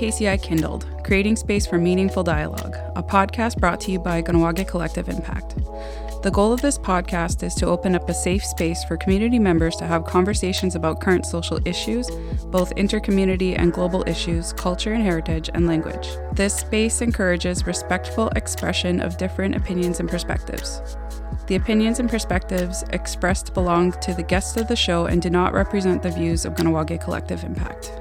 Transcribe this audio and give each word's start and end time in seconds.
KCI 0.00 0.42
Kindled, 0.42 0.86
creating 1.04 1.36
space 1.36 1.66
for 1.66 1.76
meaningful 1.76 2.22
dialogue, 2.22 2.74
a 2.96 3.02
podcast 3.02 3.58
brought 3.60 3.82
to 3.82 3.92
you 3.92 3.98
by 3.98 4.22
Kahnawake 4.22 4.66
Collective 4.66 5.10
Impact. 5.10 5.56
The 6.22 6.30
goal 6.32 6.54
of 6.54 6.62
this 6.62 6.78
podcast 6.78 7.42
is 7.42 7.54
to 7.56 7.66
open 7.66 7.94
up 7.94 8.08
a 8.08 8.14
safe 8.14 8.42
space 8.42 8.82
for 8.82 8.96
community 8.96 9.38
members 9.38 9.76
to 9.76 9.86
have 9.86 10.06
conversations 10.06 10.74
about 10.74 11.02
current 11.02 11.26
social 11.26 11.60
issues, 11.68 12.10
both 12.46 12.74
intercommunity 12.76 13.58
and 13.58 13.74
global 13.74 14.02
issues, 14.08 14.54
culture 14.54 14.94
and 14.94 15.02
heritage, 15.02 15.50
and 15.52 15.66
language. 15.66 16.08
This 16.32 16.54
space 16.54 17.02
encourages 17.02 17.66
respectful 17.66 18.28
expression 18.36 19.00
of 19.02 19.18
different 19.18 19.54
opinions 19.54 20.00
and 20.00 20.08
perspectives. 20.08 20.80
The 21.46 21.56
opinions 21.56 22.00
and 22.00 22.08
perspectives 22.08 22.84
expressed 22.94 23.52
belong 23.52 23.92
to 24.00 24.14
the 24.14 24.22
guests 24.22 24.56
of 24.56 24.66
the 24.66 24.76
show 24.76 25.04
and 25.04 25.20
do 25.20 25.28
not 25.28 25.52
represent 25.52 26.02
the 26.02 26.10
views 26.10 26.46
of 26.46 26.54
Kahnawake 26.54 27.04
Collective 27.04 27.44
Impact. 27.44 27.92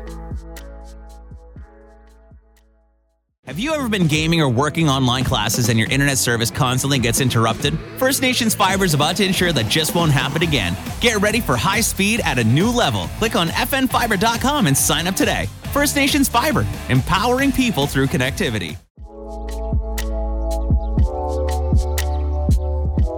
Have 3.49 3.57
you 3.57 3.73
ever 3.73 3.89
been 3.89 4.05
gaming 4.05 4.41
or 4.41 4.47
working 4.47 4.89
online 4.89 5.23
classes 5.23 5.69
and 5.69 5.79
your 5.79 5.89
internet 5.89 6.19
service 6.19 6.51
constantly 6.51 6.99
gets 6.99 7.19
interrupted? 7.19 7.75
First 7.97 8.21
Nations 8.21 8.53
Fiber 8.53 8.85
is 8.85 8.93
about 8.93 9.15
to 9.15 9.25
ensure 9.25 9.51
that 9.51 9.67
just 9.67 9.95
won't 9.95 10.11
happen 10.11 10.43
again. 10.43 10.77
Get 11.01 11.17
ready 11.19 11.41
for 11.41 11.55
high 11.57 11.81
speed 11.81 12.21
at 12.23 12.37
a 12.37 12.43
new 12.43 12.69
level. 12.69 13.07
Click 13.17 13.35
on 13.35 13.47
fnfiber.com 13.47 14.67
and 14.67 14.77
sign 14.77 15.07
up 15.07 15.15
today. 15.15 15.47
First 15.73 15.95
Nations 15.95 16.29
Fiber, 16.29 16.63
empowering 16.89 17.51
people 17.51 17.87
through 17.87 18.05
connectivity. 18.05 18.77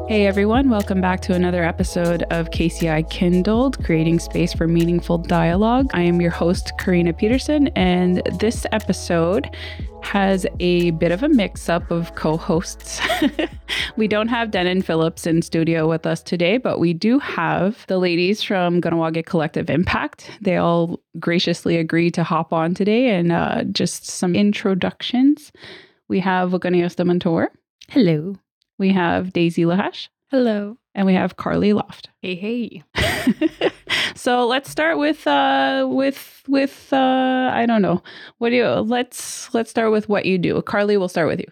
Hey 0.07 0.27
everyone, 0.27 0.69
welcome 0.69 1.01
back 1.01 1.19
to 1.23 1.33
another 1.33 1.63
episode 1.63 2.23
of 2.31 2.49
KCI 2.51 3.09
Kindled, 3.09 3.83
creating 3.83 4.19
space 4.19 4.53
for 4.53 4.67
meaningful 4.67 5.17
dialogue. 5.17 5.89
I 5.93 6.01
am 6.01 6.21
your 6.21 6.31
host, 6.31 6.71
Karina 6.77 7.11
Peterson, 7.11 7.67
and 7.75 8.21
this 8.39 8.65
episode 8.71 9.49
has 10.01 10.45
a 10.59 10.91
bit 10.91 11.11
of 11.11 11.23
a 11.23 11.29
mix 11.29 11.69
up 11.69 11.89
of 11.91 12.15
co 12.15 12.37
hosts. 12.37 13.01
we 13.97 14.07
don't 14.07 14.27
have 14.27 14.51
Denon 14.51 14.81
Phillips 14.81 15.25
in 15.25 15.41
studio 15.41 15.87
with 15.87 16.05
us 16.05 16.21
today, 16.21 16.57
but 16.57 16.79
we 16.79 16.93
do 16.93 17.19
have 17.19 17.85
the 17.87 17.97
ladies 17.97 18.43
from 18.43 18.81
Kahnawake 18.81 19.25
Collective 19.25 19.69
Impact. 19.69 20.31
They 20.41 20.57
all 20.57 20.99
graciously 21.19 21.77
agreed 21.77 22.13
to 22.15 22.23
hop 22.23 22.51
on 22.51 22.73
today 22.73 23.09
and 23.09 23.31
uh, 23.31 23.63
just 23.65 24.05
some 24.05 24.35
introductions. 24.35 25.51
We 26.07 26.19
have 26.19 26.51
Waganios 26.51 27.03
Mentor. 27.05 27.51
Hello. 27.89 28.35
We 28.77 28.91
have 28.93 29.33
Daisy 29.33 29.63
Lahash. 29.63 30.09
Hello. 30.29 30.77
And 30.93 31.05
we 31.05 31.13
have 31.13 31.37
Carly 31.37 31.73
Loft. 31.73 32.09
Hey, 32.21 32.35
hey. 32.35 32.83
so 34.21 34.45
let's 34.45 34.69
start 34.69 34.99
with 34.99 35.25
uh 35.25 35.87
with 35.89 36.43
with 36.47 36.93
uh 36.93 37.49
I 37.51 37.65
don't 37.65 37.81
know. 37.81 38.03
What 38.37 38.49
do 38.49 38.55
you 38.55 38.67
let's 38.67 39.51
let's 39.55 39.71
start 39.71 39.91
with 39.91 40.09
what 40.09 40.25
you 40.25 40.37
do. 40.37 40.61
Carly, 40.61 40.95
we'll 40.95 41.09
start 41.09 41.27
with 41.27 41.39
you. 41.39 41.47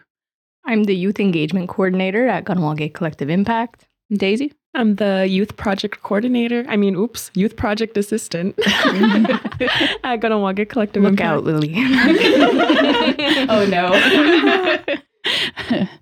I'm 0.66 0.84
the 0.84 0.96
youth 0.96 1.20
engagement 1.20 1.68
coordinator 1.68 2.28
at 2.28 2.46
Kahnawake 2.46 2.94
Collective 2.94 3.30
Impact. 3.30 3.88
Daisy? 4.14 4.54
I'm 4.76 4.98
the 4.98 5.26
youth 5.28 5.58
project 5.58 6.04
coordinator. 6.04 6.64
I 6.68 6.78
mean, 6.78 6.96
oops, 6.96 7.32
youth 7.34 7.56
project 7.56 7.98
assistant 7.98 8.54
at 8.68 10.20
Kahnawake 10.22 10.70
Collective 10.70 11.02
Look 11.02 11.14
Impact. 11.14 11.28
out, 11.28 11.44
Lily. 11.44 11.74
oh 13.50 13.66
no. 13.68 13.94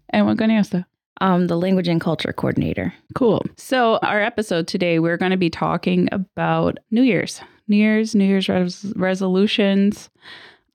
and 0.10 0.26
what 0.26 0.36
Waganios 0.36 0.84
um, 1.22 1.48
the 1.48 1.58
language 1.58 1.88
and 1.88 2.02
culture 2.02 2.34
coordinator. 2.34 2.94
Cool. 3.16 3.44
So, 3.56 3.98
our 3.98 4.22
episode 4.22 4.68
today, 4.68 5.00
we're 5.00 5.18
going 5.18 5.32
to 5.32 5.38
be 5.38 5.50
talking 5.50 6.10
about 6.12 6.78
New 6.92 7.04
Year's, 7.04 7.42
New 7.68 7.78
Year's, 7.78 8.16
New 8.16 8.26
Year's 8.26 8.50
res- 8.50 8.94
resolutions. 8.96 10.10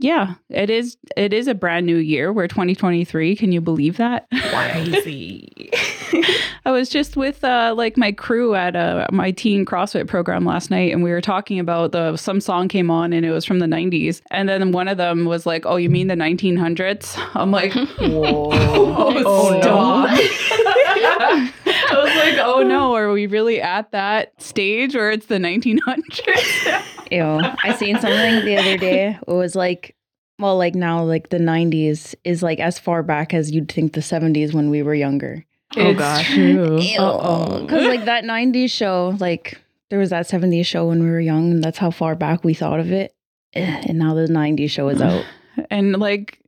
Yeah, 0.02 0.34
it 0.48 0.68
is. 0.68 0.96
It 1.16 1.32
is 1.32 1.46
a 1.46 1.54
brand 1.54 1.86
new 1.86 1.96
year. 1.96 2.32
We're 2.32 2.48
2023. 2.48 3.36
Can 3.36 3.52
you 3.52 3.60
believe 3.60 3.98
that? 3.98 4.26
Crazy. 4.30 5.70
I 6.64 6.72
was 6.72 6.88
just 6.88 7.16
with 7.16 7.44
uh, 7.44 7.72
like 7.76 7.96
my 7.96 8.10
crew 8.10 8.56
at 8.56 8.74
uh, 8.74 9.06
my 9.12 9.30
teen 9.30 9.64
CrossFit 9.64 10.08
program 10.08 10.44
last 10.44 10.70
night, 10.70 10.92
and 10.92 11.04
we 11.04 11.12
were 11.12 11.20
talking 11.20 11.60
about 11.60 11.92
the 11.92 12.16
some 12.16 12.40
song 12.40 12.66
came 12.66 12.90
on, 12.90 13.12
and 13.12 13.24
it 13.24 13.30
was 13.30 13.44
from 13.44 13.60
the 13.60 13.66
90s, 13.66 14.22
and 14.32 14.48
then 14.48 14.72
one 14.72 14.88
of 14.88 14.96
them 14.96 15.24
was 15.24 15.46
like, 15.46 15.64
"Oh, 15.66 15.76
you 15.76 15.88
mean 15.88 16.08
the 16.08 16.16
1900s?" 16.16 17.16
I'm 17.34 17.52
like, 17.52 17.72
"Whoa, 18.00 18.50
oh, 19.24 19.60
stop!" 19.60 21.54
I 21.92 22.04
was 22.04 22.14
like, 22.14 22.38
"Oh 22.46 22.62
no, 22.62 22.94
are 22.94 23.12
we 23.12 23.26
really 23.26 23.60
at 23.60 23.90
that 23.92 24.40
stage 24.40 24.94
where 24.94 25.10
it's 25.10 25.26
the 25.26 25.38
1900s?" 25.38 26.82
Ew. 27.10 27.22
I 27.62 27.74
seen 27.76 27.98
something 28.00 28.44
the 28.44 28.56
other 28.56 28.76
day. 28.78 29.18
It 29.26 29.30
was 29.32 29.54
like, 29.54 29.94
well, 30.38 30.56
like 30.56 30.74
now, 30.74 31.02
like 31.04 31.28
the 31.28 31.38
90s 31.38 32.14
is 32.24 32.42
like 32.42 32.58
as 32.60 32.78
far 32.78 33.02
back 33.02 33.34
as 33.34 33.50
you'd 33.50 33.70
think 33.70 33.92
the 33.92 34.00
70s 34.00 34.54
when 34.54 34.70
we 34.70 34.82
were 34.82 34.94
younger. 34.94 35.44
Oh, 35.76 35.90
It's 35.90 35.98
gosh. 35.98 36.32
true. 36.34 36.78
Ew. 36.80 37.60
Because 37.62 37.86
like 37.86 38.04
that 38.06 38.24
90s 38.24 38.70
show, 38.70 39.16
like 39.20 39.60
there 39.90 39.98
was 39.98 40.10
that 40.10 40.26
70s 40.28 40.64
show 40.66 40.86
when 40.88 41.02
we 41.02 41.10
were 41.10 41.20
young, 41.20 41.50
and 41.52 41.62
that's 41.64 41.78
how 41.78 41.90
far 41.90 42.14
back 42.14 42.44
we 42.44 42.54
thought 42.54 42.80
of 42.80 42.90
it. 42.92 43.14
Eh, 43.54 43.82
And 43.88 43.98
now 43.98 44.14
the 44.14 44.26
90s 44.26 44.70
show 44.70 44.88
is 44.88 45.02
out. 45.02 45.24
and 45.70 45.98
like 45.98 46.38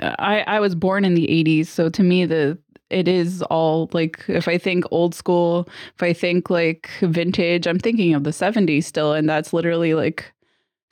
I 0.00 0.42
I 0.46 0.60
was 0.60 0.74
born 0.74 1.04
in 1.04 1.14
the 1.14 1.26
80s, 1.26 1.66
so 1.66 1.88
to 1.90 2.02
me 2.02 2.24
the 2.24 2.58
it 2.90 3.08
is 3.08 3.42
all 3.42 3.88
like 3.92 4.24
if 4.28 4.48
I 4.48 4.58
think 4.58 4.84
old 4.90 5.14
school, 5.14 5.68
if 5.94 6.02
I 6.02 6.12
think 6.12 6.50
like 6.50 6.90
vintage, 7.00 7.66
I'm 7.66 7.78
thinking 7.78 8.14
of 8.14 8.24
the 8.24 8.30
70s 8.30 8.84
still 8.84 9.12
and 9.12 9.28
that's 9.28 9.52
literally 9.52 9.94
like 9.94 10.32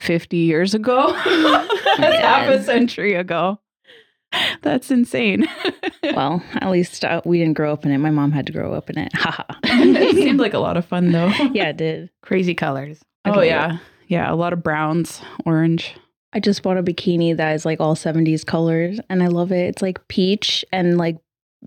50 0.01 0.37
years 0.37 0.73
ago. 0.73 1.11
that's 1.97 2.17
half 2.21 2.49
a 2.49 2.63
century 2.63 3.13
ago. 3.15 3.59
That's 4.61 4.91
insane. 4.91 5.47
well, 6.03 6.43
at 6.55 6.69
least 6.69 7.05
uh, 7.05 7.21
we 7.23 7.37
didn't 7.39 7.53
grow 7.53 7.71
up 7.71 7.85
in 7.85 7.91
it. 7.91 7.99
My 7.99 8.11
mom 8.11 8.31
had 8.33 8.45
to 8.47 8.51
grow 8.51 8.73
up 8.73 8.89
in 8.89 8.97
it. 8.97 9.13
Haha. 9.15 9.43
it 9.63 10.15
seemed 10.15 10.39
like 10.39 10.53
a 10.53 10.59
lot 10.59 10.75
of 10.75 10.85
fun 10.85 11.11
though. 11.13 11.27
yeah, 11.53 11.69
it 11.69 11.77
did. 11.77 12.09
Crazy 12.21 12.53
colors. 12.53 12.99
I 13.23 13.29
Oh 13.29 13.33
love 13.35 13.43
it. 13.43 13.47
yeah. 13.47 13.77
Yeah, 14.07 14.31
a 14.31 14.35
lot 14.35 14.53
of 14.53 14.61
browns, 14.61 15.21
orange. 15.45 15.95
I 16.33 16.39
just 16.41 16.61
bought 16.63 16.77
a 16.77 16.83
bikini 16.83 17.35
that 17.37 17.53
is 17.55 17.65
like 17.65 17.79
all 17.79 17.95
70s 17.95 18.45
colors 18.45 18.99
and 19.09 19.23
I 19.23 19.27
love 19.27 19.51
it. 19.53 19.69
It's 19.69 19.81
like 19.81 20.05
peach 20.09 20.65
and 20.73 20.97
like 20.97 21.17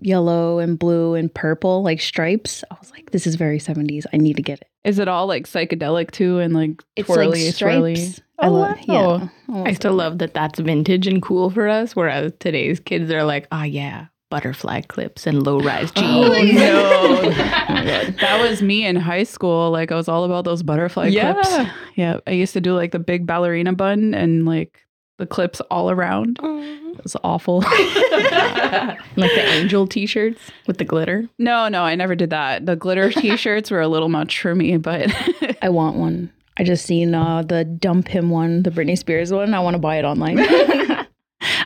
yellow 0.01 0.59
and 0.59 0.77
blue 0.79 1.13
and 1.15 1.33
purple, 1.33 1.83
like 1.83 2.01
stripes. 2.01 2.63
I 2.71 2.75
was 2.79 2.91
like, 2.91 3.11
this 3.11 3.27
is 3.27 3.35
very 3.35 3.59
70s. 3.59 4.05
I 4.13 4.17
need 4.17 4.35
to 4.37 4.41
get 4.41 4.61
it. 4.61 4.67
Is 4.83 4.97
it 4.99 5.07
all 5.07 5.27
like 5.27 5.45
psychedelic 5.45 6.11
too 6.11 6.39
and 6.39 6.53
like 6.53 6.81
It's 6.95 7.07
twirly, 7.07 7.45
like 7.45 7.53
swirly? 7.55 7.97
stripes. 7.97 8.21
I 8.39 8.47
Oh, 8.47 8.51
love 8.53 8.77
wow. 8.87 9.29
yeah. 9.49 9.63
I 9.63 9.73
still 9.73 9.93
love 9.93 10.19
that 10.19 10.33
that's 10.33 10.59
vintage 10.59 11.07
and 11.07 11.21
cool 11.21 11.49
for 11.49 11.67
us, 11.67 11.95
whereas 11.95 12.31
today's 12.39 12.79
kids 12.79 13.11
are 13.11 13.23
like, 13.25 13.47
oh, 13.51 13.63
yeah, 13.63 14.05
butterfly 14.31 14.79
clips 14.81 15.27
and 15.27 15.43
low 15.45 15.59
rise 15.59 15.91
oh, 15.97 16.33
jeans. 16.33 16.57
Oh, 16.61 17.21
no. 17.23 17.29
God. 17.35 18.15
that 18.21 18.39
was 18.41 18.61
me 18.61 18.85
in 18.85 18.95
high 18.95 19.23
school. 19.23 19.71
Like 19.71 19.91
I 19.91 19.95
was 19.95 20.07
all 20.07 20.23
about 20.23 20.45
those 20.45 20.63
butterfly 20.63 21.07
Yeah. 21.07 21.33
clips. 21.33 21.71
Yeah. 21.95 22.19
I 22.27 22.31
used 22.31 22.53
to 22.53 22.61
do 22.61 22.73
like 22.75 22.91
the 22.91 22.99
big 22.99 23.25
ballerina 23.25 23.73
bun 23.73 24.13
and 24.13 24.45
like 24.45 24.79
the 25.19 25.27
clips 25.27 25.59
all 25.69 25.91
around. 25.91 26.39
It 26.41 27.03
was 27.03 27.15
awful. 27.23 27.59
like 27.61 28.97
the 29.15 29.45
angel 29.45 29.85
t 29.85 30.05
shirts 30.05 30.39
with 30.65 30.77
the 30.77 30.85
glitter. 30.85 31.27
no, 31.37 31.67
no, 31.67 31.83
I 31.83 31.95
never 31.95 32.15
did 32.15 32.31
that. 32.31 32.65
The 32.65 32.75
glitter 32.75 33.11
t-shirts 33.11 33.69
were 33.69 33.81
a 33.81 33.87
little 33.87 34.09
much 34.09 34.41
for 34.41 34.55
me, 34.55 34.77
but 34.77 35.13
I 35.61 35.69
want 35.69 35.97
one. 35.97 36.31
I 36.57 36.63
just 36.63 36.85
seen 36.85 37.13
uh, 37.13 37.43
the 37.43 37.63
dump 37.63 38.07
him 38.07 38.29
one, 38.29 38.63
the 38.63 38.71
Britney 38.71 38.97
Spears 38.97 39.31
one. 39.31 39.53
I 39.53 39.59
want 39.59 39.75
to 39.75 39.79
buy 39.79 39.97
it 39.97 40.05
online. 40.05 40.39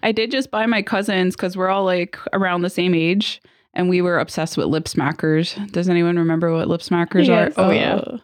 I 0.03 0.12
did 0.12 0.31
just 0.31 0.52
buy 0.52 0.66
my 0.66 0.81
cousins 0.81 1.35
because 1.35 1.56
we're 1.56 1.70
all 1.70 1.85
like 1.85 2.18
around 2.34 2.62
the 2.62 2.70
same 2.70 2.94
age. 2.94 3.41
And 3.75 3.89
we 3.89 4.01
were 4.01 4.19
obsessed 4.19 4.56
with 4.56 4.67
lip 4.67 4.85
smackers. 4.85 5.55
Does 5.72 5.90
anyone 5.90 6.17
remember 6.17 6.53
what 6.53 6.67
lip 6.67 6.81
smackers 6.81 7.25
Yes. 7.28 7.58
are? 7.58 7.66
Oh, 7.66 7.72
yeah. 7.72 7.96
Uh, 7.96 8.17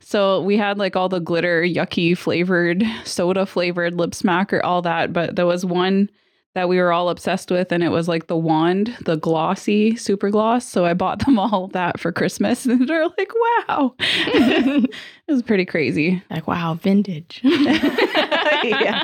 So 0.00 0.40
we 0.42 0.56
had 0.56 0.78
like 0.78 0.96
all 0.96 1.08
the 1.10 1.20
glitter, 1.20 1.62
yucky 1.62 2.16
flavored, 2.16 2.82
soda 3.04 3.44
flavored 3.44 3.94
lip 3.94 4.12
smacker, 4.12 4.60
all 4.64 4.80
that. 4.82 5.12
But 5.12 5.36
there 5.36 5.44
was 5.46 5.64
one 5.66 6.08
that 6.54 6.68
we 6.68 6.78
were 6.78 6.92
all 6.92 7.08
obsessed 7.10 7.50
with, 7.50 7.72
and 7.72 7.82
it 7.82 7.88
was 7.88 8.06
like 8.06 8.28
the 8.28 8.36
wand, 8.36 8.96
the 9.04 9.16
glossy 9.16 9.96
super 9.96 10.30
gloss. 10.30 10.64
So 10.66 10.84
I 10.86 10.94
bought 10.94 11.18
them 11.26 11.38
all 11.38 11.66
that 11.68 11.98
for 12.00 12.12
Christmas, 12.12 12.64
and 12.66 12.88
they're 12.88 13.08
like, 13.08 13.32
"Wow!" 13.68 13.94
it 13.98 14.90
was 15.28 15.42
pretty 15.42 15.64
crazy. 15.66 16.22
Like, 16.30 16.46
wow, 16.46 16.74
vintage. 16.80 17.40
yeah, 17.44 19.02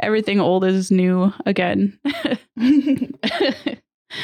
everything 0.00 0.40
old 0.40 0.64
is 0.64 0.90
new 0.90 1.32
again. 1.46 1.98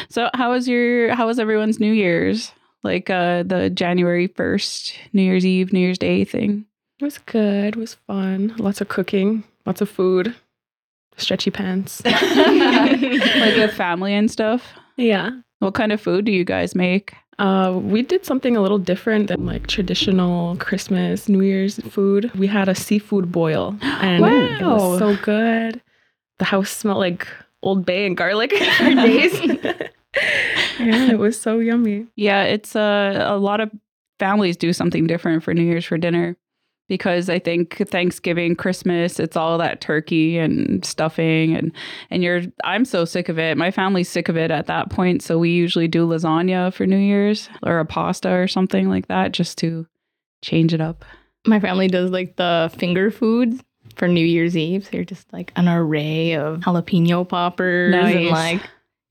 So 0.08 0.30
how 0.34 0.50
was 0.52 0.68
your? 0.68 1.14
How 1.14 1.26
was 1.26 1.38
everyone's 1.38 1.80
New 1.80 1.92
Year's? 1.92 2.52
Like 2.82 3.08
uh, 3.10 3.42
the 3.44 3.70
January 3.70 4.26
first, 4.26 4.94
New 5.12 5.22
Year's 5.22 5.46
Eve, 5.46 5.72
New 5.72 5.80
Year's 5.80 5.98
Day 5.98 6.24
thing. 6.24 6.66
It 7.00 7.04
was 7.04 7.18
good. 7.18 7.68
It 7.68 7.76
was 7.76 7.94
fun. 7.94 8.54
Lots 8.58 8.80
of 8.80 8.88
cooking, 8.88 9.44
lots 9.66 9.80
of 9.80 9.88
food, 9.88 10.34
stretchy 11.16 11.50
pants. 11.50 12.02
like 12.04 13.56
with 13.56 13.72
family 13.74 14.14
and 14.14 14.30
stuff. 14.30 14.72
yeah. 14.96 15.30
What 15.60 15.72
kind 15.74 15.92
of 15.92 16.00
food 16.00 16.26
do 16.26 16.32
you 16.32 16.44
guys 16.44 16.74
make? 16.74 17.14
Uh, 17.38 17.72
we 17.82 18.02
did 18.02 18.26
something 18.26 18.54
a 18.56 18.60
little 18.60 18.78
different 18.78 19.28
than 19.28 19.46
like 19.46 19.66
traditional 19.66 20.56
Christmas, 20.56 21.26
New 21.28 21.40
Year's 21.40 21.78
food. 21.90 22.30
We 22.34 22.46
had 22.46 22.68
a 22.68 22.74
seafood 22.74 23.32
boil, 23.32 23.76
and 23.80 24.22
it 24.24 24.62
was 24.64 24.98
so 24.98 25.16
good. 25.16 25.80
the 26.38 26.44
house 26.44 26.70
smelled 26.70 26.98
like 26.98 27.26
Old 27.64 27.84
Bay 27.84 28.06
and 28.06 28.16
garlic 28.16 28.52
for 28.76 28.84
days. 28.94 29.40
yeah, 30.78 31.10
it 31.10 31.18
was 31.18 31.40
so 31.40 31.58
yummy. 31.58 32.06
Yeah, 32.14 32.44
it's 32.44 32.76
uh, 32.76 33.24
a 33.26 33.36
lot 33.36 33.60
of 33.60 33.70
families 34.18 34.56
do 34.56 34.72
something 34.72 35.06
different 35.06 35.42
for 35.42 35.52
New 35.54 35.64
Year's 35.64 35.84
for 35.84 35.98
dinner 35.98 36.36
because 36.88 37.30
I 37.30 37.38
think 37.38 37.76
Thanksgiving, 37.88 38.54
Christmas, 38.54 39.18
it's 39.18 39.36
all 39.36 39.58
that 39.58 39.80
turkey 39.80 40.38
and 40.38 40.84
stuffing 40.84 41.56
and 41.56 41.72
and 42.10 42.22
you're 42.22 42.42
I'm 42.62 42.84
so 42.84 43.04
sick 43.04 43.28
of 43.28 43.38
it. 43.38 43.56
My 43.56 43.70
family's 43.70 44.08
sick 44.08 44.28
of 44.28 44.36
it 44.36 44.50
at 44.50 44.66
that 44.66 44.90
point, 44.90 45.22
so 45.22 45.38
we 45.38 45.50
usually 45.50 45.88
do 45.88 46.06
lasagna 46.06 46.72
for 46.72 46.86
New 46.86 46.98
Year's 46.98 47.48
or 47.62 47.78
a 47.78 47.86
pasta 47.86 48.30
or 48.30 48.46
something 48.46 48.88
like 48.88 49.08
that 49.08 49.32
just 49.32 49.58
to 49.58 49.86
change 50.42 50.74
it 50.74 50.80
up. 50.80 51.04
My 51.46 51.60
family 51.60 51.88
does 51.88 52.10
like 52.10 52.36
the 52.36 52.70
finger 52.76 53.10
foods 53.10 53.62
for 53.96 54.08
New 54.08 54.24
Year's 54.24 54.56
Eve. 54.56 54.84
So 54.84 54.90
you're 54.92 55.04
just 55.04 55.32
like 55.32 55.52
an 55.56 55.68
array 55.68 56.34
of 56.34 56.60
jalapeno 56.60 57.28
poppers 57.28 57.92
Nice. 57.92 58.14
and 58.16 58.26
like 58.28 58.62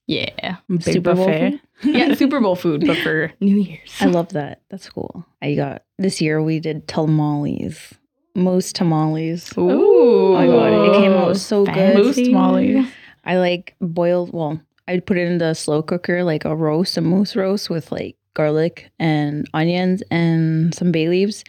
yeah. 0.07 0.57
Big 0.69 0.81
Super 0.83 1.15
Bowl 1.15 1.25
buffet. 1.25 1.59
Yeah, 1.83 2.13
Super 2.15 2.39
Bowl 2.39 2.55
food, 2.55 2.85
but 2.85 2.97
for 2.97 3.31
New 3.39 3.57
Year's. 3.57 3.93
I 3.99 4.05
love 4.05 4.29
that. 4.33 4.61
That's 4.69 4.89
cool. 4.89 5.25
I 5.41 5.55
got 5.55 5.83
this 5.97 6.21
year 6.21 6.41
we 6.41 6.59
did 6.59 6.87
tamales, 6.87 7.93
Most 8.35 8.75
tamales. 8.75 9.51
Ooh. 9.57 9.69
Oh 9.71 10.33
my 10.33 10.45
god, 10.47 10.89
it 10.89 11.01
came 11.01 11.11
out 11.13 11.37
so 11.37 11.65
good. 11.65 11.95
Moose 11.97 12.15
tamales. 12.15 12.87
I 13.25 13.37
like 13.37 13.75
boiled. 13.79 14.33
Well, 14.33 14.61
I'd 14.87 15.05
put 15.05 15.17
it 15.17 15.27
in 15.27 15.37
the 15.37 15.53
slow 15.53 15.81
cooker, 15.81 16.23
like 16.23 16.43
a 16.45 16.55
roast, 16.55 16.97
a 16.97 17.01
moose 17.01 17.35
roast 17.35 17.69
with 17.69 17.91
like 17.91 18.17
garlic 18.33 18.91
and 18.99 19.47
onions 19.53 20.03
and 20.11 20.73
some 20.73 20.91
bay 20.91 21.07
leaves, 21.07 21.43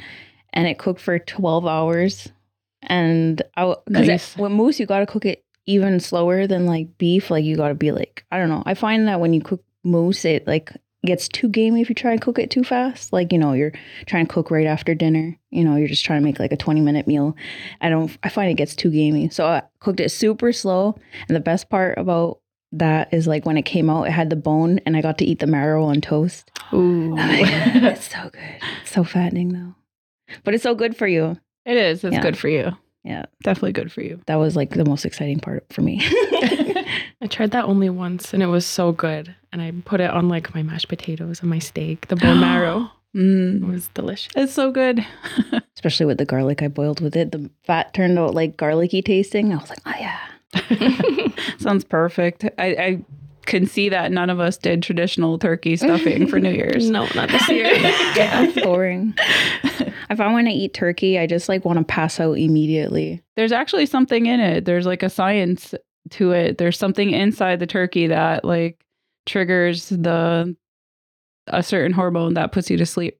and 0.52 0.66
it 0.68 0.78
cooked 0.78 1.00
for 1.00 1.18
twelve 1.18 1.66
hours. 1.66 2.28
And 2.86 3.42
I, 3.56 3.74
because 3.86 4.08
Nice. 4.08 4.36
with 4.36 4.52
moose, 4.52 4.78
you 4.80 4.86
got 4.86 5.00
to 5.00 5.06
cook 5.06 5.24
it 5.24 5.44
even 5.66 6.00
slower 6.00 6.46
than 6.46 6.66
like 6.66 6.98
beef. 6.98 7.30
Like 7.30 7.44
you 7.44 7.56
got 7.56 7.68
to 7.68 7.74
be 7.74 7.92
like, 7.92 8.24
I 8.30 8.38
don't 8.38 8.48
know. 8.48 8.62
I 8.66 8.74
find 8.74 9.08
that 9.08 9.20
when 9.20 9.32
you 9.32 9.40
cook 9.40 9.62
moose, 9.82 10.24
it 10.24 10.46
like 10.46 10.72
gets 11.06 11.28
too 11.28 11.48
gamey 11.50 11.82
if 11.82 11.88
you 11.90 11.94
try 11.94 12.12
and 12.12 12.20
cook 12.20 12.38
it 12.38 12.50
too 12.50 12.64
fast. 12.64 13.12
Like 13.12 13.32
you 13.32 13.38
know, 13.38 13.52
you're 13.52 13.72
trying 14.06 14.26
to 14.26 14.32
cook 14.32 14.50
right 14.50 14.66
after 14.66 14.94
dinner. 14.94 15.38
You 15.50 15.64
know, 15.64 15.76
you're 15.76 15.88
just 15.88 16.04
trying 16.04 16.20
to 16.20 16.24
make 16.24 16.38
like 16.38 16.52
a 16.52 16.56
twenty 16.56 16.80
minute 16.80 17.06
meal. 17.06 17.36
I 17.80 17.88
don't. 17.88 18.16
I 18.22 18.28
find 18.28 18.50
it 18.50 18.54
gets 18.54 18.74
too 18.76 18.90
gamey. 18.90 19.28
So 19.30 19.46
I 19.46 19.62
cooked 19.80 20.00
it 20.00 20.10
super 20.10 20.52
slow. 20.52 20.98
And 21.28 21.36
the 21.36 21.40
best 21.40 21.68
part 21.70 21.98
about 21.98 22.40
that 22.72 23.12
is 23.14 23.26
like 23.26 23.46
when 23.46 23.56
it 23.56 23.62
came 23.62 23.88
out, 23.88 24.04
it 24.08 24.10
had 24.12 24.30
the 24.30 24.36
bone, 24.36 24.80
and 24.84 24.96
I 24.96 25.00
got 25.00 25.18
to 25.18 25.24
eat 25.24 25.38
the 25.38 25.46
marrow 25.46 25.84
on 25.84 26.00
toast. 26.00 26.50
Ooh. 26.72 27.12
Oh 27.12 27.16
it's 27.18 28.10
so 28.10 28.28
good. 28.32 28.60
It's 28.82 28.92
so 28.92 29.04
fattening 29.04 29.52
though, 29.52 29.74
but 30.42 30.54
it's 30.54 30.62
so 30.62 30.74
good 30.74 30.96
for 30.96 31.06
you. 31.06 31.38
It 31.64 31.76
is. 31.76 32.04
It's 32.04 32.14
Yeah. 32.14 32.22
good 32.22 32.36
for 32.38 32.48
you. 32.48 32.72
Yeah, 33.04 33.26
Definitely 33.42 33.72
good 33.72 33.92
for 33.92 34.00
you. 34.00 34.20
that 34.26 34.36
was 34.36 34.56
like 34.56 34.70
the 34.70 34.84
most 34.84 35.04
exciting 35.04 35.38
part 35.38 35.64
for 35.70 35.82
me. 35.82 35.98
I 37.20 37.26
tried 37.28 37.50
that 37.50 37.66
only 37.66 37.90
once 37.90 38.32
and 38.32 38.42
it 38.42 38.46
was 38.46 38.64
so 38.66 38.92
good. 38.92 39.34
And 39.52 39.60
I 39.60 39.72
put 39.84 40.00
it 40.00 40.10
on 40.10 40.28
like 40.30 40.54
my 40.54 40.62
mashed 40.62 40.88
potatoes 40.88 41.40
and 41.40 41.50
my 41.50 41.58
steak, 41.58 42.08
the 42.08 42.16
bone 42.16 42.40
marrow. 42.40 42.90
It 43.12 43.18
Mm. 43.18 43.70
was 43.70 43.86
delicious. 43.88 44.32
It's 44.34 44.52
so 44.52 44.72
good. 44.72 45.06
Especially 45.76 46.04
with 46.06 46.18
the 46.18 46.24
garlic 46.24 46.62
I 46.62 46.68
boiled 46.68 47.00
with 47.00 47.14
it. 47.14 47.30
The 47.30 47.48
fat 47.64 47.94
turned 47.94 48.18
out 48.18 48.34
like 48.34 48.56
garlicky 48.56 49.02
tasting. 49.02 49.52
I 49.52 49.56
was 49.58 49.68
like, 49.70 49.78
oh 49.86 49.94
yeah. 50.00 50.18
Sounds 51.58 51.84
perfect. 51.84 52.44
I, 52.58 52.66
I 52.66 53.04
can 53.46 53.66
see 53.66 53.88
that 53.90 54.10
none 54.10 54.30
of 54.30 54.40
us 54.40 54.56
did 54.56 54.82
traditional 54.82 55.38
turkey 55.38 55.76
stuffing 55.76 56.26
for 56.26 56.40
New 56.40 56.50
Year's. 56.50 56.88
No, 56.90 57.06
not 57.14 57.28
this 57.28 57.48
year. 57.48 57.66
Yeah, 57.74 58.44
it's 58.46 58.60
boring. 58.62 59.14
If 60.10 60.20
I 60.20 60.30
want 60.32 60.46
to 60.46 60.52
eat 60.52 60.74
turkey, 60.74 61.18
I 61.18 61.26
just 61.26 61.48
like 61.48 61.64
want 61.64 61.78
to 61.78 61.84
pass 61.84 62.20
out 62.20 62.38
immediately. 62.38 63.22
There's 63.36 63.52
actually 63.52 63.86
something 63.86 64.26
in 64.26 64.40
it. 64.40 64.64
There's 64.64 64.86
like 64.86 65.02
a 65.02 65.10
science 65.10 65.74
to 66.10 66.32
it. 66.32 66.58
There's 66.58 66.78
something 66.78 67.10
inside 67.10 67.60
the 67.60 67.66
turkey 67.66 68.08
that 68.08 68.44
like 68.44 68.84
triggers 69.26 69.88
the 69.88 70.56
a 71.46 71.62
certain 71.62 71.92
hormone 71.92 72.34
that 72.34 72.52
puts 72.52 72.70
you 72.70 72.76
to 72.78 72.86
sleep. 72.86 73.18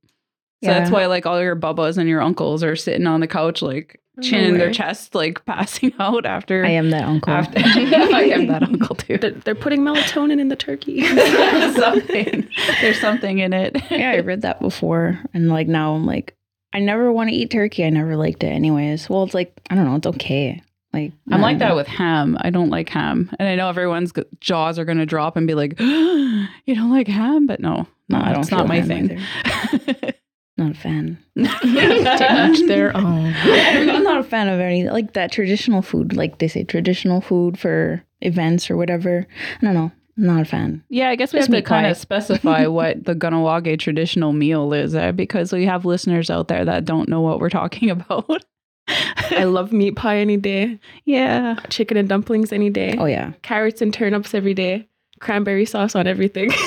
So 0.63 0.71
that's 0.71 0.91
why 0.91 1.05
like 1.07 1.27
all 1.27 1.43
your 1.43 1.57
bubbas 1.57 1.99
and 1.99 2.09
your 2.09 2.23
uncles 2.23 2.63
are 2.63 2.75
sitting 2.75 3.07
on 3.07 3.21
the 3.21 3.27
couch 3.27 3.61
like 3.61 4.01
chin 4.23 4.45
in 4.45 4.59
their 4.59 4.73
chest, 4.73 5.15
like 5.15 5.45
passing 5.47 5.93
out 5.99 6.25
after 6.25 6.65
I 6.65 6.71
am 6.71 6.91
that 6.91 7.05
uncle. 7.05 7.33
after 7.33 7.59
I 7.63 8.31
am 8.33 8.47
that 8.47 8.63
uncle 8.63 8.97
too. 8.97 9.19
They're, 9.19 9.33
they're 9.33 9.55
putting 9.55 9.83
melatonin 9.83 10.41
in 10.41 10.49
the 10.49 10.57
turkey. 10.57 11.05
something. 11.75 12.49
There's 12.81 13.01
something 13.01 13.41
in 13.41 13.53
it. 13.53 13.77
yeah, 13.91 14.13
I 14.13 14.21
read 14.21 14.43
that 14.43 14.61
before. 14.61 15.21
And 15.35 15.49
like 15.49 15.69
now 15.69 15.95
I'm 15.95 16.07
like, 16.07 16.35
I 16.75 16.81
never 16.81 17.11
want 17.13 17.31
to 17.31 17.35
eat 17.37 17.51
turkey. 17.51 17.85
I 17.85 17.91
never 17.91 18.17
liked 18.17 18.43
it 18.45 18.49
anyways. 18.49 19.09
Well, 19.09 19.23
it's 19.23 19.33
like, 19.33 19.59
I 19.71 19.75
don't 19.77 19.87
know, 19.87 19.95
it's 19.97 20.07
okay. 20.09 20.61
Like 20.93 21.13
I'm 21.33 21.41
like 21.41 21.59
that 21.59 21.75
with 21.75 21.89
ham. 21.89 22.37
I 22.41 22.51
don't 22.51 22.71
like 22.71 22.89
ham, 22.89 23.29
and 23.41 23.49
I 23.49 23.57
know 23.57 23.69
everyone's 23.69 24.13
g- 24.13 24.23
jaws 24.39 24.79
are 24.79 24.85
gonna 24.85 25.05
drop 25.07 25.37
and 25.37 25.45
be 25.45 25.55
like, 25.55 25.75
"You 25.81 26.47
don't 26.75 26.91
like 26.93 27.09
ham?" 27.09 27.49
But 27.49 27.59
no, 27.59 27.89
no, 28.09 28.19
I 28.19 28.33
don't 28.33 28.43
it's 28.43 28.53
not 28.53 28.69
my 28.69 28.81
thing. 28.81 29.21
Not 30.57 30.71
a 30.71 30.75
fan. 30.75 31.19
to 31.37 32.51
each 32.53 32.69
their 32.69 32.97
own. 32.97 33.35
I'm 33.43 34.05
not 34.05 34.21
a 34.21 34.23
fan 34.23 34.49
of 34.49 34.61
any 34.61 34.89
like 34.89 35.15
that 35.15 35.33
traditional 35.33 35.83
food. 35.83 36.15
Like 36.15 36.39
they 36.39 36.47
say, 36.47 36.63
traditional 36.63 37.21
food 37.21 37.59
for 37.59 38.05
events 38.21 38.71
or 38.71 38.77
whatever. 38.77 39.27
I 39.61 39.65
don't 39.65 39.75
know. 39.75 39.91
I'm 40.17 40.27
not 40.27 40.43
a 40.43 40.45
fan. 40.45 40.85
yeah, 40.89 41.09
I 41.11 41.17
guess 41.17 41.33
we 41.33 41.41
Just 41.41 41.51
have 41.51 41.57
to 41.57 41.63
kind 41.63 41.85
pie. 41.87 41.91
of 41.91 41.97
specify 41.97 42.67
what 42.69 43.05
the 43.05 43.15
Ganawage 43.17 43.79
traditional 43.81 44.33
meal 44.33 44.73
is, 44.73 44.95
eh? 44.95 45.11
because 45.13 45.53
we 45.53 45.67
have 45.67 45.85
listeners 45.85 46.31
out 46.31 46.49
there 46.49 46.65
that 46.65 46.85
don't 46.85 47.09
know 47.09 47.21
what 47.21 47.41
we're 47.41 47.51
talking 47.51 47.91
about. 47.91 48.45
I 48.87 49.45
love 49.45 49.73
meat 49.73 49.97
pie 49.97 50.19
any 50.19 50.37
day, 50.37 50.79
yeah, 51.05 51.57
chicken 51.71 51.97
and 51.97 52.09
dumplings 52.09 52.53
any 52.53 52.69
day, 52.71 52.95
Oh 52.99 53.07
yeah. 53.07 53.33
carrots 53.43 53.81
and 53.83 53.93
turnips 53.95 54.35
every 54.35 54.53
day, 54.55 54.87
cranberry 55.21 55.65
sauce 55.65 55.95
on 55.97 56.07
everything. 56.07 56.51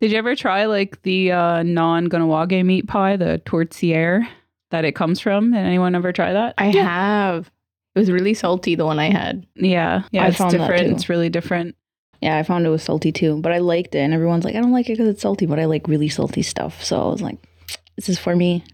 Did 0.00 0.12
you 0.12 0.18
ever 0.18 0.36
try 0.36 0.66
like 0.66 1.00
the 1.02 1.32
uh, 1.32 1.62
non 1.62 2.08
Ganawage 2.08 2.64
meat 2.64 2.86
pie, 2.86 3.16
the 3.16 3.40
tourtière 3.46 4.26
that 4.70 4.84
it 4.84 4.92
comes 4.92 5.20
from? 5.20 5.52
Did 5.52 5.58
anyone 5.64 5.94
ever 5.94 6.12
try 6.12 6.32
that? 6.34 6.54
I 6.58 6.66
have. 6.66 7.50
It 7.96 8.00
was 8.00 8.10
really 8.10 8.34
salty, 8.34 8.74
the 8.74 8.84
one 8.84 8.98
I 8.98 9.08
had. 9.10 9.46
Yeah, 9.54 10.02
yeah, 10.12 10.24
I 10.24 10.28
it's 10.28 10.36
found 10.36 10.52
that 10.52 10.58
different. 10.58 10.88
too. 10.88 10.94
It's 10.94 11.08
really 11.08 11.30
different. 11.30 11.76
Yeah, 12.20 12.36
I 12.36 12.42
found 12.42 12.66
it 12.66 12.68
was 12.68 12.82
salty 12.82 13.10
too, 13.10 13.40
but 13.40 13.52
I 13.52 13.58
liked 13.58 13.94
it. 13.94 14.00
And 14.00 14.12
everyone's 14.12 14.44
like, 14.44 14.54
I 14.54 14.60
don't 14.60 14.72
like 14.72 14.90
it 14.90 14.92
because 14.98 15.08
it's 15.08 15.22
salty, 15.22 15.46
but 15.46 15.58
I 15.58 15.64
like 15.64 15.88
really 15.88 16.10
salty 16.10 16.42
stuff. 16.42 16.84
So 16.84 17.00
I 17.00 17.06
was 17.10 17.22
like, 17.22 17.38
this 17.96 18.10
is 18.10 18.18
for 18.18 18.36
me. 18.36 18.64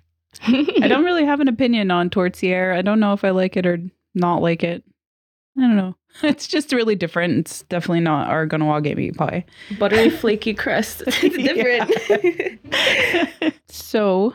I 0.43 0.89
don't 0.89 1.05
really 1.11 1.25
have 1.25 1.39
an 1.39 1.47
opinion 1.47 1.93
on 1.93 2.11
tourtière. 2.11 2.77
I 2.77 2.83
don't 2.83 2.99
know 2.99 3.13
if 3.13 3.25
I 3.25 3.31
like 3.31 3.57
it 3.57 3.65
or 3.65 3.79
not 4.13 4.43
like 4.43 4.65
it. 4.65 4.83
I 5.57 5.61
don't 5.63 5.77
know. 5.77 5.95
It's 6.23 6.47
just 6.49 6.73
really 6.73 6.95
different. 6.97 7.39
It's 7.39 7.63
definitely 7.63 8.01
not 8.01 8.29
our 8.29 8.47
Ganawage 8.47 8.97
meat 8.97 9.17
pie. 9.17 9.47
Buttery, 9.79 10.11
flaky 10.19 10.53
crust. 10.53 11.05
It's 11.07 11.37
different. 11.37 12.61
so, 13.69 14.35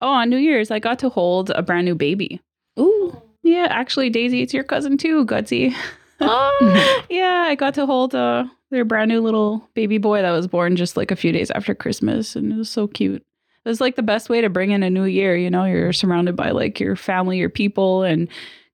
oh, 0.00 0.08
on 0.08 0.30
New 0.30 0.36
Year's, 0.36 0.70
I 0.70 0.78
got 0.78 0.98
to 1.00 1.08
hold 1.08 1.50
a 1.50 1.62
brand 1.62 1.86
new 1.86 1.94
baby. 1.96 2.40
Ooh. 2.78 3.20
Yeah, 3.44 3.68
actually, 3.70 4.10
Daisy, 4.10 4.42
it's 4.42 4.54
your 4.54 4.64
cousin 4.64 4.96
too, 4.96 5.24
Gutsy. 5.26 5.74
oh, 6.20 7.04
yeah, 7.10 7.44
I 7.46 7.54
got 7.54 7.74
to 7.74 7.86
hold 7.86 8.14
uh, 8.14 8.44
their 8.70 8.84
brand 8.84 9.10
new 9.10 9.20
little 9.20 9.68
baby 9.74 9.98
boy 9.98 10.22
that 10.22 10.30
was 10.30 10.48
born 10.48 10.76
just 10.76 10.96
like 10.96 11.10
a 11.10 11.16
few 11.16 11.30
days 11.30 11.50
after 11.50 11.74
Christmas, 11.74 12.34
and 12.34 12.52
it 12.52 12.56
was 12.56 12.70
so 12.70 12.88
cute. 12.88 13.22
It 13.64 13.68
was 13.68 13.80
like 13.80 13.96
the 13.96 14.02
best 14.02 14.28
way 14.28 14.40
to 14.40 14.48
bring 14.48 14.70
in 14.70 14.82
a 14.82 14.90
new 14.90 15.04
year. 15.04 15.36
You 15.36 15.50
know, 15.50 15.64
you're 15.64 15.92
surrounded 15.92 16.36
by 16.36 16.50
like 16.50 16.80
your 16.80 16.96
family, 16.96 17.38
your 17.38 17.50
people, 17.50 18.02
and 18.02 18.28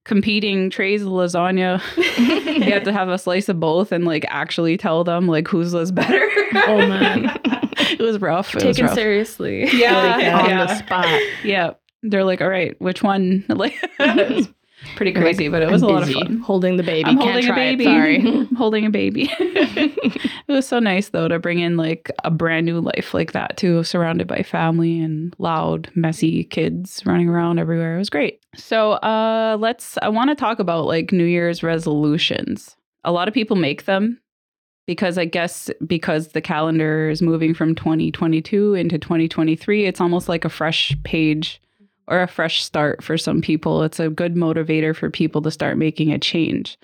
competing 0.05 0.69
trays 0.69 1.01
of 1.01 1.09
lasagna. 1.09 1.81
you 2.65 2.71
have 2.71 2.83
to 2.83 2.93
have 2.93 3.09
a 3.09 3.17
slice 3.17 3.49
of 3.49 3.59
both 3.59 3.91
and 3.91 4.05
like 4.05 4.25
actually 4.29 4.77
tell 4.77 5.03
them 5.03 5.27
like 5.27 5.47
whose 5.47 5.73
was 5.73 5.91
better. 5.91 6.29
Oh, 6.53 6.77
man. 6.77 7.39
it 7.45 7.99
was 7.99 8.19
rough. 8.19 8.49
It 8.55 8.63
was 8.63 8.75
Taken 8.75 8.85
rough. 8.87 8.95
seriously. 8.95 9.69
Yeah, 9.71 10.13
on 10.13 10.49
yeah. 10.49 10.65
the 10.65 10.75
spot. 10.75 11.21
Yeah. 11.43 11.73
They're 12.03 12.23
like, 12.23 12.41
all 12.41 12.49
right, 12.49 12.79
which 12.81 13.03
one? 13.03 13.45
Like, 13.47 13.77
it 13.99 14.35
was 14.35 14.47
pretty 14.95 15.11
crazy, 15.13 15.47
but 15.49 15.61
it 15.61 15.69
was 15.69 15.83
I'm 15.83 15.89
a 15.89 15.91
lot 15.93 16.03
of 16.03 16.11
fun. 16.11 16.37
Holding 16.39 16.77
the 16.77 16.83
baby. 16.83 17.09
I'm 17.09 17.17
Can't 17.17 17.29
holding 17.31 17.43
a 17.45 17.47
try 17.47 17.63
it, 17.63 17.77
baby. 17.77 17.83
sorry. 17.85 18.17
I'm 18.17 18.55
holding 18.55 18.85
a 18.85 18.89
baby. 18.89 19.29
it 19.39 20.31
was 20.47 20.67
so 20.67 20.79
nice 20.79 21.09
though 21.09 21.27
to 21.27 21.39
bring 21.39 21.59
in 21.59 21.77
like 21.77 22.11
a 22.23 22.31
brand 22.31 22.65
new 22.65 22.79
life 22.79 23.13
like 23.13 23.31
that 23.33 23.57
too, 23.57 23.83
surrounded 23.83 24.27
by 24.27 24.43
family 24.43 24.99
and 24.99 25.35
loud, 25.37 25.89
messy 25.95 26.43
kids 26.43 27.01
running 27.05 27.29
around 27.29 27.59
everywhere. 27.59 27.95
It 27.95 27.99
was 27.99 28.09
great. 28.09 28.41
So 28.55 28.93
uh 28.93 29.57
let's 29.59 29.97
I 30.01 30.09
want 30.09 30.29
to 30.29 30.35
talk 30.35 30.59
about 30.59 30.85
like 30.85 31.11
New 31.11 31.25
Year's 31.25 31.63
resolutions. 31.63 32.75
A 33.03 33.11
lot 33.11 33.27
of 33.27 33.33
people 33.33 33.55
make 33.55 33.85
them 33.85 34.19
because 34.87 35.17
I 35.17 35.25
guess 35.25 35.69
because 35.85 36.29
the 36.29 36.41
calendar 36.41 37.09
is 37.09 37.21
moving 37.21 37.53
from 37.53 37.75
2022 37.75 38.73
into 38.73 38.97
2023, 38.97 39.85
it's 39.85 40.01
almost 40.01 40.27
like 40.27 40.43
a 40.43 40.49
fresh 40.49 40.95
page 41.03 41.61
or 42.07 42.21
a 42.21 42.27
fresh 42.27 42.63
start 42.63 43.03
for 43.03 43.17
some 43.17 43.41
people. 43.41 43.83
It's 43.83 43.99
a 43.99 44.09
good 44.09 44.35
motivator 44.35 44.95
for 44.95 45.09
people 45.09 45.41
to 45.43 45.51
start 45.51 45.77
making 45.77 46.11
a 46.11 46.19
change. 46.19 46.77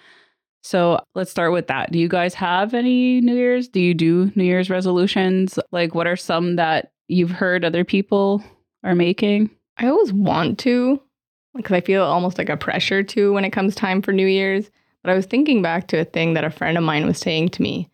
So 0.63 0.99
let's 1.15 1.31
start 1.31 1.53
with 1.53 1.67
that. 1.67 1.91
Do 1.91 1.99
you 1.99 2.07
guys 2.09 2.33
have 2.33 2.73
any 2.73 3.21
New 3.21 3.35
Year's? 3.35 3.67
Do 3.67 3.79
you 3.79 3.93
do 3.93 4.31
New 4.35 4.43
Year's 4.43 4.69
resolutions? 4.69 5.57
Like, 5.71 5.95
what 5.95 6.07
are 6.07 6.15
some 6.17 6.55
that 6.57 6.91
you've 7.07 7.31
heard 7.31 7.63
other 7.63 7.83
people 7.85 8.43
are 8.83 8.95
making? 8.95 9.49
I 9.77 9.87
always 9.87 10.11
want 10.11 10.59
to. 10.59 11.01
because 11.55 11.75
I 11.75 11.81
feel 11.81 12.03
almost 12.03 12.37
like 12.37 12.49
a 12.49 12.57
pressure 12.57 13.03
too 13.03 13.33
when 13.33 13.45
it 13.45 13.51
comes 13.51 13.75
time 13.75 14.01
for 14.01 14.13
New 14.13 14.27
Year's. 14.27 14.69
But 15.03 15.11
I 15.11 15.15
was 15.15 15.25
thinking 15.25 15.61
back 15.61 15.87
to 15.87 15.99
a 15.99 16.05
thing 16.05 16.33
that 16.33 16.43
a 16.43 16.49
friend 16.49 16.77
of 16.77 16.83
mine 16.83 17.05
was 17.05 17.17
saying 17.17 17.49
to 17.49 17.61
me 17.61 17.89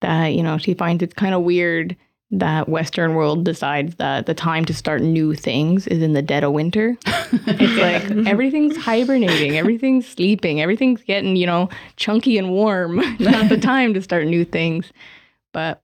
that, 0.00 0.28
you 0.28 0.42
know, 0.42 0.58
she 0.58 0.74
finds 0.74 1.02
it's 1.02 1.14
kind 1.14 1.34
of 1.34 1.42
weird 1.42 1.96
that 2.30 2.68
Western 2.68 3.14
world 3.14 3.44
decides 3.44 3.96
that 3.96 4.26
the 4.26 4.34
time 4.34 4.64
to 4.64 4.74
start 4.74 5.00
new 5.00 5.34
things 5.34 5.86
is 5.86 6.02
in 6.02 6.12
the 6.12 6.22
dead 6.22 6.42
of 6.42 6.52
winter. 6.52 6.96
it's 7.06 8.10
like 8.10 8.26
everything's 8.26 8.76
hibernating, 8.76 9.56
everything's 9.56 10.08
sleeping, 10.08 10.60
everything's 10.60 11.02
getting, 11.02 11.36
you 11.36 11.46
know, 11.46 11.68
chunky 11.96 12.36
and 12.36 12.50
warm. 12.50 12.96
Not 13.20 13.48
the 13.48 13.58
time 13.58 13.94
to 13.94 14.02
start 14.02 14.26
new 14.26 14.44
things. 14.44 14.92
But 15.52 15.82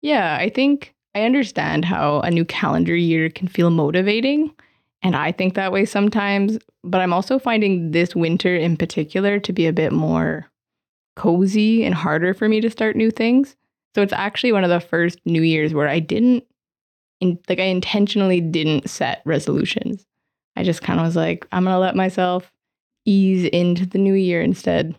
yeah, 0.00 0.36
I 0.40 0.48
think 0.48 0.94
I 1.14 1.22
understand 1.22 1.84
how 1.84 2.20
a 2.20 2.30
new 2.30 2.44
calendar 2.44 2.94
year 2.94 3.28
can 3.28 3.48
feel 3.48 3.70
motivating. 3.70 4.54
And 5.02 5.16
I 5.16 5.32
think 5.32 5.54
that 5.54 5.72
way 5.72 5.84
sometimes. 5.84 6.58
But 6.84 7.00
I'm 7.00 7.12
also 7.12 7.38
finding 7.38 7.90
this 7.90 8.14
winter 8.14 8.54
in 8.54 8.76
particular 8.76 9.40
to 9.40 9.52
be 9.52 9.66
a 9.66 9.72
bit 9.72 9.92
more 9.92 10.46
cozy 11.16 11.84
and 11.84 11.94
harder 11.94 12.32
for 12.32 12.48
me 12.48 12.60
to 12.60 12.70
start 12.70 12.94
new 12.94 13.10
things. 13.10 13.56
So 13.94 14.02
it's 14.02 14.12
actually 14.12 14.52
one 14.52 14.64
of 14.64 14.70
the 14.70 14.80
first 14.80 15.20
New 15.24 15.42
Year's 15.42 15.72
where 15.72 15.88
I 15.88 16.00
didn't, 16.00 16.44
in, 17.20 17.38
like, 17.48 17.60
I 17.60 17.64
intentionally 17.64 18.40
didn't 18.40 18.90
set 18.90 19.22
resolutions. 19.24 20.04
I 20.56 20.64
just 20.64 20.82
kind 20.82 21.00
of 21.00 21.06
was 21.06 21.16
like, 21.16 21.46
I'm 21.52 21.64
going 21.64 21.74
to 21.74 21.78
let 21.78 21.96
myself 21.96 22.52
ease 23.04 23.44
into 23.44 23.86
the 23.86 23.98
new 23.98 24.14
year 24.14 24.40
instead 24.40 24.94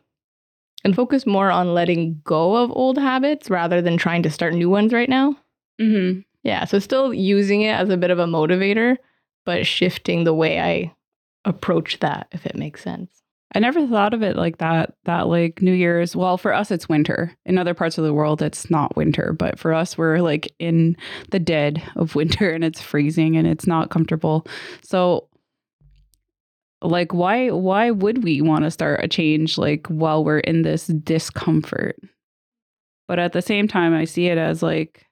and 0.84 0.96
focus 0.96 1.26
more 1.26 1.50
on 1.52 1.74
letting 1.74 2.22
go 2.24 2.56
of 2.56 2.72
old 2.72 2.98
habits 2.98 3.50
rather 3.50 3.82
than 3.82 3.98
trying 3.98 4.24
to 4.24 4.30
start 4.30 4.54
new 4.54 4.70
ones 4.70 4.94
right 4.94 5.10
now. 5.10 5.36
Mm-hmm. 5.82 6.20
Yeah. 6.44 6.66
So 6.66 6.80
still 6.80 7.14
using 7.14 7.62
it 7.62 7.72
as 7.72 7.90
a 7.90 7.98
bit 7.98 8.12
of 8.12 8.20
a 8.20 8.26
motivator, 8.26 8.98
but 9.46 9.66
shifting 9.66 10.24
the 10.24 10.34
way 10.34 10.60
I 10.62 10.94
approach 11.44 12.00
that, 12.00 12.28
if 12.32 12.46
it 12.46 12.56
makes 12.56 12.84
sense. 12.84 13.24
I 13.54 13.60
never 13.60 13.86
thought 13.88 14.14
of 14.14 14.24
it 14.24 14.36
like 14.36 14.58
that. 14.58 14.96
That 15.06 15.28
like 15.28 15.62
New 15.62 15.74
Year's, 15.74 16.16
well, 16.16 16.38
for 16.38 16.54
us, 16.54 16.72
it's 16.72 16.90
winter. 16.90 17.36
In 17.46 17.58
other 17.58 17.74
parts 17.74 17.98
of 17.98 18.04
the 18.04 18.14
world, 18.14 18.42
it's 18.42 18.70
not 18.70 18.96
winter. 18.98 19.34
But 19.34 19.60
for 19.60 19.74
us, 19.74 19.98
we're 19.98 20.20
like 20.20 20.54
in 20.60 20.98
the 21.32 21.40
dead 21.40 21.82
of 21.96 22.16
winter 22.16 22.52
and 22.52 22.64
it's 22.64 22.82
freezing 22.82 23.38
and 23.38 23.48
it's 23.48 23.68
not 23.68 23.92
comfortable. 23.92 24.46
So, 24.84 25.30
like, 26.82 27.14
why 27.14 27.50
why 27.52 27.92
would 27.92 28.24
we 28.24 28.42
want 28.42 28.66
to 28.66 28.72
start 28.72 29.04
a 29.04 29.08
change 29.08 29.58
like 29.58 29.88
while 29.88 30.24
we're 30.24 30.40
in 30.40 30.64
this 30.64 30.88
discomfort? 30.88 31.98
But 33.08 33.20
at 33.20 33.34
the 33.34 33.42
same 33.42 33.68
time, 33.68 33.94
I 33.94 34.06
see 34.06 34.28
it 34.28 34.38
as 34.38 34.64
like 34.64 35.06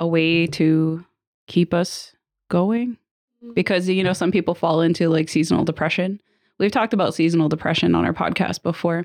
a 0.00 0.06
way 0.06 0.46
to 0.46 1.04
keep 1.48 1.74
us 1.74 2.14
going 2.48 2.96
mm-hmm. 3.42 3.52
because 3.54 3.88
you 3.88 4.04
know 4.04 4.12
some 4.12 4.30
people 4.30 4.54
fall 4.54 4.80
into 4.80 5.08
like 5.08 5.28
seasonal 5.28 5.64
depression 5.64 6.20
we've 6.58 6.72
talked 6.72 6.92
about 6.94 7.14
seasonal 7.14 7.48
depression 7.48 7.94
on 7.94 8.04
our 8.04 8.12
podcast 8.14 8.62
before. 8.62 9.04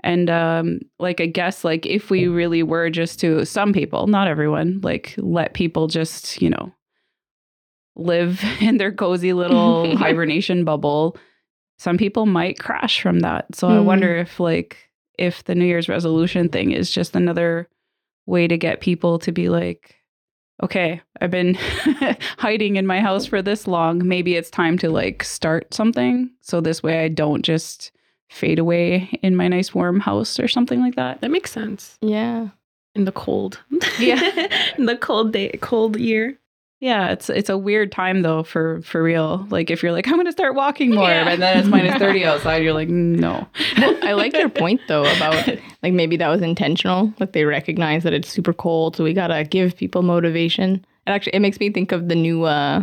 And 0.00 0.28
um 0.30 0.80
like 0.98 1.20
i 1.20 1.26
guess 1.26 1.64
like 1.64 1.86
if 1.86 2.10
we 2.10 2.28
really 2.28 2.62
were 2.62 2.90
just 2.90 3.18
to 3.20 3.44
some 3.46 3.72
people 3.72 4.06
not 4.06 4.28
everyone 4.28 4.80
like 4.82 5.14
let 5.16 5.54
people 5.54 5.86
just 5.88 6.40
you 6.42 6.50
know 6.50 6.70
live 7.96 8.42
in 8.60 8.76
their 8.76 8.92
cozy 8.92 9.32
little 9.32 9.96
hibernation 10.04 10.64
bubble 10.64 11.16
some 11.78 11.98
people 11.98 12.24
might 12.24 12.58
crash 12.58 13.02
from 13.02 13.20
that. 13.20 13.54
So 13.54 13.68
i 13.68 13.72
Mm. 13.78 13.84
wonder 13.84 14.16
if 14.16 14.38
like 14.40 14.76
if 15.18 15.44
the 15.44 15.54
new 15.54 15.64
year's 15.64 15.88
resolution 15.88 16.48
thing 16.50 16.70
is 16.72 16.90
just 16.90 17.16
another 17.16 17.68
way 18.26 18.46
to 18.48 18.56
get 18.58 18.80
people 18.80 19.18
to 19.20 19.32
be 19.32 19.48
like 19.48 19.94
okay, 20.62 21.00
I've 21.20 21.30
been 21.30 21.54
hiding 22.38 22.76
in 22.76 22.86
my 22.86 23.00
house 23.00 23.26
for 23.26 23.42
this 23.42 23.66
long. 23.66 24.06
Maybe 24.06 24.36
it's 24.36 24.50
time 24.50 24.78
to 24.78 24.90
like 24.90 25.22
start 25.22 25.74
something. 25.74 26.30
So 26.40 26.60
this 26.60 26.82
way 26.82 27.04
I 27.04 27.08
don't 27.08 27.42
just 27.42 27.92
fade 28.30 28.58
away 28.58 29.18
in 29.22 29.36
my 29.36 29.48
nice 29.48 29.74
warm 29.74 30.00
house 30.00 30.40
or 30.40 30.48
something 30.48 30.80
like 30.80 30.96
that. 30.96 31.20
That 31.20 31.30
makes 31.30 31.52
sense. 31.52 31.98
Yeah. 32.00 32.48
In 32.94 33.04
the 33.04 33.12
cold. 33.12 33.60
Yeah. 33.98 34.48
In 34.78 34.86
the 34.86 34.96
cold 34.96 35.32
day, 35.32 35.50
cold 35.60 35.96
year. 35.98 36.38
Yeah, 36.80 37.08
it's 37.10 37.30
it's 37.30 37.48
a 37.48 37.56
weird 37.56 37.90
time 37.90 38.20
though 38.22 38.42
for 38.42 38.82
for 38.82 39.02
real. 39.02 39.46
Like 39.48 39.70
if 39.70 39.82
you're 39.82 39.92
like 39.92 40.06
I'm 40.06 40.14
going 40.14 40.26
to 40.26 40.32
start 40.32 40.54
walking 40.54 40.94
more 40.94 41.08
Yeah. 41.08 41.28
and 41.28 41.40
then 41.40 41.56
it's 41.58 41.68
minus 41.68 41.94
30 41.98 42.24
outside, 42.26 42.62
you're 42.62 42.74
like 42.74 42.88
no. 42.90 43.46
Well, 43.78 43.96
I 44.02 44.12
like 44.12 44.34
your 44.36 44.50
point 44.50 44.80
though 44.86 45.04
about 45.16 45.48
like 45.82 45.92
maybe 45.94 46.16
that 46.18 46.28
was 46.28 46.42
intentional. 46.42 47.12
Like 47.18 47.32
they 47.32 47.44
recognize 47.46 48.02
that 48.02 48.12
it's 48.12 48.28
super 48.28 48.52
cold, 48.52 48.94
so 48.94 49.04
we 49.04 49.14
gotta 49.14 49.44
give 49.44 49.74
people 49.76 50.02
motivation. 50.02 50.84
And 51.06 51.14
actually, 51.14 51.34
it 51.34 51.40
makes 51.40 51.58
me 51.60 51.70
think 51.70 51.92
of 51.92 52.08
the 52.08 52.14
new 52.14 52.44
uh 52.44 52.82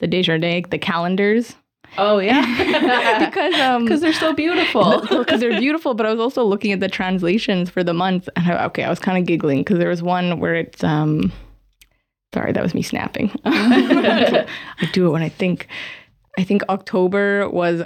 the 0.00 0.06
Desjardins, 0.06 0.70
the 0.70 0.78
calendars, 0.78 1.54
Oh 1.98 2.18
yeah. 2.20 3.18
because 3.26 3.54
um 3.60 3.86
Cuz 3.86 4.00
they're 4.00 4.12
so 4.14 4.32
beautiful. 4.32 5.02
because 5.02 5.40
they're 5.40 5.60
beautiful. 5.60 5.92
But 5.92 6.06
I 6.06 6.10
was 6.10 6.18
also 6.20 6.44
looking 6.44 6.72
at 6.72 6.80
the 6.80 6.88
translations 6.88 7.68
for 7.68 7.84
the 7.84 7.92
month, 7.94 8.26
and 8.36 8.46
I, 8.50 8.64
okay, 8.66 8.84
I 8.84 8.88
was 8.90 8.98
kind 9.00 9.18
of 9.18 9.26
giggling 9.26 9.58
because 9.60 9.78
there 9.78 9.90
was 9.90 10.02
one 10.02 10.40
where 10.40 10.54
it's 10.54 10.82
um. 10.82 11.30
Sorry, 12.34 12.52
that 12.52 12.62
was 12.62 12.74
me 12.74 12.82
snapping. 12.82 13.30
I 13.44 14.46
do 14.92 15.06
it 15.06 15.10
when 15.10 15.22
I 15.22 15.28
think. 15.30 15.68
I 16.36 16.42
think 16.44 16.62
October 16.68 17.48
was 17.48 17.82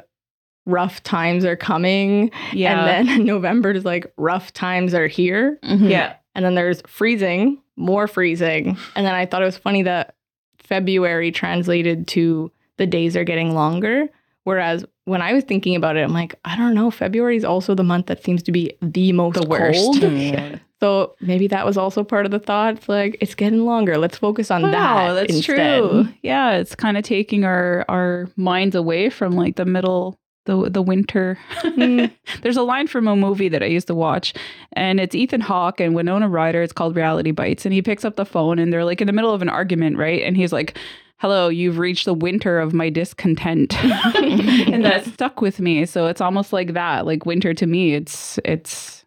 rough 0.67 1.03
times 1.03 1.45
are 1.45 1.57
coming, 1.57 2.31
yeah. 2.53 2.97
and 2.97 3.09
then 3.09 3.25
November 3.25 3.71
is 3.73 3.85
like 3.85 4.11
rough 4.17 4.53
times 4.53 4.95
are 4.95 5.07
here. 5.07 5.59
Mhm. 5.65 5.91
yeah. 5.91 6.15
And 6.35 6.45
then 6.45 6.55
there's 6.55 6.83
freezing, 6.87 7.61
more 7.77 8.07
freezing. 8.07 8.77
And 8.97 9.05
then 9.07 9.15
I 9.15 9.27
thought 9.27 9.43
it 9.43 9.47
was 9.47 9.57
funny 9.59 9.83
that 9.83 10.15
February 10.59 11.31
translated 11.33 12.07
to 12.09 12.51
the 12.77 12.87
days 12.87 13.17
are 13.17 13.25
getting 13.25 13.55
longer. 13.55 14.09
Whereas 14.45 14.85
when 15.05 15.21
I 15.21 15.33
was 15.35 15.45
thinking 15.45 15.75
about 15.77 15.97
it, 15.97 16.05
I'm 16.05 16.13
like, 16.13 16.37
I 16.45 16.57
don't 16.57 16.75
know. 16.75 16.91
February 16.91 17.37
is 17.37 17.45
also 17.45 17.75
the 17.75 17.83
month 17.83 18.07
that 18.07 18.23
seems 18.23 18.43
to 18.45 18.53
be 18.53 18.73
the 18.81 19.13
most 19.13 19.35
The 19.41 19.47
worst. 19.49 19.79
cold. 20.01 20.61
So 20.81 21.17
maybe 21.21 21.49
that 21.49 21.67
was 21.67 21.77
also 21.77 22.05
part 22.05 22.25
of 22.25 22.31
the 22.31 22.39
thought. 22.39 22.77
It's 22.77 22.89
like 22.89 23.17
it's 23.21 23.35
getting 23.35 23.65
longer. 23.65 23.99
Let's 23.99 24.17
focus 24.17 24.51
on 24.51 24.63
that. 24.63 24.73
Wow, 24.73 25.15
that's 25.15 25.35
instead. 25.35 25.81
true. 25.81 26.09
Yeah, 26.23 26.53
it's 26.57 26.75
kind 26.75 26.97
of 26.97 27.05
taking 27.05 27.45
our 27.45 27.85
our 27.89 28.29
minds 28.37 28.77
away 28.77 29.11
from 29.11 29.33
like 29.33 29.57
the 29.57 29.65
middle 29.65 30.19
the 30.49 30.71
the 30.71 30.83
winter. 30.83 31.39
Mm. 31.63 32.13
There's 32.43 32.57
a 32.57 32.63
line 32.63 32.87
from 32.87 33.07
a 33.07 33.17
movie 33.17 33.49
that 33.49 33.63
I 33.63 33.67
used 33.67 33.87
to 33.89 33.95
watch, 33.95 34.35
and 34.73 34.99
it's 35.01 35.15
Ethan 35.15 35.41
Hawke 35.41 35.81
and 35.81 35.95
Winona 35.95 36.29
Ryder. 36.29 36.63
It's 36.63 36.73
called 36.73 36.97
Reality 36.97 37.33
Bites, 37.33 37.65
and 37.65 37.73
he 37.73 37.83
picks 37.83 38.05
up 38.05 38.17
the 38.17 38.25
phone, 38.25 38.59
and 38.59 38.73
they're 38.73 38.85
like 38.85 39.01
in 39.01 39.07
the 39.07 39.13
middle 39.13 39.33
of 39.33 39.43
an 39.43 39.49
argument, 39.49 39.97
right? 39.97 40.23
And 40.23 40.37
he's 40.37 40.53
like. 40.53 40.77
Hello, 41.21 41.49
you've 41.49 41.79
reached 41.79 42.05
the 42.05 42.15
winter 42.15 42.61
of 42.61 42.73
my 42.73 42.91
discontent. 42.91 43.77
and 43.85 44.85
that 44.85 45.05
stuck 45.05 45.41
with 45.41 45.59
me. 45.59 45.85
So 45.85 46.07
it's 46.07 46.21
almost 46.21 46.53
like 46.53 46.75
that. 46.75 47.07
Like 47.07 47.27
winter 47.27 47.53
to 47.55 47.67
me, 47.67 47.95
it's 47.95 48.39
it's 48.45 49.05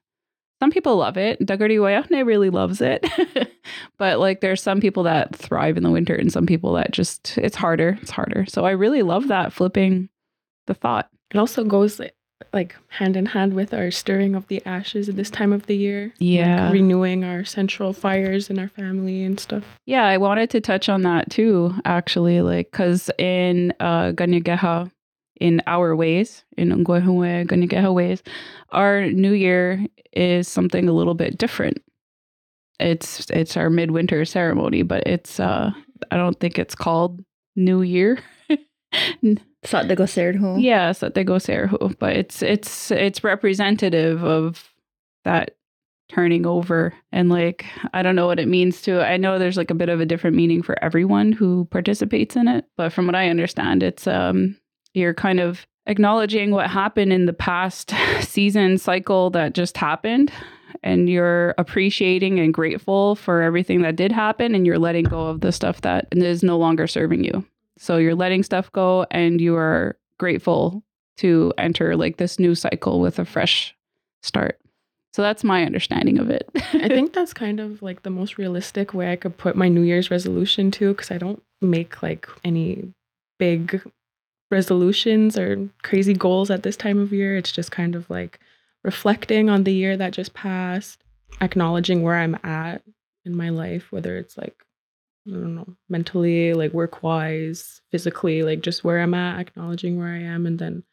some 0.61 0.69
people 0.69 0.95
love 0.97 1.17
it. 1.17 1.39
Dagari 1.39 1.79
Wayahne 1.79 2.23
really 2.23 2.51
loves 2.51 2.81
it. 2.81 3.03
but 3.97 4.19
like 4.19 4.41
there's 4.41 4.61
some 4.61 4.79
people 4.79 5.01
that 5.03 5.35
thrive 5.35 5.75
in 5.75 5.81
the 5.81 5.89
winter 5.89 6.13
and 6.13 6.31
some 6.31 6.45
people 6.45 6.73
that 6.73 6.91
just 6.91 7.35
it's 7.39 7.55
harder. 7.55 7.97
It's 8.03 8.11
harder. 8.11 8.45
So 8.47 8.63
I 8.63 8.71
really 8.71 9.01
love 9.01 9.27
that 9.29 9.51
flipping 9.51 10.07
the 10.67 10.75
thought. 10.75 11.09
It 11.31 11.37
also 11.37 11.63
goes 11.63 11.99
like, 11.99 12.13
like 12.53 12.75
hand 12.89 13.17
in 13.17 13.25
hand 13.25 13.55
with 13.55 13.73
our 13.73 13.89
stirring 13.89 14.35
of 14.35 14.47
the 14.49 14.63
ashes 14.63 15.09
at 15.09 15.15
this 15.15 15.31
time 15.31 15.51
of 15.51 15.65
the 15.65 15.75
year. 15.75 16.13
Yeah. 16.19 16.65
Like 16.65 16.73
renewing 16.73 17.23
our 17.23 17.43
central 17.43 17.91
fires 17.91 18.51
in 18.51 18.59
our 18.59 18.67
family 18.67 19.23
and 19.23 19.39
stuff. 19.39 19.63
Yeah, 19.87 20.05
I 20.05 20.17
wanted 20.17 20.51
to 20.51 20.61
touch 20.61 20.89
on 20.89 21.01
that 21.01 21.31
too, 21.31 21.73
actually, 21.85 22.41
like 22.41 22.69
because 22.69 23.09
in 23.17 23.73
uh 23.79 24.11
Ganyageha, 24.11 24.91
in 25.41 25.59
our 25.65 25.95
ways, 25.95 26.45
in 26.55 26.69
Ganyageha 26.69 27.93
ways, 27.93 28.21
our 28.69 29.07
new 29.07 29.33
year 29.33 29.83
is 30.13 30.47
something 30.47 30.87
a 30.87 30.93
little 30.93 31.15
bit 31.15 31.37
different. 31.37 31.81
It's 32.79 33.27
it's 33.31 33.57
our 33.57 33.69
midwinter 33.69 34.23
ceremony, 34.23 34.83
but 34.83 35.05
it's 35.07 35.39
uh 35.39 35.71
I 36.11 36.17
don't 36.17 36.39
think 36.39 36.59
it's 36.59 36.75
called 36.75 37.23
New 37.55 37.81
Year. 37.81 38.19
Sat 39.63 39.87
de 39.87 39.95
Goserho. 39.95 40.61
Yeah, 40.61 40.91
Satego 40.91 41.39
Serhu, 41.39 41.97
but 41.97 42.15
it's 42.15 42.43
it's 42.43 42.91
it's 42.91 43.23
representative 43.23 44.23
of 44.23 44.69
that 45.23 45.55
turning 46.09 46.45
over 46.45 46.93
and 47.11 47.29
like 47.29 47.65
I 47.93 48.03
don't 48.03 48.15
know 48.15 48.27
what 48.27 48.39
it 48.39 48.47
means 48.47 48.81
to 48.83 49.01
I 49.01 49.17
know 49.17 49.39
there's 49.39 49.57
like 49.57 49.71
a 49.71 49.75
bit 49.75 49.89
of 49.89 50.01
a 50.01 50.05
different 50.05 50.35
meaning 50.35 50.61
for 50.61 50.75
everyone 50.83 51.31
who 51.31 51.65
participates 51.71 52.35
in 52.35 52.47
it, 52.47 52.65
but 52.77 52.91
from 52.91 53.07
what 53.07 53.15
I 53.15 53.29
understand 53.29 53.81
it's 53.81 54.05
um 54.07 54.57
you're 54.93 55.13
kind 55.13 55.39
of 55.39 55.65
acknowledging 55.87 56.51
what 56.51 56.69
happened 56.69 57.11
in 57.11 57.25
the 57.25 57.33
past 57.33 57.93
season 58.21 58.77
cycle 58.77 59.29
that 59.31 59.53
just 59.53 59.77
happened 59.77 60.31
and 60.83 61.09
you're 61.09 61.53
appreciating 61.57 62.39
and 62.39 62.53
grateful 62.53 63.15
for 63.15 63.41
everything 63.41 63.81
that 63.81 63.95
did 63.95 64.11
happen 64.11 64.55
and 64.55 64.65
you're 64.65 64.79
letting 64.79 65.05
go 65.05 65.27
of 65.27 65.41
the 65.41 65.51
stuff 65.51 65.81
that 65.81 66.07
is 66.11 66.43
no 66.43 66.57
longer 66.57 66.87
serving 66.87 67.23
you. 67.23 67.45
So 67.77 67.97
you're 67.97 68.15
letting 68.15 68.43
stuff 68.43 68.71
go 68.71 69.05
and 69.11 69.41
you 69.41 69.55
are 69.55 69.97
grateful 70.17 70.83
to 71.17 71.53
enter 71.57 71.95
like 71.95 72.17
this 72.17 72.39
new 72.39 72.55
cycle 72.55 72.99
with 72.99 73.19
a 73.19 73.25
fresh 73.25 73.75
start. 74.23 74.59
So 75.13 75.21
that's 75.21 75.43
my 75.43 75.65
understanding 75.65 76.19
of 76.19 76.29
it. 76.29 76.49
I 76.73 76.87
think 76.87 77.13
that's 77.13 77.33
kind 77.33 77.59
of 77.59 77.81
like 77.81 78.03
the 78.03 78.09
most 78.09 78.37
realistic 78.37 78.93
way 78.93 79.11
I 79.11 79.17
could 79.17 79.37
put 79.37 79.55
my 79.55 79.67
New 79.67 79.81
Year's 79.81 80.09
resolution 80.09 80.71
to 80.71 80.93
because 80.93 81.11
I 81.11 81.17
don't 81.17 81.43
make 81.61 82.01
like 82.01 82.27
any 82.43 82.93
big 83.37 83.83
resolutions 84.51 85.37
or 85.37 85.69
crazy 85.81 86.13
goals 86.13 86.51
at 86.51 86.63
this 86.63 86.77
time 86.77 86.99
of 86.99 87.13
year. 87.13 87.37
It's 87.37 87.51
just 87.51 87.71
kind 87.71 87.95
of 87.95 88.09
like 88.09 88.39
reflecting 88.83 89.49
on 89.49 89.63
the 89.63 89.73
year 89.73 89.97
that 89.97 90.13
just 90.13 90.33
passed, 90.33 91.03
acknowledging 91.39 92.03
where 92.03 92.15
I'm 92.15 92.35
at 92.43 92.83
in 93.25 93.35
my 93.35 93.49
life, 93.49 93.91
whether 93.91 94.17
it's 94.17 94.37
like, 94.37 94.55
I 95.27 95.31
don't 95.31 95.55
know, 95.55 95.75
mentally, 95.87 96.53
like 96.53 96.73
work 96.73 97.03
wise, 97.03 97.81
physically, 97.91 98.43
like 98.43 98.61
just 98.61 98.83
where 98.83 98.99
I'm 98.99 99.13
at, 99.13 99.39
acknowledging 99.39 99.97
where 99.97 100.07
I 100.07 100.19
am, 100.19 100.45
and 100.45 100.57
then 100.57 100.83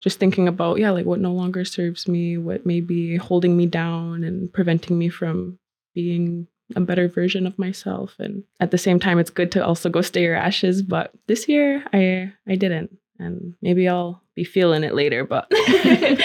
just 0.00 0.18
thinking 0.18 0.46
about, 0.48 0.78
yeah, 0.78 0.90
like 0.90 1.06
what 1.06 1.20
no 1.20 1.32
longer 1.32 1.64
serves 1.64 2.06
me, 2.06 2.38
what 2.38 2.64
may 2.66 2.80
be 2.80 3.16
holding 3.16 3.56
me 3.56 3.66
down 3.66 4.22
and 4.22 4.52
preventing 4.52 4.98
me 4.98 5.08
from 5.08 5.58
being 5.94 6.46
a 6.76 6.80
better 6.80 7.08
version 7.08 7.46
of 7.46 7.58
myself. 7.58 8.14
And 8.18 8.44
at 8.60 8.70
the 8.70 8.78
same 8.78 8.98
time, 8.98 9.18
it's 9.18 9.30
good 9.30 9.52
to 9.52 9.64
also 9.64 9.88
go 9.88 10.00
stay 10.00 10.22
your 10.22 10.34
ashes. 10.34 10.82
But 10.82 11.12
this 11.26 11.48
year, 11.48 11.84
I 11.92 12.32
I 12.46 12.56
didn't, 12.56 12.96
and 13.18 13.54
maybe 13.62 13.88
I'll 13.88 14.22
be 14.34 14.44
feeling 14.44 14.84
it 14.84 14.94
later. 14.94 15.24
But 15.24 15.46
I 15.52 16.16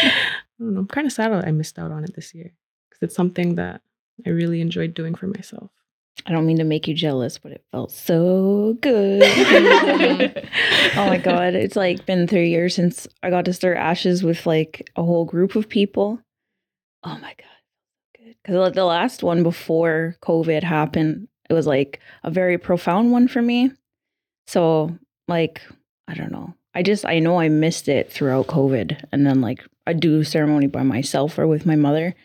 don't 0.59 0.73
know. 0.73 0.79
I'm 0.81 0.87
kind 0.87 1.07
of 1.07 1.13
sad 1.13 1.31
that 1.31 1.47
I 1.47 1.51
missed 1.51 1.79
out 1.79 1.91
on 1.91 2.03
it 2.03 2.15
this 2.15 2.33
year 2.33 2.53
because 2.89 3.01
it's 3.03 3.15
something 3.15 3.55
that 3.55 3.81
I 4.25 4.29
really 4.29 4.61
enjoyed 4.61 4.93
doing 4.93 5.15
for 5.15 5.27
myself. 5.27 5.71
I 6.25 6.31
don't 6.31 6.45
mean 6.45 6.57
to 6.57 6.63
make 6.63 6.87
you 6.87 6.93
jealous, 6.93 7.37
but 7.37 7.51
it 7.53 7.63
felt 7.71 7.91
so 7.91 8.77
good. 8.81 9.23
oh 10.95 11.05
my 11.07 11.17
god, 11.17 11.55
it's 11.55 11.75
like 11.75 12.05
been 12.05 12.27
three 12.27 12.49
years 12.49 12.75
since 12.75 13.07
I 13.23 13.29
got 13.29 13.45
to 13.45 13.53
start 13.53 13.77
ashes 13.77 14.23
with 14.23 14.45
like 14.45 14.91
a 14.95 15.03
whole 15.03 15.25
group 15.25 15.55
of 15.55 15.69
people. 15.69 16.19
Oh 17.03 17.17
my 17.17 17.33
god, 17.37 17.58
Because 18.43 18.73
the 18.73 18.85
last 18.85 19.23
one 19.23 19.43
before 19.43 20.15
COVID 20.21 20.63
happened, 20.63 21.27
it 21.49 21.53
was 21.53 21.67
like 21.67 21.99
a 22.23 22.31
very 22.31 22.57
profound 22.57 23.11
one 23.11 23.27
for 23.27 23.41
me. 23.41 23.71
So 24.47 24.97
like 25.27 25.61
I 26.07 26.15
don't 26.15 26.31
know. 26.31 26.53
I 26.73 26.83
just 26.83 27.05
I 27.05 27.19
know 27.19 27.39
I 27.39 27.49
missed 27.49 27.87
it 27.87 28.11
throughout 28.11 28.47
COVID, 28.47 29.05
and 29.11 29.25
then 29.25 29.41
like 29.41 29.63
I 29.87 29.93
do 29.93 30.23
ceremony 30.23 30.67
by 30.67 30.83
myself 30.83 31.37
or 31.37 31.47
with 31.47 31.65
my 31.65 31.75
mother, 31.75 32.15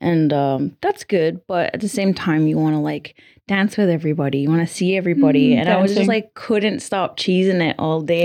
and 0.00 0.32
um, 0.32 0.76
that's 0.80 1.04
good. 1.04 1.40
But 1.46 1.74
at 1.74 1.80
the 1.80 1.88
same 1.88 2.14
time, 2.14 2.46
you 2.46 2.56
want 2.56 2.74
to 2.74 2.80
like 2.80 3.16
dance 3.46 3.76
with 3.76 3.88
everybody. 3.88 4.38
You 4.38 4.48
want 4.48 4.66
to 4.66 4.72
see 4.72 4.96
everybody. 4.96 5.50
Mm, 5.50 5.58
and 5.58 5.68
I 5.68 5.80
was 5.80 5.94
just 5.94 6.08
like, 6.08 6.34
couldn't 6.34 6.80
stop 6.80 7.16
cheesing 7.16 7.60
it 7.60 7.76
all 7.78 8.00
day. 8.02 8.24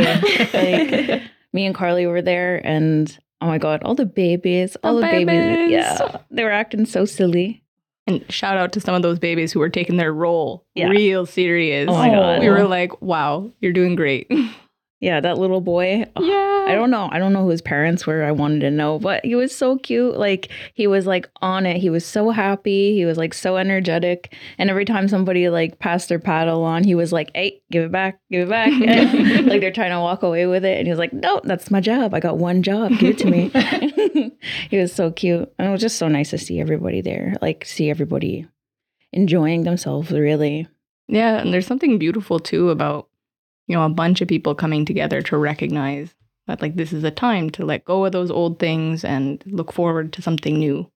like 0.53 1.23
me 1.53 1.65
and 1.65 1.75
Carly 1.75 2.05
were 2.07 2.21
there, 2.21 2.61
and 2.65 3.17
oh 3.41 3.47
my 3.47 3.57
god, 3.57 3.81
all 3.83 3.95
the 3.95 4.05
babies, 4.05 4.75
all 4.83 4.95
the, 4.95 5.01
The 5.01 5.07
babies. 5.07 5.25
babies. 5.27 5.71
yeah, 5.71 6.17
they 6.31 6.43
were 6.43 6.51
acting 6.51 6.85
so 6.85 7.05
silly. 7.05 7.63
And 8.07 8.25
shout 8.31 8.57
out 8.57 8.71
to 8.73 8.81
some 8.81 8.95
of 8.95 9.01
those 9.03 9.19
babies 9.19 9.51
who 9.51 9.59
were 9.59 9.69
taking 9.69 9.97
their 9.97 10.11
role 10.11 10.65
Yeah. 10.73 10.87
real 10.87 11.25
serious. 11.27 11.87
Oh 11.89 11.93
my 11.93 12.09
God. 12.09 12.39
We 12.39 12.49
were 12.49 12.63
like, 12.67 13.01
wow, 13.03 13.51
you're 13.61 13.71
doing 13.73 13.95
great. 13.95 14.31
Yeah, 14.99 15.21
that 15.21 15.37
little 15.37 15.61
boy. 15.61 16.05
oh, 16.17 16.23
yeah. 16.23 16.71
I 16.71 16.75
don't 16.75 16.91
know. 16.91 17.07
I 17.11 17.19
don't 17.19 17.31
know 17.31 17.43
who 17.43 17.49
his 17.49 17.61
parents 17.61 18.05
were. 18.05 18.23
I 18.23 18.31
wanted 18.31 18.59
to 18.61 18.71
know, 18.71 18.99
but 18.99 19.23
he 19.25 19.33
was 19.33 19.55
so 19.55 19.77
cute. 19.77 20.17
Like 20.17 20.49
he 20.73 20.87
was 20.87 21.07
like 21.07 21.29
on 21.41 21.65
it. 21.65 21.77
He 21.77 21.89
was 21.89 22.05
so 22.05 22.31
happy. 22.31 22.93
He 22.93 23.05
was 23.05 23.17
like 23.17 23.33
so 23.33 23.57
energetic. 23.57 24.35
And 24.57 24.69
every 24.69 24.83
time 24.85 25.07
somebody 25.07 25.49
like 25.49 25.79
passed 25.79 26.09
their 26.09 26.19
paddle 26.19 26.63
on, 26.63 26.83
he 26.83 26.95
was 26.95 27.13
like, 27.13 27.31
"Hey, 27.33 27.61
give 27.71 27.85
it 27.85 27.91
back, 27.91 28.19
give 28.29 28.47
it 28.47 28.49
back." 28.49 28.67
And, 28.71 29.47
like 29.47 29.61
they're 29.61 29.71
trying 29.71 29.91
to 29.91 29.99
walk 29.99 30.21
away 30.21 30.45
with 30.45 30.65
it, 30.65 30.77
and 30.77 30.85
he 30.85 30.91
was 30.91 30.99
like, 30.99 31.13
"No, 31.13 31.41
that's 31.43 31.71
my 31.71 31.79
job. 31.79 32.13
I 32.13 32.19
got 32.19 32.37
one 32.37 32.61
job. 32.61 32.91
Give 32.99 33.11
it 33.11 33.17
to 33.19 33.31
me." 33.31 33.49
he 34.69 34.77
was 34.77 34.93
so 34.93 35.11
cute, 35.11 35.51
and 35.57 35.67
it 35.67 35.71
was 35.71 35.81
just 35.81 35.97
so 35.97 36.07
nice 36.07 36.29
to 36.31 36.37
see 36.37 36.59
everybody 36.59 37.01
there. 37.01 37.35
Like 37.41 37.65
see 37.65 37.89
everybody 37.89 38.47
enjoying 39.13 39.63
themselves. 39.63 40.11
Really. 40.11 40.67
Yeah, 41.07 41.37
and 41.37 41.51
there's 41.51 41.65
something 41.65 41.97
beautiful 41.97 42.39
too 42.39 42.69
about 42.69 43.08
you 43.69 43.75
know 43.75 43.85
a 43.85 43.89
bunch 43.89 44.19
of 44.19 44.27
people 44.27 44.55
coming 44.55 44.83
together 44.83 45.21
to 45.21 45.37
recognize 45.37 46.13
that 46.47 46.61
like 46.61 46.75
this 46.75 46.91
is 46.91 47.03
a 47.03 47.11
time 47.11 47.49
to 47.51 47.63
let 47.63 47.85
go 47.85 48.03
of 48.03 48.11
those 48.11 48.31
old 48.31 48.59
things 48.59 49.05
and 49.05 49.41
look 49.45 49.71
forward 49.71 50.11
to 50.13 50.21
something 50.21 50.57
new. 50.57 50.91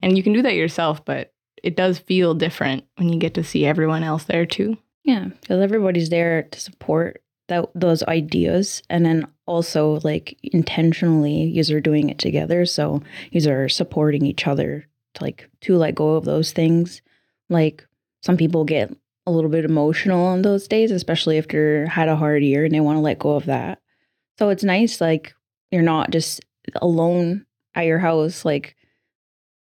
And 0.00 0.16
you 0.16 0.22
can 0.22 0.32
do 0.32 0.42
that 0.42 0.54
yourself, 0.54 1.04
but 1.04 1.32
it 1.62 1.76
does 1.76 1.98
feel 1.98 2.34
different 2.34 2.84
when 2.96 3.08
you 3.08 3.18
get 3.18 3.34
to 3.34 3.44
see 3.44 3.66
everyone 3.66 4.04
else 4.04 4.24
there 4.24 4.46
too. 4.46 4.78
Yeah, 5.04 5.26
because 5.40 5.60
everybody's 5.60 6.10
there 6.10 6.44
to 6.44 6.60
support 6.60 7.22
that 7.48 7.68
those 7.74 8.04
ideas, 8.04 8.82
and 8.88 9.04
then 9.04 9.26
also 9.46 9.98
like 10.04 10.38
intentionally, 10.44 11.42
you 11.42 11.76
are 11.76 11.80
doing 11.80 12.08
it 12.08 12.18
together. 12.18 12.64
So 12.64 13.02
you 13.32 13.50
are 13.50 13.68
supporting 13.68 14.24
each 14.24 14.46
other 14.46 14.86
to 15.14 15.24
like 15.24 15.50
to 15.62 15.76
let 15.76 15.96
go 15.96 16.14
of 16.14 16.24
those 16.24 16.52
things. 16.52 17.02
Like 17.50 17.84
some 18.22 18.36
people 18.36 18.64
get 18.64 18.96
a 19.26 19.30
little 19.30 19.50
bit 19.50 19.64
emotional 19.64 20.24
on 20.24 20.42
those 20.42 20.66
days, 20.66 20.90
especially 20.90 21.38
if 21.38 21.48
they're 21.48 21.86
had 21.86 22.08
a 22.08 22.16
hard 22.16 22.42
year 22.42 22.64
and 22.64 22.74
they 22.74 22.80
want 22.80 22.96
to 22.96 23.00
let 23.00 23.18
go 23.18 23.36
of 23.36 23.46
that. 23.46 23.80
So 24.38 24.48
it's 24.48 24.64
nice, 24.64 25.00
like 25.00 25.34
you're 25.70 25.82
not 25.82 26.10
just 26.10 26.40
alone 26.76 27.46
at 27.74 27.86
your 27.86 27.98
house, 27.98 28.44
like 28.44 28.76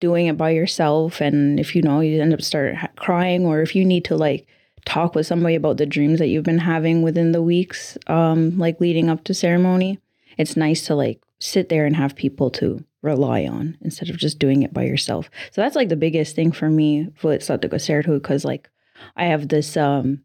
doing 0.01 0.27
it 0.27 0.37
by 0.37 0.51
yourself. 0.51 1.21
And 1.21 1.61
if 1.61 1.77
you 1.77 1.83
know 1.83 2.01
you 2.01 2.21
end 2.21 2.33
up 2.33 2.43
start 2.43 2.77
crying, 2.97 3.45
or 3.45 3.61
if 3.61 3.77
you 3.77 3.85
need 3.85 4.05
to 4.07 4.17
like 4.17 4.47
talk 4.85 5.15
with 5.15 5.27
somebody 5.27 5.55
about 5.55 5.77
the 5.77 5.87
dreams 5.87 6.19
that 6.19 6.29
you've 6.29 6.45
been 6.45 6.59
having 6.59 7.03
within 7.03 7.33
the 7.33 7.43
weeks, 7.43 7.99
um, 8.07 8.59
like 8.59 8.81
leading 8.81 9.11
up 9.11 9.25
to 9.25 9.35
ceremony, 9.35 9.99
it's 10.39 10.57
nice 10.57 10.87
to 10.87 10.95
like 10.95 11.21
sit 11.39 11.69
there 11.69 11.87
and 11.87 11.97
have 11.97 12.17
people 12.17 12.51
to 12.51 12.85
rely 13.03 13.47
on 13.47 13.77
instead 13.81 14.11
of 14.11 14.17
just 14.17 14.39
doing 14.39 14.63
it 14.63 14.73
by 14.73 14.85
yourself. 14.85 15.31
So 15.53 15.61
that's 15.61 15.77
like 15.77 15.89
the 15.89 15.97
biggest 15.97 16.37
thing 16.37 16.53
for 16.53 16.69
me 16.69 17.09
with 17.23 17.43
Sataka 17.43 17.75
Sertu 17.75 18.15
because 18.15 18.45
like 18.45 18.69
I 19.17 19.27
have 19.27 19.49
this 19.49 19.77
um 19.77 20.25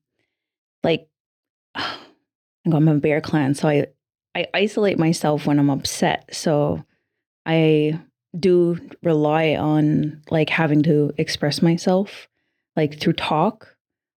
like 0.84 1.08
I'm 1.76 2.88
a 2.88 2.96
bear 2.96 3.22
clan, 3.22 3.54
so 3.54 3.68
I 3.68 3.88
I 4.36 4.48
isolate 4.54 5.00
myself 5.00 5.46
when 5.46 5.60
I'm 5.60 5.70
upset. 5.70 6.34
So 6.34 6.84
I 7.46 8.00
do 8.38 8.78
rely 9.02 9.56
on 9.56 10.22
like 10.30 10.50
having 10.50 10.84
to 10.84 11.14
express 11.18 11.62
myself 11.62 12.28
like 12.76 13.00
through 13.00 13.14
talk. 13.14 13.76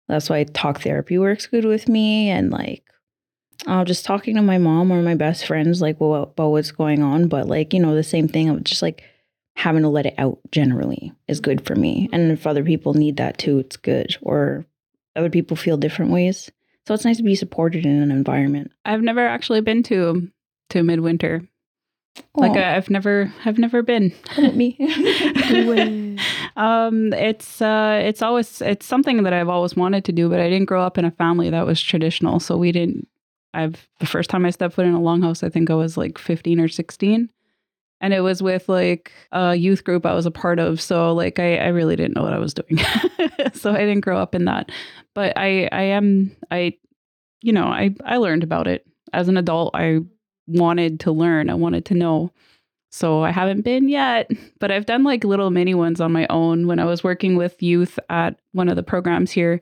That's 0.08 0.30
why 0.30 0.42
talk 0.44 0.80
therapy 0.80 1.18
works 1.18 1.46
good 1.46 1.64
with 1.64 1.88
me 1.88 2.30
and 2.30 2.50
like 2.50 2.82
uh, 3.66 3.84
just 3.84 4.04
talking 4.04 4.34
to 4.36 4.42
my 4.42 4.58
mom 4.58 4.90
or 4.90 5.02
my 5.02 5.14
best 5.14 5.46
friends 5.46 5.80
like 5.80 6.00
well, 6.00 6.22
about 6.22 6.50
what's 6.50 6.70
going 6.70 7.02
on. 7.02 7.28
But 7.28 7.46
like, 7.46 7.72
you 7.72 7.80
know, 7.80 7.94
the 7.94 8.02
same 8.02 8.28
thing 8.28 8.48
of 8.48 8.64
just 8.64 8.82
like 8.82 9.02
having 9.58 9.82
to 9.82 9.88
let 9.88 10.06
it 10.06 10.14
out 10.18 10.38
generally 10.52 11.12
is 11.26 11.40
good 11.40 11.66
for 11.66 11.74
me. 11.74 12.08
And 12.12 12.30
if 12.30 12.46
other 12.46 12.62
people 12.62 12.94
need 12.94 13.16
that 13.16 13.38
too, 13.38 13.58
it's 13.58 13.76
good. 13.76 14.16
Or 14.22 14.64
other 15.16 15.30
people 15.30 15.56
feel 15.56 15.76
different 15.76 16.12
ways. 16.12 16.48
So 16.86 16.94
it's 16.94 17.04
nice 17.04 17.16
to 17.16 17.24
be 17.24 17.34
supported 17.34 17.84
in 17.84 18.00
an 18.00 18.12
environment. 18.12 18.70
I've 18.84 19.02
never 19.02 19.26
actually 19.26 19.60
been 19.60 19.82
to 19.84 20.30
to 20.70 20.82
midwinter. 20.84 21.42
Like 22.36 22.52
Aw, 22.52 22.60
I, 22.60 22.76
I've 22.76 22.88
never 22.88 23.32
I've 23.44 23.58
never 23.58 23.82
been. 23.82 24.12
me. 24.38 24.76
um, 26.56 27.12
it's 27.12 27.60
uh, 27.60 28.00
it's 28.04 28.22
always 28.22 28.62
it's 28.62 28.86
something 28.86 29.24
that 29.24 29.32
I've 29.32 29.48
always 29.48 29.74
wanted 29.74 30.04
to 30.04 30.12
do, 30.12 30.28
but 30.28 30.38
I 30.38 30.48
didn't 30.48 30.66
grow 30.66 30.82
up 30.84 30.98
in 30.98 31.04
a 31.04 31.10
family 31.10 31.50
that 31.50 31.66
was 31.66 31.82
traditional, 31.82 32.38
so 32.38 32.56
we 32.56 32.70
didn't. 32.70 33.08
I've 33.54 33.88
the 33.98 34.06
first 34.06 34.30
time 34.30 34.46
I 34.46 34.50
stepped 34.50 34.74
foot 34.74 34.86
in 34.86 34.94
a 34.94 35.00
longhouse, 35.00 35.42
I 35.42 35.48
think 35.48 35.68
I 35.68 35.74
was 35.74 35.96
like 35.96 36.16
fifteen 36.16 36.60
or 36.60 36.68
sixteen, 36.68 37.28
and 38.00 38.14
it 38.14 38.20
was 38.20 38.42
with 38.42 38.68
like 38.68 39.12
a 39.32 39.54
youth 39.54 39.84
group 39.84 40.06
I 40.06 40.14
was 40.14 40.26
a 40.26 40.30
part 40.30 40.58
of. 40.58 40.80
So 40.80 41.12
like 41.12 41.38
I, 41.38 41.56
I 41.56 41.68
really 41.68 41.96
didn't 41.96 42.14
know 42.14 42.22
what 42.22 42.32
I 42.32 42.38
was 42.38 42.54
doing, 42.54 42.78
so 43.52 43.72
I 43.72 43.78
didn't 43.78 44.00
grow 44.00 44.18
up 44.18 44.34
in 44.34 44.44
that. 44.46 44.70
But 45.14 45.36
I 45.36 45.68
I 45.72 45.82
am 45.82 46.36
I, 46.50 46.74
you 47.42 47.52
know 47.52 47.66
I 47.66 47.94
I 48.04 48.18
learned 48.18 48.42
about 48.42 48.66
it 48.66 48.86
as 49.12 49.28
an 49.28 49.36
adult. 49.36 49.74
I 49.74 50.00
wanted 50.46 51.00
to 51.00 51.12
learn. 51.12 51.50
I 51.50 51.54
wanted 51.54 51.84
to 51.86 51.94
know. 51.94 52.32
So 52.90 53.22
I 53.22 53.30
haven't 53.30 53.62
been 53.62 53.88
yet, 53.88 54.30
but 54.60 54.70
I've 54.70 54.86
done 54.86 55.04
like 55.04 55.22
little 55.22 55.50
mini 55.50 55.74
ones 55.74 56.00
on 56.00 56.10
my 56.10 56.26
own 56.30 56.66
when 56.66 56.78
I 56.78 56.86
was 56.86 57.04
working 57.04 57.36
with 57.36 57.62
youth 57.62 57.98
at 58.08 58.40
one 58.52 58.68
of 58.68 58.76
the 58.76 58.82
programs 58.82 59.30
here. 59.30 59.60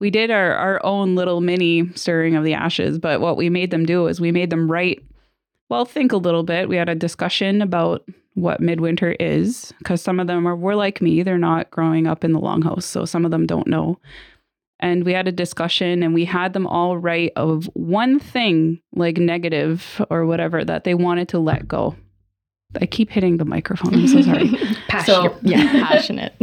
We 0.00 0.10
did 0.10 0.30
our, 0.30 0.54
our 0.54 0.84
own 0.84 1.14
little 1.14 1.42
mini 1.42 1.90
stirring 1.94 2.36
of 2.36 2.44
the 2.44 2.54
ashes, 2.54 2.98
but 2.98 3.20
what 3.20 3.36
we 3.36 3.50
made 3.50 3.70
them 3.70 3.84
do 3.84 4.06
is 4.06 4.20
we 4.20 4.32
made 4.32 4.48
them 4.48 4.70
write, 4.70 5.02
well, 5.68 5.84
think 5.84 6.12
a 6.12 6.16
little 6.16 6.42
bit. 6.42 6.68
We 6.68 6.76
had 6.76 6.88
a 6.88 6.94
discussion 6.94 7.62
about 7.62 8.04
what 8.34 8.60
midwinter 8.60 9.12
is 9.20 9.72
because 9.78 10.02
some 10.02 10.18
of 10.18 10.26
them 10.26 10.46
are 10.46 10.56
were 10.56 10.74
like 10.74 11.00
me, 11.00 11.22
they're 11.22 11.38
not 11.38 11.70
growing 11.70 12.06
up 12.06 12.24
in 12.24 12.32
the 12.32 12.40
longhouse, 12.40 12.82
so 12.82 13.04
some 13.04 13.24
of 13.24 13.30
them 13.30 13.46
don't 13.46 13.68
know. 13.68 13.98
And 14.80 15.04
we 15.04 15.12
had 15.12 15.28
a 15.28 15.32
discussion 15.32 16.02
and 16.02 16.12
we 16.12 16.24
had 16.24 16.52
them 16.52 16.66
all 16.66 16.98
write 16.98 17.32
of 17.36 17.66
one 17.74 18.18
thing 18.18 18.80
like 18.92 19.18
negative 19.18 20.04
or 20.10 20.26
whatever 20.26 20.64
that 20.64 20.84
they 20.84 20.94
wanted 20.94 21.28
to 21.28 21.38
let 21.38 21.66
go. 21.66 21.94
I 22.80 22.86
keep 22.86 23.10
hitting 23.10 23.36
the 23.36 23.44
microphone. 23.44 23.94
I'm 23.94 24.08
so 24.08 24.22
sorry. 24.22 24.50
So 25.04 25.36
yeah, 25.42 25.70
passionate. 25.88 26.34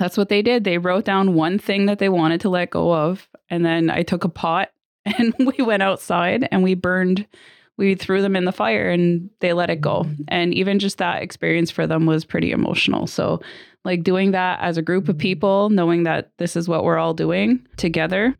That's 0.00 0.16
what 0.16 0.30
they 0.30 0.42
did. 0.42 0.64
They 0.64 0.78
wrote 0.78 1.04
down 1.04 1.34
one 1.34 1.60
thing 1.60 1.86
that 1.86 2.00
they 2.00 2.08
wanted 2.08 2.40
to 2.40 2.48
let 2.48 2.70
go 2.70 2.92
of. 2.92 3.28
And 3.48 3.64
then 3.64 3.88
I 3.88 4.02
took 4.02 4.24
a 4.24 4.28
pot 4.28 4.70
and 5.04 5.32
we 5.38 5.64
went 5.64 5.82
outside 5.84 6.48
and 6.50 6.62
we 6.64 6.74
burned, 6.74 7.26
we 7.80 7.94
threw 7.94 8.20
them 8.22 8.36
in 8.36 8.44
the 8.44 8.52
fire 8.52 8.90
and 8.90 9.28
they 9.40 9.52
let 9.54 9.70
it 9.70 9.80
go. 9.80 10.06
And 10.28 10.54
even 10.54 10.78
just 10.78 10.98
that 10.98 11.22
experience 11.22 11.70
for 11.70 11.86
them 11.86 12.06
was 12.06 12.24
pretty 12.24 12.52
emotional. 12.52 13.08
So, 13.08 13.40
like 13.84 14.02
doing 14.02 14.32
that 14.32 14.60
as 14.60 14.76
a 14.76 14.82
group 14.82 15.08
of 15.08 15.16
people, 15.16 15.70
knowing 15.70 16.02
that 16.02 16.30
this 16.36 16.54
is 16.54 16.68
what 16.68 16.84
we're 16.84 16.98
all 16.98 17.14
doing 17.14 17.66
together, 17.78 18.36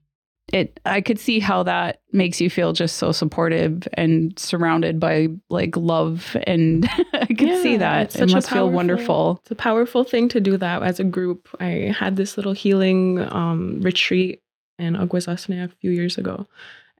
it 0.52 0.78
I 0.84 1.00
could 1.00 1.18
see 1.18 1.38
how 1.38 1.62
that 1.62 2.02
makes 2.12 2.40
you 2.40 2.50
feel 2.50 2.74
just 2.74 2.96
so 2.96 3.12
supportive 3.12 3.88
and 3.94 4.38
surrounded 4.38 5.00
by 5.00 5.28
like 5.48 5.76
love 5.76 6.36
and 6.46 6.86
I 7.14 7.26
could 7.26 7.62
see 7.62 7.78
that. 7.78 8.14
It 8.16 8.30
must 8.30 8.50
feel 8.50 8.70
wonderful. 8.70 9.38
It's 9.42 9.50
a 9.50 9.56
powerful 9.56 10.04
thing 10.04 10.28
to 10.28 10.40
do 10.40 10.58
that 10.58 10.82
as 10.82 11.00
a 11.00 11.04
group. 11.04 11.48
I 11.60 11.94
had 11.98 12.16
this 12.16 12.36
little 12.36 12.52
healing 12.52 13.20
um, 13.32 13.80
retreat 13.80 14.42
in 14.78 14.94
Akwesasne 14.94 15.64
a 15.64 15.68
few 15.80 15.90
years 15.90 16.18
ago. 16.18 16.46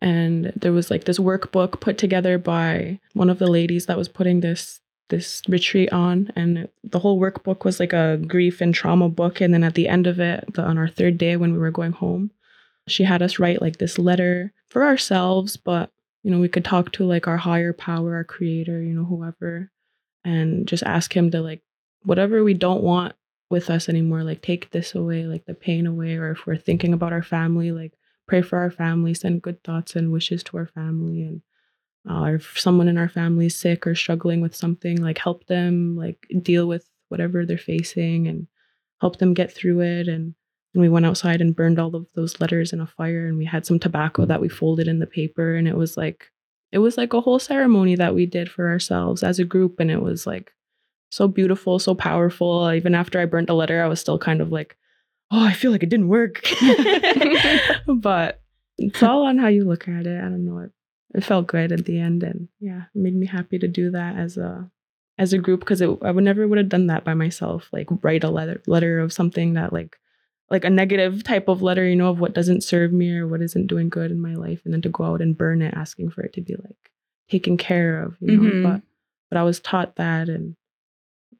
And 0.00 0.52
there 0.56 0.72
was 0.72 0.90
like 0.90 1.04
this 1.04 1.18
workbook 1.18 1.80
put 1.80 1.98
together 1.98 2.38
by 2.38 3.00
one 3.12 3.28
of 3.28 3.38
the 3.38 3.50
ladies 3.50 3.86
that 3.86 3.98
was 3.98 4.08
putting 4.08 4.40
this 4.40 4.80
this 5.10 5.42
retreat 5.48 5.92
on. 5.92 6.32
And 6.36 6.68
the 6.84 7.00
whole 7.00 7.20
workbook 7.20 7.64
was 7.64 7.80
like 7.80 7.92
a 7.92 8.16
grief 8.16 8.60
and 8.60 8.72
trauma 8.72 9.08
book. 9.08 9.40
And 9.40 9.52
then 9.52 9.64
at 9.64 9.74
the 9.74 9.88
end 9.88 10.06
of 10.06 10.20
it 10.20 10.44
the, 10.54 10.62
on 10.62 10.78
our 10.78 10.88
third 10.88 11.18
day 11.18 11.36
when 11.36 11.52
we 11.52 11.58
were 11.58 11.70
going 11.70 11.92
home 11.92 12.30
she 12.90 13.04
had 13.04 13.22
us 13.22 13.38
write 13.38 13.62
like 13.62 13.78
this 13.78 13.98
letter 13.98 14.52
for 14.68 14.84
ourselves. 14.84 15.56
But 15.56 15.90
you 16.22 16.30
know 16.30 16.38
we 16.38 16.48
could 16.48 16.64
talk 16.64 16.92
to 16.92 17.04
like 17.04 17.26
our 17.26 17.38
higher 17.38 17.72
power 17.72 18.14
our 18.14 18.24
creator 18.24 18.82
you 18.82 18.92
know 18.92 19.04
whoever 19.04 19.70
and 20.22 20.68
just 20.68 20.82
ask 20.82 21.16
him 21.16 21.30
to 21.30 21.40
like 21.40 21.62
whatever 22.02 22.44
we 22.44 22.52
don't 22.52 22.82
want 22.82 23.14
with 23.48 23.70
us 23.70 23.88
anymore 23.88 24.22
like 24.22 24.42
take 24.42 24.70
this 24.70 24.94
away 24.94 25.24
like 25.24 25.44
the 25.46 25.54
pain 25.54 25.86
away. 25.86 26.16
Or 26.16 26.30
if 26.30 26.46
we're 26.46 26.56
thinking 26.56 26.92
about 26.92 27.12
our 27.12 27.22
family 27.22 27.72
like 27.72 27.92
pray 28.30 28.42
for 28.42 28.58
our 28.58 28.70
family 28.70 29.12
send 29.12 29.42
good 29.42 29.62
thoughts 29.64 29.96
and 29.96 30.12
wishes 30.12 30.42
to 30.42 30.56
our 30.56 30.66
family 30.66 31.22
and 31.22 31.42
uh, 32.08 32.24
if 32.34 32.58
someone 32.58 32.88
in 32.88 32.96
our 32.96 33.08
family 33.08 33.46
is 33.46 33.58
sick 33.58 33.86
or 33.86 33.94
struggling 33.94 34.40
with 34.40 34.54
something 34.54 34.96
like 35.02 35.18
help 35.18 35.46
them 35.46 35.96
like 35.96 36.26
deal 36.42 36.66
with 36.66 36.88
whatever 37.08 37.44
they're 37.44 37.58
facing 37.58 38.26
and 38.26 38.46
help 39.00 39.18
them 39.18 39.34
get 39.34 39.52
through 39.52 39.80
it. 39.80 40.08
And 40.08 40.34
and 40.72 40.80
we 40.80 40.88
went 40.88 41.04
outside 41.04 41.40
and 41.40 41.54
burned 41.54 41.80
all 41.80 41.96
of 41.96 42.06
those 42.14 42.40
letters 42.40 42.72
in 42.72 42.80
a 42.80 42.86
fire 42.86 43.26
and 43.26 43.36
we 43.36 43.44
had 43.44 43.66
some 43.66 43.80
tobacco 43.80 44.24
that 44.24 44.40
we 44.40 44.48
folded 44.48 44.86
in 44.86 45.00
the 45.00 45.06
paper 45.06 45.56
and 45.56 45.66
it 45.66 45.76
was 45.76 45.96
like 45.96 46.30
it 46.70 46.78
was 46.78 46.96
like 46.96 47.12
a 47.12 47.20
whole 47.20 47.40
ceremony 47.40 47.96
that 47.96 48.14
we 48.14 48.24
did 48.24 48.48
for 48.48 48.68
ourselves 48.68 49.24
as 49.24 49.40
a 49.40 49.44
group 49.44 49.80
and 49.80 49.90
it 49.90 50.00
was 50.00 50.28
like 50.28 50.52
so 51.10 51.26
beautiful 51.26 51.80
so 51.80 51.94
powerful. 51.94 52.72
Even 52.72 52.94
after 52.94 53.20
i 53.20 53.24
burnt 53.26 53.50
a 53.50 53.54
letter 53.54 53.82
i 53.82 53.88
was 53.88 54.00
still 54.00 54.18
kind 54.18 54.40
of 54.40 54.52
like 54.52 54.76
oh 55.30 55.44
i 55.44 55.52
feel 55.52 55.70
like 55.72 55.82
it 55.82 55.88
didn't 55.88 56.08
work. 56.08 56.42
But 57.86 58.40
it's 58.78 59.02
all 59.02 59.26
on 59.26 59.38
how 59.38 59.48
you 59.48 59.64
look 59.64 59.88
at 59.88 60.06
it. 60.06 60.18
I 60.18 60.22
don't 60.22 60.44
know. 60.44 60.58
It, 60.58 60.70
it 61.14 61.24
felt 61.24 61.46
good 61.48 61.72
at 61.72 61.84
the 61.86 61.98
end 61.98 62.22
and 62.22 62.48
yeah 62.60 62.82
it 62.94 62.98
made 62.98 63.16
me 63.16 63.26
happy 63.26 63.58
to 63.58 63.66
do 63.66 63.90
that 63.90 64.16
as 64.16 64.36
a 64.36 64.70
as 65.18 65.32
a 65.32 65.38
group 65.38 65.58
because 65.58 65.82
i 65.82 65.86
would 65.86 66.22
never 66.22 66.46
would 66.46 66.56
have 66.58 66.68
done 66.68 66.86
that 66.86 67.04
by 67.04 67.14
myself 67.14 67.68
like 67.72 67.88
write 68.02 68.22
a 68.22 68.30
letter 68.30 68.62
letter 68.68 69.00
of 69.00 69.12
something 69.12 69.54
that 69.54 69.72
like 69.72 69.98
like 70.50 70.64
a 70.64 70.70
negative 70.70 71.24
type 71.24 71.48
of 71.48 71.62
letter 71.62 71.84
you 71.84 71.96
know 71.96 72.10
of 72.10 72.20
what 72.20 72.32
doesn't 72.32 72.62
serve 72.62 72.92
me 72.92 73.12
or 73.12 73.26
what 73.26 73.42
isn't 73.42 73.66
doing 73.66 73.88
good 73.88 74.12
in 74.12 74.20
my 74.22 74.34
life 74.36 74.60
and 74.64 74.72
then 74.72 74.80
to 74.82 74.88
go 74.88 75.02
out 75.04 75.20
and 75.20 75.36
burn 75.36 75.62
it 75.62 75.74
asking 75.76 76.10
for 76.10 76.22
it 76.22 76.32
to 76.32 76.40
be 76.40 76.54
like 76.54 76.90
taken 77.28 77.56
care 77.56 78.02
of 78.04 78.16
you 78.20 78.36
know? 78.36 78.50
Mhm. 78.50 78.62
but 78.62 78.82
but 79.30 79.36
i 79.36 79.42
was 79.42 79.58
taught 79.58 79.96
that 79.96 80.28
and 80.28 80.54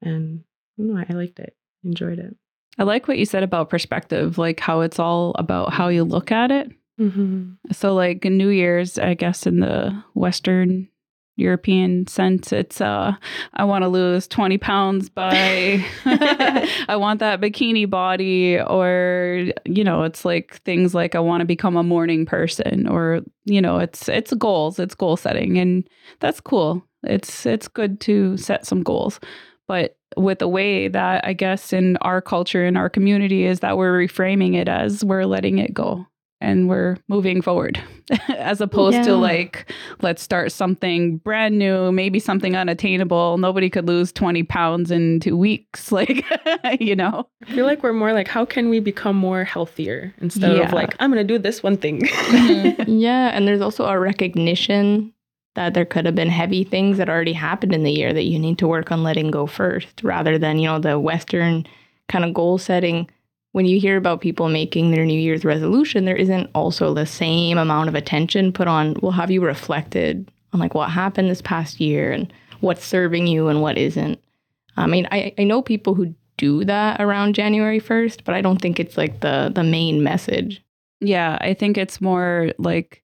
and 0.03 0.42
I 0.79 0.83
don't 0.83 0.94
know, 0.94 1.05
I 1.09 1.12
liked 1.12 1.38
it. 1.38 1.55
Enjoyed 1.85 2.18
it 2.18 2.35
I 2.78 2.85
like 2.85 3.09
what 3.09 3.18
you 3.18 3.24
said 3.24 3.42
about 3.42 3.70
perspective, 3.70 4.38
like 4.38 4.61
how 4.61 4.80
it's 4.80 4.98
all 4.98 5.33
about 5.38 5.72
how 5.72 5.88
you 5.88 6.04
look 6.04 6.30
at 6.33 6.50
it. 6.50 6.70
mm-hmm. 6.98 7.52
So 7.72 7.94
like 7.94 8.24
New 8.24 8.48
Year's, 8.48 8.98
I 8.98 9.14
guess 9.14 9.46
in 9.46 9.61
the 9.61 10.02
Western 10.14 10.88
European 11.37 12.06
sense, 12.06 12.52
it's 12.52 12.80
uh 12.80 13.12
I 13.54 13.64
want 13.64 13.83
to 13.83 13.88
lose 13.88 14.28
20 14.28 14.59
pounds 14.59 15.09
by 15.09 15.85
I 16.04 16.96
want 16.96 17.20
that 17.20 17.40
bikini 17.40 17.88
body 17.88 18.61
or 18.61 19.50
you 19.64 19.83
know, 19.83 20.02
it's 20.02 20.24
like 20.24 20.61
things 20.64 20.94
like 20.94 21.14
I 21.14 21.20
want 21.20 21.40
to 21.40 21.46
become 21.46 21.76
a 21.76 21.83
morning 21.83 22.26
person 22.26 22.87
or 22.87 23.20
you 23.44 23.61
know, 23.61 23.78
it's 23.78 24.09
it's 24.09 24.35
goals, 24.35 24.78
it's 24.78 24.94
goal 24.94 25.16
setting 25.16 25.59
and 25.59 25.88
that's 26.20 26.40
cool. 26.40 26.85
It's 27.02 27.46
it's 27.46 27.68
good 27.68 28.00
to 28.02 28.37
set 28.37 28.66
some 28.66 28.83
goals. 28.83 29.18
But 29.66 29.96
with 30.16 30.38
the 30.40 30.49
way 30.49 30.88
that 30.88 31.25
I 31.25 31.33
guess 31.33 31.73
in 31.73 31.96
our 31.99 32.20
culture 32.20 32.64
in 32.66 32.77
our 32.77 32.88
community 32.88 33.44
is 33.44 33.61
that 33.61 33.77
we're 33.79 33.96
reframing 33.96 34.55
it 34.57 34.68
as 34.68 35.05
we're 35.05 35.25
letting 35.25 35.59
it 35.59 35.73
go 35.73 36.07
and 36.42 36.70
we're 36.70 36.96
moving 37.07 37.42
forward 37.42 37.79
as 38.29 38.62
opposed 38.62 38.96
Yeah. 38.96 39.03
to 39.03 39.16
like 39.16 39.70
let's 40.01 40.23
start 40.23 40.53
something 40.53 41.18
brand 41.18 41.59
new 41.59 41.92
maybe 41.92 42.18
something 42.18 42.57
unattainable 42.57 43.37
nobody 43.37 43.68
could 43.68 43.87
lose 43.87 44.11
20 44.11 44.42
pounds 44.44 44.90
in 44.90 45.20
two 45.20 45.37
weeks 45.37 45.92
like 45.99 46.25
you 46.81 46.96
know 46.96 47.29
i 47.46 47.53
feel 47.53 47.66
like 47.66 47.83
we're 47.83 47.92
more 47.92 48.14
like 48.14 48.27
how 48.27 48.46
can 48.46 48.70
we 48.70 48.81
become 48.81 49.16
more 49.16 49.44
healthier 49.44 50.14
instead 50.23 50.57
Yeah. 50.57 50.62
of 50.66 50.73
like 50.73 50.96
i'm 50.99 51.11
gonna 51.11 51.25
do 51.25 51.38
this 51.38 51.62
one 51.62 51.77
thing 51.77 52.01
mm-hmm. 52.07 52.90
yeah, 52.99 53.31
and 53.35 53.46
there's 53.46 53.61
also 53.61 53.85
a 53.85 53.99
recognition 54.01 55.12
that 55.61 55.75
there 55.75 55.85
could 55.85 56.07
have 56.07 56.14
been 56.14 56.31
heavy 56.31 56.64
things 56.64 56.96
that 56.96 57.09
already 57.09 57.33
happened 57.35 57.75
in 57.75 57.83
the 57.83 57.92
year 57.92 58.12
that 58.12 58.25
you 58.25 58.38
need 58.38 58.59
to 58.59 58.66
work 58.68 58.90
on 58.90 59.03
letting 59.03 59.31
go 59.31 59.46
first, 59.46 60.03
rather 60.03 60.38
than 60.38 60.59
you 60.59 60.66
know 60.66 60.79
the 60.79 60.99
Western 60.99 61.66
kind 62.09 62.25
of 62.25 62.33
goal 62.35 62.59
setting. 62.59 63.09
When 63.53 63.66
you 63.66 63.81
hear 63.81 63.96
about 63.96 64.20
people 64.20 64.49
making 64.49 64.90
their 64.90 65.05
New 65.05 65.18
Year's 65.18 65.44
resolution, 65.44 66.05
there 66.05 66.16
isn't 66.16 66.49
also 66.55 66.94
the 66.94 67.05
same 67.05 67.59
amount 67.59 67.88
of 67.88 67.94
attention 67.94 68.53
put 68.53 68.68
on. 68.68 68.96
Well, 69.03 69.12
have 69.12 69.31
you 69.31 69.40
reflected 69.44 70.31
on 70.53 70.61
like 70.61 70.75
what 70.75 70.90
happened 70.90 71.29
this 71.31 71.42
past 71.42 71.81
year 71.81 72.12
and 72.12 72.33
what's 72.61 72.85
serving 72.85 73.27
you 73.27 73.49
and 73.49 73.61
what 73.61 73.77
isn't? 73.77 74.18
I 74.77 74.87
mean, 74.87 75.09
I, 75.11 75.35
I 75.38 75.44
know 75.44 75.62
people 75.62 75.94
who 75.94 76.14
do 76.38 76.64
that 76.64 77.01
around 77.01 77.35
January 77.35 77.81
first, 77.81 78.25
but 78.25 78.35
I 78.35 78.40
don't 78.40 78.62
think 78.62 78.81
it's 78.81 78.96
like 78.96 79.20
the 79.20 79.51
the 79.55 79.64
main 79.64 80.03
message. 80.03 80.62
yeah 81.01 81.38
i 81.40 81.55
think 81.55 81.77
it's 81.79 82.01
more 82.01 82.53
like 82.59 83.03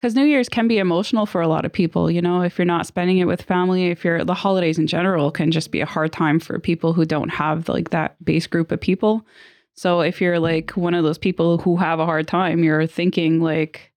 because 0.00 0.14
new 0.14 0.24
year's 0.24 0.48
can 0.48 0.66
be 0.66 0.78
emotional 0.78 1.26
for 1.26 1.40
a 1.40 1.48
lot 1.48 1.64
of 1.64 1.72
people 1.72 2.10
you 2.10 2.22
know? 2.22 2.42
If 2.42 2.58
you're 2.58 2.64
not 2.64 2.86
spending 2.86 3.18
it 3.18 3.26
with 3.26 3.42
family 3.42 3.88
if 3.88 4.04
you're 4.04 4.24
the 4.24 4.34
holidays 4.34 4.78
in 4.78 4.86
general 4.86 5.30
can 5.30 5.50
just 5.50 5.70
be 5.70 5.80
a 5.80 5.86
hard 5.86 6.12
time 6.12 6.40
for 6.40 6.58
people 6.58 6.92
who 6.92 7.04
don't 7.04 7.28
have 7.30 7.68
like 7.68 7.90
that 7.90 8.22
base 8.24 8.46
group 8.46 8.72
of 8.72 8.80
people. 8.80 9.26
So 9.74 10.00
if 10.00 10.20
you're 10.20 10.38
like 10.38 10.72
one 10.72 10.94
of 10.94 11.04
those 11.04 11.18
people 11.18 11.58
who 11.58 11.76
have 11.76 12.00
a 12.00 12.06
hard 12.06 12.26
time 12.28 12.64
you're 12.64 12.86
thinking 12.86 13.40
like 13.40 13.92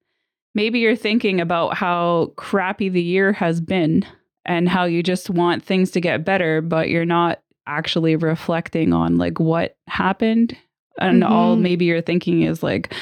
maybe 0.56 0.80
you're 0.80 0.96
thinking 0.96 1.42
about 1.42 1.76
how 1.76 2.32
crappy 2.36 2.90
the 2.90 3.02
year 3.02 3.34
has 3.34 3.60
been 3.60 4.06
and 4.46 4.70
how 4.70 4.84
you 4.86 5.02
just 5.02 5.30
want 5.30 5.64
things 5.64 5.92
to 5.92 6.02
get 6.02 6.26
better 6.26 6.62
but 6.62 6.90
you're 6.90 7.06
not 7.06 7.42
actually 7.66 8.16
reflecting 8.18 8.92
on 8.94 9.18
like 9.18 9.40
what 9.40 9.78
happened. 9.88 10.56
And 11.00 11.24
all 11.24 11.56
Mhm. 11.56 11.62
maybe 11.62 11.86
you're 11.86 12.02
thinking 12.02 12.44
is 12.44 12.62
like 12.62 12.94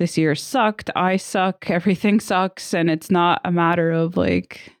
this 0.00 0.16
year 0.16 0.34
sucked 0.34 0.90
i 0.96 1.16
suck 1.16 1.68
everything 1.70 2.18
sucks 2.18 2.72
and 2.74 2.90
it's 2.90 3.10
not 3.10 3.38
a 3.44 3.52
matter 3.52 3.92
of 3.92 4.16
like 4.16 4.72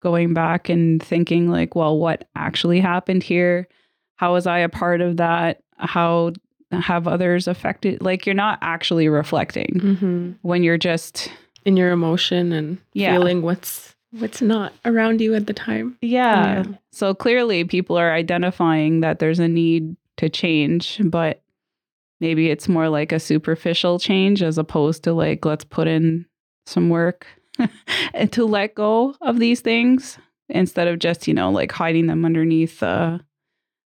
going 0.00 0.32
back 0.32 0.68
and 0.68 1.02
thinking 1.02 1.50
like 1.50 1.74
well 1.74 1.98
what 1.98 2.28
actually 2.36 2.78
happened 2.80 3.22
here 3.24 3.66
how 4.14 4.32
was 4.32 4.46
i 4.46 4.58
a 4.58 4.68
part 4.68 5.00
of 5.00 5.16
that 5.16 5.60
how 5.76 6.32
have 6.70 7.08
others 7.08 7.48
affected 7.48 8.00
like 8.00 8.24
you're 8.24 8.34
not 8.34 8.60
actually 8.62 9.08
reflecting 9.08 9.72
mm-hmm. 9.74 10.30
when 10.42 10.62
you're 10.62 10.78
just 10.78 11.32
in 11.64 11.76
your 11.76 11.90
emotion 11.90 12.52
and 12.52 12.78
Yeah. 12.94 13.12
feeling 13.12 13.42
what's 13.42 13.96
what's 14.12 14.40
not 14.40 14.72
around 14.84 15.20
you 15.20 15.34
at 15.34 15.48
the 15.48 15.52
time 15.52 15.98
yeah. 16.00 16.62
Yeah. 16.62 16.64
so 16.92 17.12
clearly 17.12 17.64
people 17.64 17.98
are 17.98 18.12
identifying 18.12 19.00
that 19.00 19.18
there's 19.18 19.40
a 19.40 19.48
need 19.48 19.96
to 20.18 20.28
change 20.28 21.00
but 21.04 21.42
maybe 22.20 22.50
it's 22.50 22.68
more 22.68 22.88
like 22.88 23.12
a 23.12 23.20
superficial 23.20 23.98
change 23.98 24.42
as 24.42 24.58
opposed 24.58 25.02
to 25.04 25.12
like 25.12 25.44
let's 25.44 25.64
put 25.64 25.88
in 25.88 26.26
some 26.66 26.88
work 26.88 27.26
and 28.14 28.32
to 28.32 28.44
let 28.44 28.74
go 28.74 29.14
of 29.20 29.38
these 29.38 29.60
things 29.60 30.18
instead 30.48 30.88
of 30.88 30.98
just 30.98 31.26
you 31.26 31.34
know 31.34 31.50
like 31.50 31.72
hiding 31.72 32.06
them 32.06 32.24
underneath 32.24 32.82
uh, 32.82 33.18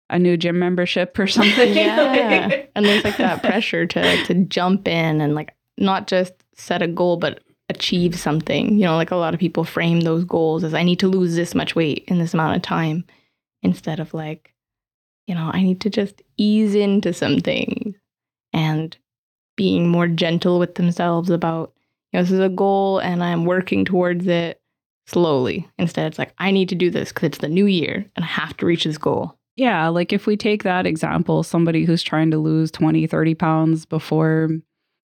a 0.09 0.19
new 0.19 0.37
gym 0.37 0.59
membership 0.59 1.17
or 1.17 1.27
something. 1.39 1.73
Yeah. 1.73 2.63
And 2.75 2.85
there's 2.85 3.05
like 3.05 3.15
that 3.17 3.41
pressure 3.41 3.85
to 3.85 4.23
to 4.25 4.33
jump 4.45 4.85
in 4.85 5.21
and 5.21 5.33
like 5.33 5.55
not 5.77 6.07
just 6.07 6.33
set 6.55 6.81
a 6.81 6.87
goal 6.87 7.15
but 7.15 7.39
achieve 7.69 8.19
something. 8.19 8.77
You 8.77 8.85
know 8.85 8.97
like 8.97 9.11
a 9.11 9.15
lot 9.15 9.33
of 9.33 9.39
people 9.39 9.63
frame 9.63 10.01
those 10.01 10.25
goals 10.25 10.63
as 10.65 10.73
i 10.73 10.83
need 10.83 10.99
to 10.99 11.07
lose 11.07 11.35
this 11.35 11.55
much 11.55 11.73
weight 11.75 12.03
in 12.07 12.19
this 12.19 12.33
amount 12.33 12.57
of 12.57 12.61
time 12.61 13.05
instead 13.63 13.99
of 13.99 14.13
like 14.13 14.53
you 15.25 15.33
know 15.33 15.49
i 15.53 15.61
need 15.61 15.81
to 15.81 15.89
just 15.89 16.21
ease 16.37 16.75
into 16.75 17.13
some 17.13 17.39
things 17.39 17.95
and 18.55 18.97
being 19.55 19.87
more 19.87 20.07
gentle 20.07 20.57
with 20.57 20.75
themselves 20.75 21.29
about 21.29 21.73
you 22.11 22.17
know 22.17 22.23
this 22.23 22.31
is 22.31 22.39
a 22.39 22.49
goal 22.49 22.99
and 22.99 23.23
i'm 23.23 23.45
working 23.45 23.85
towards 23.85 24.25
it 24.25 24.59
slowly. 25.07 25.67
Instead 25.77 26.07
it's 26.07 26.17
like 26.17 26.33
i 26.39 26.49
need 26.49 26.69
to 26.69 26.75
do 26.75 26.89
this 26.89 27.09
because 27.09 27.27
it's 27.27 27.37
the 27.37 27.47
new 27.47 27.67
year 27.67 28.03
and 28.15 28.25
i 28.25 28.27
have 28.27 28.57
to 28.57 28.65
reach 28.65 28.85
this 28.85 28.97
goal. 28.97 29.37
Yeah, 29.57 29.87
like 29.87 30.11
if 30.11 30.27
we 30.27 30.35
take 30.35 30.63
that 30.63 30.85
example, 30.85 31.41
somebody 31.41 31.85
who's 31.85 32.03
trying 32.03 32.29
to 32.31 32.37
lose 32.37 32.71
20, 32.71 33.07
30 33.07 33.35
pounds 33.35 33.85
before 33.85 34.49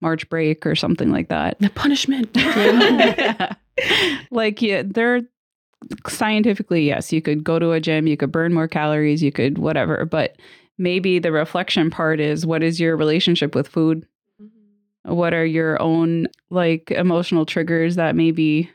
March 0.00 0.26
break 0.30 0.64
or 0.64 0.74
something 0.74 1.12
like 1.12 1.28
that. 1.28 1.58
the 1.58 1.68
punishment. 1.70 2.30
Like 4.30 4.60
yeah, 4.60 4.82
they're 4.84 5.22
scientifically, 6.08 6.86
yes, 6.86 7.12
you 7.12 7.22
could 7.22 7.44
go 7.44 7.58
to 7.58 7.72
a 7.72 7.80
gym, 7.80 8.06
you 8.06 8.16
could 8.16 8.32
burn 8.32 8.52
more 8.52 8.68
calories, 8.68 9.22
you 9.22 9.32
could 9.32 9.58
whatever, 9.58 10.04
but 10.04 10.36
maybe 10.78 11.18
the 11.18 11.32
reflection 11.32 11.90
part 11.90 12.20
is 12.20 12.46
what 12.46 12.62
is 12.62 12.80
your 12.80 12.96
relationship 12.96 13.54
with 13.54 13.68
food? 13.68 14.06
Mm-hmm. 14.40 15.14
What 15.14 15.34
are 15.34 15.44
your 15.44 15.80
own 15.82 16.28
like 16.50 16.90
emotional 16.90 17.44
triggers 17.44 17.96
that 17.96 18.16
maybe 18.16 18.70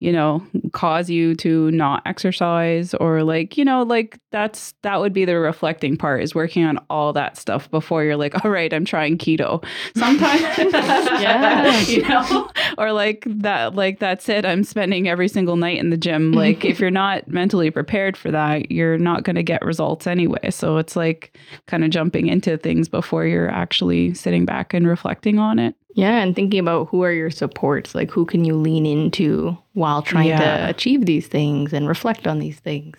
you 0.00 0.12
know 0.12 0.44
cause 0.72 1.08
you 1.08 1.34
to 1.34 1.70
not 1.70 2.02
exercise 2.04 2.92
or 2.94 3.22
like 3.22 3.56
you 3.56 3.64
know 3.64 3.82
like 3.82 4.18
that's 4.30 4.74
that 4.82 5.00
would 5.00 5.12
be 5.12 5.24
the 5.24 5.38
reflecting 5.38 5.96
part 5.96 6.22
is 6.22 6.34
working 6.34 6.64
on 6.64 6.78
all 6.90 7.12
that 7.12 7.36
stuff 7.36 7.70
before 7.70 8.04
you're 8.04 8.16
like 8.16 8.44
all 8.44 8.50
right 8.50 8.72
i'm 8.72 8.84
trying 8.84 9.16
keto. 9.16 9.64
Sometimes 9.96 10.42
Yeah. 11.20 11.80
you 11.86 12.02
know 12.02 12.50
or 12.78 12.92
like 12.92 13.24
that 13.26 13.74
like 13.74 13.98
that's 13.98 14.28
it. 14.28 14.44
I'm 14.44 14.64
spending 14.64 15.08
every 15.08 15.28
single 15.28 15.56
night 15.56 15.78
in 15.78 15.90
the 15.90 15.96
gym. 15.96 16.30
Mm-hmm. 16.30 16.38
Like 16.38 16.64
if 16.64 16.80
you're 16.80 16.90
not 16.90 17.28
mentally 17.28 17.70
prepared 17.70 18.16
for 18.16 18.30
that 18.30 18.70
you're 18.70 18.98
not 18.98 19.24
going 19.24 19.36
to 19.36 19.42
get 19.42 19.64
results 19.64 20.06
anyway. 20.06 20.50
So 20.50 20.76
it's 20.76 20.96
like 20.96 21.36
kind 21.66 21.84
of 21.84 21.90
jumping 21.90 22.26
into 22.26 22.56
things 22.58 22.88
before 22.88 23.26
you're 23.26 23.50
actually 23.50 24.14
sitting 24.14 24.44
back 24.44 24.74
and 24.74 24.86
reflecting 24.86 25.38
on 25.38 25.58
it 25.58 25.74
Yeah, 25.96 26.20
and 26.22 26.36
thinking 26.36 26.60
about 26.60 26.88
who 26.90 27.02
are 27.02 27.10
your 27.12 27.30
supports, 27.30 27.94
like 27.94 28.10
who 28.10 28.24
can 28.26 28.44
you 28.44 28.54
lean 28.54 28.84
into 28.86 29.56
while 29.72 30.02
trying 30.02 30.28
Yeah. 30.28 30.38
to 30.66 30.68
achieve 30.70 31.06
these 31.06 31.26
things 31.26 31.72
and 31.72 31.88
reflect 31.88 32.26
on 32.26 32.38
these 32.38 32.58
things. 32.60 32.96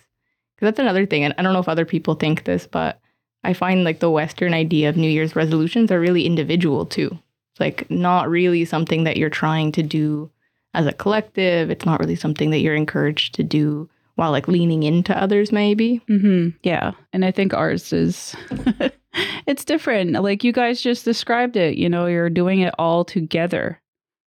Because 0.56 0.68
that's 0.68 0.80
another 0.80 1.06
thing, 1.06 1.24
and 1.24 1.34
I 1.38 1.44
don't 1.44 1.54
know 1.54 1.60
if 1.60 1.70
other 1.70 1.86
people 1.86 2.16
think 2.16 2.44
this, 2.44 2.66
but 2.68 3.00
I 3.44 3.54
find 3.54 3.84
like 3.84 4.00
the 4.00 4.10
Western 4.10 4.54
idea 4.54 4.90
of 4.90 4.98
New 4.98 5.10
Year's 5.10 5.36
resolutions 5.36 5.92
are 5.92 6.00
really 6.00 6.26
individual 6.26 6.86
too. 6.86 7.18
It's 7.54 7.60
like 7.60 7.90
not 7.92 8.30
really 8.30 8.66
something 8.66 9.04
that 9.04 9.18
you're 9.18 9.30
trying 9.30 9.72
to 9.74 9.84
do 9.84 10.30
as 10.74 10.86
a 10.88 10.92
collective. 10.94 11.70
It's 11.70 11.86
not 11.86 12.00
really 12.00 12.16
something 12.16 12.50
that 12.50 12.60
you're 12.60 12.76
encouraged 12.76 13.36
to 13.36 13.44
do 13.44 13.88
while 14.16 14.32
like 14.32 14.48
leaning 14.48 14.82
into 14.82 15.16
others, 15.16 15.52
maybe. 15.52 16.02
hmm 16.08 16.50
Yeah. 16.64 16.94
And 17.14 17.24
I 17.24 17.30
think 17.32 17.54
ours 17.54 17.94
is, 17.94 18.36
it's 19.46 19.66
different. 19.66 20.12
Like 20.12 20.44
you 20.44 20.52
guys 20.52 20.82
just 20.82 21.06
described 21.06 21.56
it, 21.56 21.78
you 21.78 21.90
know, 21.90 22.06
you're 22.06 22.30
doing 22.30 22.62
it 22.62 22.74
all 22.78 23.06
together, 23.06 23.82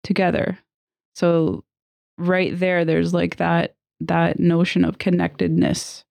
together. 0.02 0.58
So 1.14 1.64
right 2.18 2.58
there, 2.58 2.84
there's 2.84 3.14
like 3.14 3.36
that, 3.36 3.74
that 4.00 4.38
notion 4.38 4.84
of 4.84 4.98
connectedness 4.98 6.04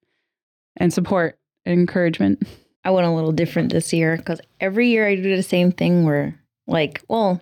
and 0.78 0.94
support 0.94 1.38
and 1.66 1.80
encouragement. 1.80 2.48
I 2.86 2.92
went 2.92 3.08
a 3.08 3.12
little 3.12 3.32
different 3.32 3.72
this 3.72 3.94
year 3.94 4.18
because 4.18 4.42
every 4.60 4.90
year 4.90 5.08
I 5.08 5.16
do 5.16 5.36
the 5.36 5.44
same 5.44 5.72
thing 5.72 6.06
where, 6.06 6.40
like, 6.68 7.02
well, 7.08 7.42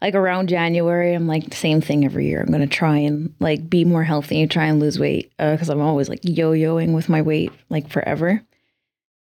like 0.00 0.14
around 0.14 0.48
January, 0.48 1.12
I'm 1.14 1.26
like, 1.26 1.52
same 1.54 1.80
thing 1.80 2.04
every 2.04 2.26
year. 2.26 2.40
I'm 2.40 2.52
to 2.52 2.66
try 2.66 2.98
and 2.98 3.34
like 3.40 3.68
be 3.68 3.84
more 3.84 4.04
healthy, 4.04 4.40
and 4.40 4.50
try 4.50 4.66
and 4.66 4.80
lose 4.80 4.98
weight 4.98 5.32
uh, 5.38 5.52
because 5.52 5.68
I'm 5.68 5.80
always 5.80 6.08
like 6.08 6.20
yo 6.22 6.52
yoing 6.52 6.94
with 6.94 7.08
my 7.08 7.22
weight 7.22 7.52
like 7.68 7.88
forever. 7.88 8.42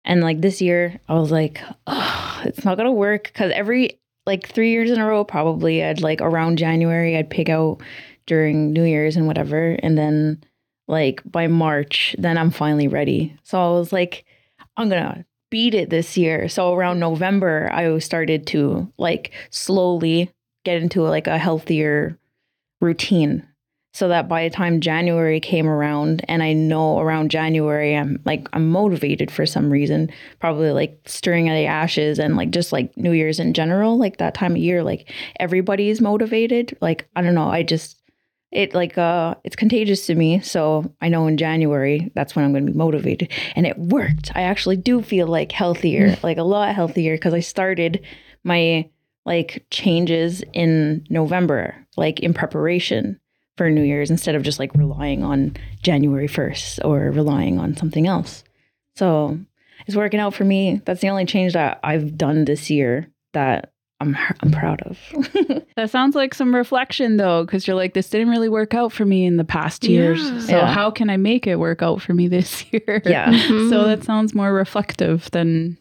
And 0.04 0.20
like 0.20 0.40
this 0.40 0.60
year, 0.60 0.98
I 1.08 1.14
was 1.14 1.30
like, 1.30 1.60
oh, 1.86 2.42
it's 2.44 2.64
not 2.64 2.76
to 2.76 2.90
work 2.90 3.24
because 3.24 3.52
every 3.52 4.00
like 4.26 4.48
three 4.48 4.70
years 4.70 4.90
in 4.90 5.00
a 5.00 5.06
row, 5.06 5.24
probably 5.24 5.82
I'd 5.82 6.00
like 6.00 6.20
around 6.20 6.58
January, 6.58 7.16
I'd 7.16 7.30
pig 7.30 7.50
out 7.50 7.78
during 8.26 8.72
New 8.72 8.84
Year's 8.84 9.16
and 9.16 9.26
whatever. 9.26 9.76
And 9.82 9.96
then 9.96 10.42
like 10.88 11.20
by 11.24 11.46
March, 11.46 12.14
then 12.18 12.38
I'm 12.38 12.50
finally 12.50 12.88
ready. 12.88 13.36
So 13.42 13.60
I 13.60 13.78
was 13.78 13.92
like, 13.92 14.24
I'm 14.76 14.88
gonna 14.88 15.24
beat 15.50 15.74
it 15.74 15.90
this 15.90 16.16
year. 16.16 16.48
So 16.48 16.74
around 16.74 16.98
November, 16.98 17.68
I 17.72 17.98
started 17.98 18.46
to 18.48 18.92
like 18.98 19.32
slowly 19.50 20.30
get 20.64 20.82
into 20.82 21.02
like 21.02 21.26
a 21.26 21.38
healthier 21.38 22.18
routine. 22.80 23.46
So 23.94 24.08
that 24.08 24.26
by 24.26 24.48
the 24.48 24.54
time 24.54 24.80
January 24.80 25.38
came 25.38 25.68
around, 25.68 26.24
and 26.26 26.42
I 26.42 26.54
know 26.54 26.98
around 26.98 27.30
January, 27.30 27.94
I'm 27.94 28.20
like, 28.24 28.48
I'm 28.54 28.70
motivated 28.70 29.30
for 29.30 29.44
some 29.44 29.70
reason, 29.70 30.10
probably 30.40 30.70
like 30.70 30.98
stirring 31.04 31.50
of 31.50 31.54
the 31.54 31.66
ashes 31.66 32.18
and 32.18 32.36
like 32.36 32.50
just 32.50 32.72
like 32.72 32.96
New 32.96 33.12
Year's 33.12 33.38
in 33.38 33.52
general, 33.52 33.98
like 33.98 34.16
that 34.16 34.34
time 34.34 34.52
of 34.52 34.58
year, 34.58 34.82
like 34.82 35.12
everybody's 35.38 36.00
motivated. 36.00 36.76
Like, 36.80 37.06
I 37.16 37.22
don't 37.22 37.34
know, 37.34 37.48
I 37.48 37.62
just, 37.62 37.98
it 38.50 38.74
like 38.74 38.98
uh 38.98 39.34
it's 39.44 39.56
contagious 39.56 40.06
to 40.06 40.14
me. 40.14 40.40
So 40.40 40.94
i 41.00 41.08
know 41.08 41.26
in 41.26 41.38
january 41.38 42.12
that's 42.14 42.36
when 42.36 42.44
i'm 42.44 42.52
going 42.52 42.66
to 42.66 42.72
be 42.72 42.76
motivated. 42.76 43.30
And 43.56 43.66
it 43.66 43.78
worked. 43.78 44.30
I 44.34 44.42
actually 44.42 44.76
do 44.76 45.02
feel 45.02 45.26
like 45.26 45.52
healthier 45.52 46.18
like 46.22 46.36
a 46.36 46.42
lot 46.42 46.74
healthier 46.74 47.14
because 47.14 47.32
i 47.34 47.40
started 47.40 48.04
my 48.44 48.88
like 49.24 49.64
changes 49.70 50.42
in 50.52 51.06
november 51.08 51.74
like 51.96 52.20
in 52.20 52.34
preparation 52.34 53.18
for 53.56 53.68
new 53.70 53.82
year's 53.82 54.10
instead 54.10 54.34
of 54.34 54.42
just 54.42 54.58
like 54.58 54.74
relying 54.74 55.22
on 55.22 55.56
january 55.82 56.28
1st 56.28 56.84
or 56.84 57.10
relying 57.10 57.58
on 57.58 57.76
something 57.76 58.06
else 58.06 58.44
so 58.96 59.38
it's 59.86 59.96
working 59.96 60.20
out 60.20 60.34
for 60.34 60.44
me 60.44 60.80
that's 60.84 61.00
the 61.00 61.08
only 61.08 61.24
change 61.26 61.52
that 61.52 61.78
i've 61.84 62.16
done 62.16 62.44
this 62.44 62.70
year 62.70 63.08
that 63.32 63.72
i'm, 64.00 64.16
I'm 64.40 64.50
proud 64.52 64.82
of 64.82 64.98
That 65.74 65.88
sounds 65.90 66.14
like 66.14 66.34
some 66.34 66.54
reflection 66.54 67.16
though, 67.16 67.44
because 67.46 67.66
you're 67.66 67.74
like, 67.76 67.94
this 67.94 68.10
didn't 68.10 68.28
really 68.28 68.50
work 68.50 68.74
out 68.74 68.92
for 68.92 69.06
me 69.06 69.24
in 69.24 69.38
the 69.38 69.44
past 69.44 69.84
years. 69.84 70.20
Yeah. 70.22 70.40
So 70.40 70.56
Yeah. 70.58 70.66
how 70.70 70.90
can 70.90 71.08
I 71.08 71.16
make 71.16 71.46
it 71.46 71.56
work 71.56 71.80
out 71.80 72.02
for 72.02 72.12
me 72.12 72.28
this 72.28 72.66
year? 72.72 73.00
yeah 73.06 73.32
mm-hmm. 73.32 73.70
So 73.70 73.84
that 73.84 74.04
sounds 74.04 74.34
more 74.34 74.52
reflective 74.52 75.30
than 75.30 75.78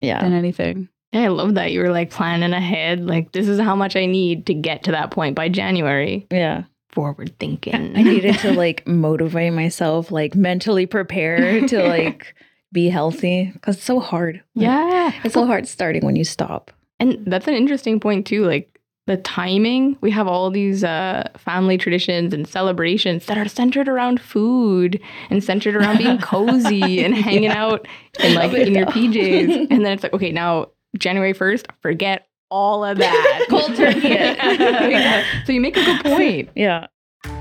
yeah 0.00 0.22
than 0.22 0.32
anything. 0.32 0.88
Yeah, 1.12 1.24
I 1.24 1.28
love 1.28 1.54
that 1.56 1.70
you 1.70 1.80
were 1.80 1.90
like 1.90 2.10
planning 2.10 2.54
ahead. 2.54 3.04
Like, 3.06 3.32
this 3.32 3.46
is 3.46 3.60
how 3.60 3.76
much 3.76 3.94
I 3.94 4.06
need 4.06 4.46
to 4.46 4.54
get 4.54 4.84
to 4.84 4.92
that 4.92 5.10
point 5.10 5.36
by 5.36 5.50
January. 5.50 6.26
yeah 6.30 6.62
Forward 6.92 7.38
thinking. 7.38 7.74
I 7.96 8.02
needed 8.02 8.38
to 8.40 8.52
like 8.52 8.86
motivate 8.86 9.52
myself, 9.52 10.10
like 10.10 10.34
mentally 10.34 10.86
prepare 10.86 11.66
to 11.68 11.82
like 11.88 12.34
be 12.72 12.88
healthy 12.88 13.50
because 13.52 13.76
it's 13.76 13.84
so 13.84 14.00
hard. 14.00 14.42
Like, 14.54 14.64
yeah. 14.64 15.12
It's 15.24 15.34
so 15.34 15.46
hard 15.46 15.66
starting 15.66 16.04
when 16.04 16.16
you 16.16 16.24
stop. 16.24 16.70
And 16.98 17.24
that's 17.26 17.48
an 17.48 17.54
interesting 17.54 17.98
point, 17.98 18.26
too. 18.26 18.44
Like, 18.44 18.78
the 19.06 19.16
timing, 19.16 19.96
we 20.02 20.10
have 20.12 20.28
all 20.28 20.50
these 20.50 20.84
uh, 20.84 21.28
family 21.36 21.76
traditions 21.76 22.32
and 22.32 22.46
celebrations 22.46 23.26
that 23.26 23.36
are 23.36 23.48
centered 23.48 23.88
around 23.88 24.20
food 24.20 25.00
and 25.30 25.42
centered 25.42 25.74
around 25.74 25.98
being 25.98 26.18
cozy 26.20 27.02
and 27.02 27.14
hanging 27.14 27.48
out 27.50 27.88
and 28.20 28.34
like 28.34 28.52
in 28.52 28.72
your 28.72 28.86
PJs. 28.86 29.66
And 29.70 29.84
then 29.84 29.92
it's 29.92 30.04
like, 30.04 30.12
okay, 30.12 30.30
now 30.30 30.68
January 30.96 31.34
1st, 31.34 31.66
forget 31.82 32.28
all 32.50 32.84
of 32.84 32.98
that. 32.98 33.46
Cold 33.50 33.74
turkey. 33.76 34.00
Yeah. 34.10 35.24
So 35.44 35.52
you 35.52 35.60
make 35.60 35.76
a 35.76 35.84
good 35.84 36.02
point. 36.04 36.50
Yeah. 36.56 36.86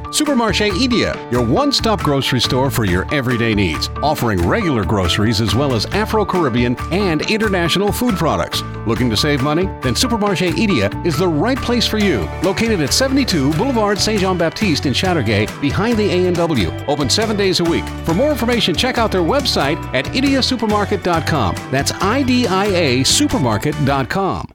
Supermarché 0.09 0.71
Idia, 0.71 1.31
your 1.31 1.45
one 1.45 1.71
stop 1.71 2.01
grocery 2.01 2.41
store 2.41 2.71
for 2.71 2.83
your 2.83 3.05
everyday 3.13 3.53
needs, 3.53 3.89
offering 4.01 4.47
regular 4.47 4.83
groceries 4.83 5.39
as 5.39 5.53
well 5.53 5.71
as 5.75 5.85
Afro 5.87 6.25
Caribbean 6.25 6.75
and 6.91 7.29
international 7.29 7.91
food 7.91 8.15
products. 8.15 8.63
Looking 8.87 9.07
to 9.11 9.15
save 9.17 9.43
money? 9.43 9.65
Then 9.83 9.93
Supermarché 9.93 10.49
Idia 10.49 11.05
is 11.05 11.15
the 11.15 11.27
right 11.27 11.59
place 11.59 11.85
for 11.85 11.99
you. 11.99 12.27
Located 12.41 12.81
at 12.81 12.91
72 12.91 13.53
Boulevard 13.53 13.99
Saint 13.99 14.19
Jean 14.21 14.35
Baptiste 14.37 14.87
in 14.87 14.93
Châteauguay, 14.93 15.61
behind 15.61 15.95
the 15.99 16.09
A&W. 16.09 16.71
Open 16.87 17.07
seven 17.07 17.37
days 17.37 17.59
a 17.59 17.63
week. 17.63 17.85
For 18.03 18.15
more 18.15 18.31
information, 18.31 18.73
check 18.73 18.97
out 18.97 19.11
their 19.11 19.21
website 19.21 19.77
at 19.93 20.05
idiasupermarket.com. 20.05 21.55
That's 21.69 21.91
I 21.93 22.23
D 22.23 22.47
I 22.47 22.65
A 22.65 23.03
supermarket.com. 23.03 24.47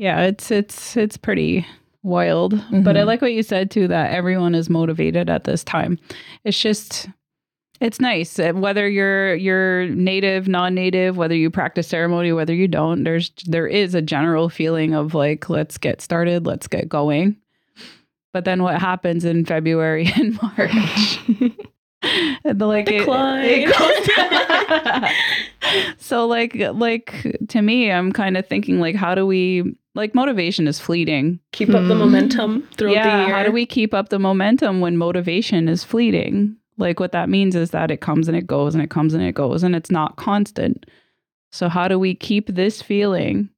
Yeah, 0.00 0.22
it's 0.22 0.50
it's 0.50 0.96
it's 0.96 1.18
pretty 1.18 1.66
wild. 2.02 2.52
But 2.72 2.96
I 2.96 3.00
Mhm. 3.02 3.06
like 3.06 3.20
what 3.20 3.34
you 3.34 3.42
said 3.42 3.70
too 3.70 3.86
that 3.88 4.12
everyone 4.12 4.54
is 4.54 4.70
motivated 4.70 5.28
at 5.28 5.44
this 5.44 5.62
time. 5.62 5.98
It's 6.42 6.58
just 6.58 7.06
it's 7.82 8.00
nice 8.00 8.38
whether 8.38 8.88
you're 8.88 9.34
you're 9.34 9.88
native, 9.88 10.48
non-native, 10.48 11.18
whether 11.18 11.34
you 11.34 11.50
practice 11.50 11.86
ceremony, 11.86 12.32
whether 12.32 12.54
you 12.54 12.66
don't. 12.66 13.04
There's 13.04 13.30
there 13.46 13.66
is 13.66 13.94
a 13.94 14.00
general 14.00 14.48
feeling 14.48 14.94
of 14.94 15.12
like 15.12 15.50
let's 15.50 15.76
get 15.76 16.00
started, 16.00 16.46
let's 16.46 16.66
get 16.66 16.88
going. 16.88 17.36
But 18.32 18.46
then 18.46 18.62
what 18.62 18.80
happens 18.80 19.26
in 19.26 19.44
February 19.44 20.10
and 20.16 20.38
March? 20.40 21.20
And 22.42 22.58
the, 22.58 22.64
like 22.66 22.86
Decline. 22.86 23.44
it 23.44 25.02
goes- 25.68 25.94
so 25.98 26.26
like 26.26 26.54
like 26.72 27.26
to 27.50 27.60
me 27.60 27.92
i'm 27.92 28.10
kind 28.10 28.38
of 28.38 28.46
thinking 28.46 28.80
like 28.80 28.96
how 28.96 29.14
do 29.14 29.26
we 29.26 29.76
like 29.94 30.14
motivation 30.14 30.66
is 30.68 30.78
fleeting 30.80 31.40
Keep 31.52 31.70
up 31.70 31.86
the 31.88 31.94
Hmm. 31.94 31.98
momentum 31.98 32.68
throughout 32.76 32.94
yeah 32.94 33.16
the 33.22 33.26
year. 33.26 33.34
how 33.36 33.42
do 33.44 33.52
we 33.52 33.66
keep 33.66 33.92
up 33.94 34.08
the 34.08 34.18
momentum 34.18 34.80
when 34.80 34.96
motivation 34.96 35.68
is 35.68 35.82
fleeting 35.84 36.56
like 36.78 36.98
what 37.00 37.12
that 37.12 37.28
means 37.28 37.54
is 37.56 37.70
that 37.72 37.90
it 37.90 38.00
comes 38.00 38.28
and 38.28 38.36
it 38.36 38.46
goes 38.46 38.74
and 38.74 38.82
it 38.82 38.90
comes 38.90 39.14
and 39.14 39.22
it 39.22 39.34
goes 39.34 39.62
and 39.62 39.74
it's 39.76 39.90
not 39.90 40.16
constant 40.16 40.86
so 41.52 41.68
how 41.68 41.88
do 41.88 41.98
we 41.98 42.14
keep 42.14 42.46
this 42.46 42.80
feeling 42.82 43.50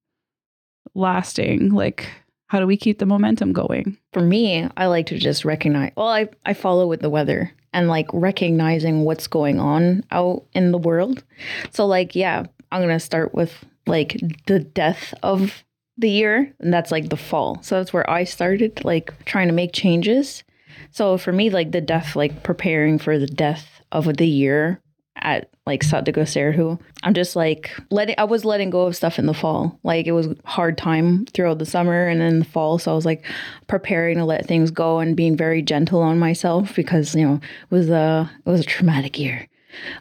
lasting 0.94 1.70
like 1.70 2.08
how 2.48 2.60
do 2.60 2.66
we 2.66 2.76
keep 2.76 2.98
the 2.98 3.06
momentum 3.06 3.52
going 3.54 3.96
For 4.12 4.20
me, 4.20 4.68
I 4.76 4.84
like 4.86 5.06
to 5.06 5.16
just 5.18 5.42
recognize, 5.42 5.92
well, 5.96 6.08
I, 6.08 6.28
I 6.44 6.52
follow 6.52 6.86
with 6.86 7.00
the 7.00 7.08
weather 7.08 7.50
and 7.72 7.88
like 7.88 8.06
recognizing 8.12 9.04
what's 9.04 9.26
going 9.26 9.58
on 9.58 10.04
out 10.10 10.44
in 10.52 10.70
the 10.70 10.76
world. 10.76 11.24
So, 11.70 11.86
like, 11.86 12.14
yeah, 12.14 12.44
I'm 12.70 12.82
going 12.82 12.94
to 12.94 13.00
start 13.00 13.32
with 13.34 13.64
like 13.86 14.20
the 14.48 14.58
death 14.58 15.14
of 15.22 15.64
the 15.96 16.10
year, 16.10 16.54
and 16.60 16.72
that's 16.72 16.90
like 16.90 17.08
the 17.08 17.16
fall. 17.16 17.58
So, 17.62 17.76
that's 17.76 17.92
where 17.92 18.08
I 18.08 18.24
started, 18.24 18.84
like, 18.84 19.24
trying 19.24 19.48
to 19.48 19.54
make 19.54 19.72
changes. 19.72 20.44
So, 20.90 21.16
for 21.18 21.32
me, 21.32 21.50
like, 21.50 21.72
the 21.72 21.80
death, 21.80 22.16
like, 22.16 22.42
preparing 22.42 22.98
for 22.98 23.18
the 23.18 23.26
death 23.26 23.80
of 23.92 24.16
the 24.16 24.26
year 24.26 24.80
at 25.16 25.48
like 25.66 25.80
de 25.80 26.12
Serhu. 26.24 26.80
I'm 27.02 27.14
just 27.14 27.36
like 27.36 27.70
letting 27.90 28.16
I 28.18 28.24
was 28.24 28.44
letting 28.44 28.70
go 28.70 28.82
of 28.82 28.96
stuff 28.96 29.18
in 29.18 29.26
the 29.26 29.34
fall. 29.34 29.78
Like 29.82 30.06
it 30.06 30.12
was 30.12 30.28
hard 30.44 30.76
time 30.76 31.26
throughout 31.26 31.58
the 31.58 31.66
summer 31.66 32.06
and 32.08 32.20
then 32.20 32.40
the 32.40 32.44
fall. 32.44 32.78
So 32.78 32.92
I 32.92 32.94
was 32.94 33.06
like 33.06 33.24
preparing 33.68 34.18
to 34.18 34.24
let 34.24 34.46
things 34.46 34.70
go 34.70 34.98
and 34.98 35.16
being 35.16 35.36
very 35.36 35.62
gentle 35.62 36.02
on 36.02 36.18
myself 36.18 36.74
because, 36.74 37.14
you 37.14 37.26
know, 37.26 37.34
it 37.34 37.70
was 37.70 37.88
a 37.88 38.30
it 38.44 38.50
was 38.50 38.60
a 38.60 38.64
traumatic 38.64 39.18
year, 39.18 39.48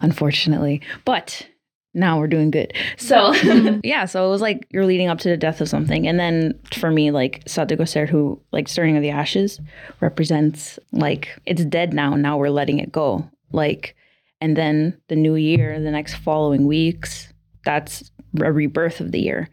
unfortunately. 0.01 0.81
But 1.05 1.47
now 1.93 2.19
we're 2.19 2.27
doing 2.27 2.51
good. 2.51 2.73
So 2.97 3.33
yeah, 3.83 4.05
so 4.05 4.25
it 4.25 4.29
was 4.29 4.41
like 4.41 4.67
you're 4.69 4.85
leading 4.85 5.09
up 5.09 5.19
to 5.19 5.29
the 5.29 5.37
death 5.37 5.61
of 5.61 5.69
something. 5.69 6.07
And 6.07 6.19
then 6.19 6.59
for 6.73 6.91
me, 6.91 7.11
like 7.11 7.43
de 7.43 7.49
Serhu, 7.51 8.39
like 8.51 8.67
stirring 8.67 8.95
of 8.95 9.01
the 9.01 9.09
ashes, 9.09 9.59
represents 9.99 10.79
like 10.91 11.29
it's 11.45 11.65
dead 11.65 11.93
now. 11.93 12.15
Now 12.15 12.37
we're 12.37 12.49
letting 12.49 12.79
it 12.79 12.91
go. 12.91 13.29
Like 13.51 13.95
and 14.39 14.57
then 14.57 14.99
the 15.07 15.15
new 15.15 15.35
year, 15.35 15.79
the 15.79 15.91
next 15.91 16.15
following 16.15 16.65
weeks, 16.65 17.31
that's 17.63 18.11
a 18.41 18.51
rebirth 18.51 18.99
of 18.99 19.11
the 19.11 19.21
year. 19.21 19.49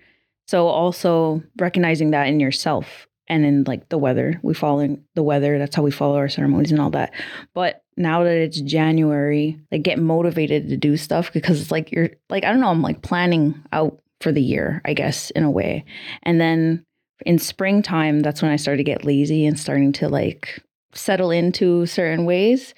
So 0.46 0.66
also 0.66 1.42
recognizing 1.58 2.12
that 2.12 2.28
in 2.28 2.40
yourself 2.40 3.06
and 3.28 3.44
in 3.44 3.64
like 3.64 3.90
the 3.90 3.98
weather, 3.98 4.40
we 4.42 4.54
follow 4.54 4.96
the 5.14 5.22
weather. 5.22 5.58
That's 5.58 5.76
how 5.76 5.82
we 5.82 5.90
follow 5.90 6.16
our 6.16 6.30
ceremonies 6.30 6.72
and 6.72 6.80
all 6.80 6.90
that. 6.90 7.12
But 7.52 7.84
now 7.98 8.24
that 8.24 8.36
it's 8.36 8.60
January, 8.60 9.58
like 9.72 9.82
get 9.82 9.98
motivated 9.98 10.68
to 10.68 10.76
do 10.76 10.96
stuff 10.96 11.32
because 11.32 11.60
it's 11.60 11.70
like 11.70 11.90
you're 11.92 12.10
like 12.30 12.44
I 12.44 12.50
don't 12.50 12.60
know, 12.60 12.70
I'm 12.70 12.82
like 12.82 13.02
planning 13.02 13.60
out 13.72 14.00
for 14.20 14.32
the 14.32 14.42
year, 14.42 14.80
I 14.84 14.94
guess, 14.94 15.30
in 15.30 15.44
a 15.44 15.50
way. 15.50 15.84
And 16.22 16.40
then 16.40 16.84
in 17.26 17.38
springtime, 17.38 18.20
that's 18.20 18.40
when 18.42 18.50
I 18.50 18.56
started 18.56 18.78
to 18.78 18.84
get 18.84 19.04
lazy 19.04 19.44
and 19.46 19.58
starting 19.58 19.92
to 19.94 20.08
like 20.08 20.62
settle 20.92 21.30
into 21.30 21.86
certain 21.86 22.24
ways. 22.24 22.74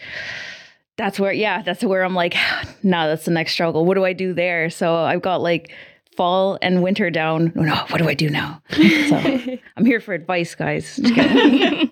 That's 0.97 1.21
where 1.21 1.33
yeah 1.33 1.63
that's 1.63 1.83
where 1.83 2.03
i'm 2.03 2.15
like 2.15 2.37
no 2.83 3.09
that's 3.09 3.25
the 3.25 3.31
next 3.31 3.53
struggle. 3.53 3.85
What 3.85 3.95
do 3.95 4.05
i 4.05 4.13
do 4.13 4.35
there? 4.35 4.71
So 4.71 4.97
i've 4.97 5.23
got 5.23 5.41
like 5.41 5.73
fall 6.17 6.59
and 6.61 6.83
winter 6.83 7.11
down. 7.11 7.53
Oh 7.57 7.63
no 7.63 7.75
what 7.89 7.99
do 7.99 8.09
i 8.09 8.15
do 8.15 8.29
now? 8.29 8.63
So 8.71 9.39
i'm 9.77 9.85
here 9.85 10.01
for 10.01 10.15
advice 10.15 10.55
guys. 10.55 10.99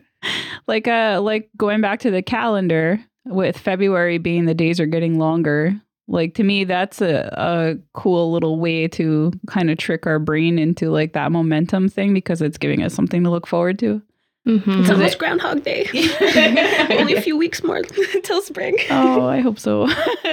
Like 0.67 0.87
uh 0.87 1.21
like 1.23 1.49
going 1.57 1.81
back 1.81 2.01
to 2.01 2.11
the 2.11 2.23
calendar 2.23 3.03
with 3.29 3.57
february 3.57 4.19
being 4.19 4.45
the 4.45 4.55
days 4.55 4.81
are 4.81 4.87
getting 4.87 5.19
longer 5.19 5.75
like 6.09 6.35
to 6.35 6.43
me 6.43 6.65
that's 6.65 7.01
a, 7.01 7.29
a 7.37 7.77
cool 7.93 8.33
little 8.33 8.59
way 8.59 8.89
to 8.89 9.33
kind 9.47 9.71
of 9.71 9.79
trick 9.79 10.07
our 10.07 10.19
brain 10.19 10.59
into 10.59 10.91
like 10.91 11.13
that 11.13 11.31
momentum 11.31 11.89
thing 11.89 12.15
because 12.15 12.41
it's 12.43 12.59
giving 12.59 12.83
us 12.83 12.95
something 12.95 13.23
to 13.23 13.31
look 13.31 13.47
forward 13.47 13.79
to 13.79 14.03
Mm-hmm. 14.49 14.81
It's 14.81 14.91
almost 14.91 15.15
it, 15.15 15.19
Groundhog 15.19 15.63
Day. 15.63 15.87
Only 16.91 17.15
a 17.15 17.21
few 17.21 17.37
weeks 17.37 17.63
more 17.63 17.77
until 18.15 18.41
spring. 18.41 18.79
Oh, 18.89 19.27
I 19.27 19.41
hope 19.41 19.59
so. 19.59 19.87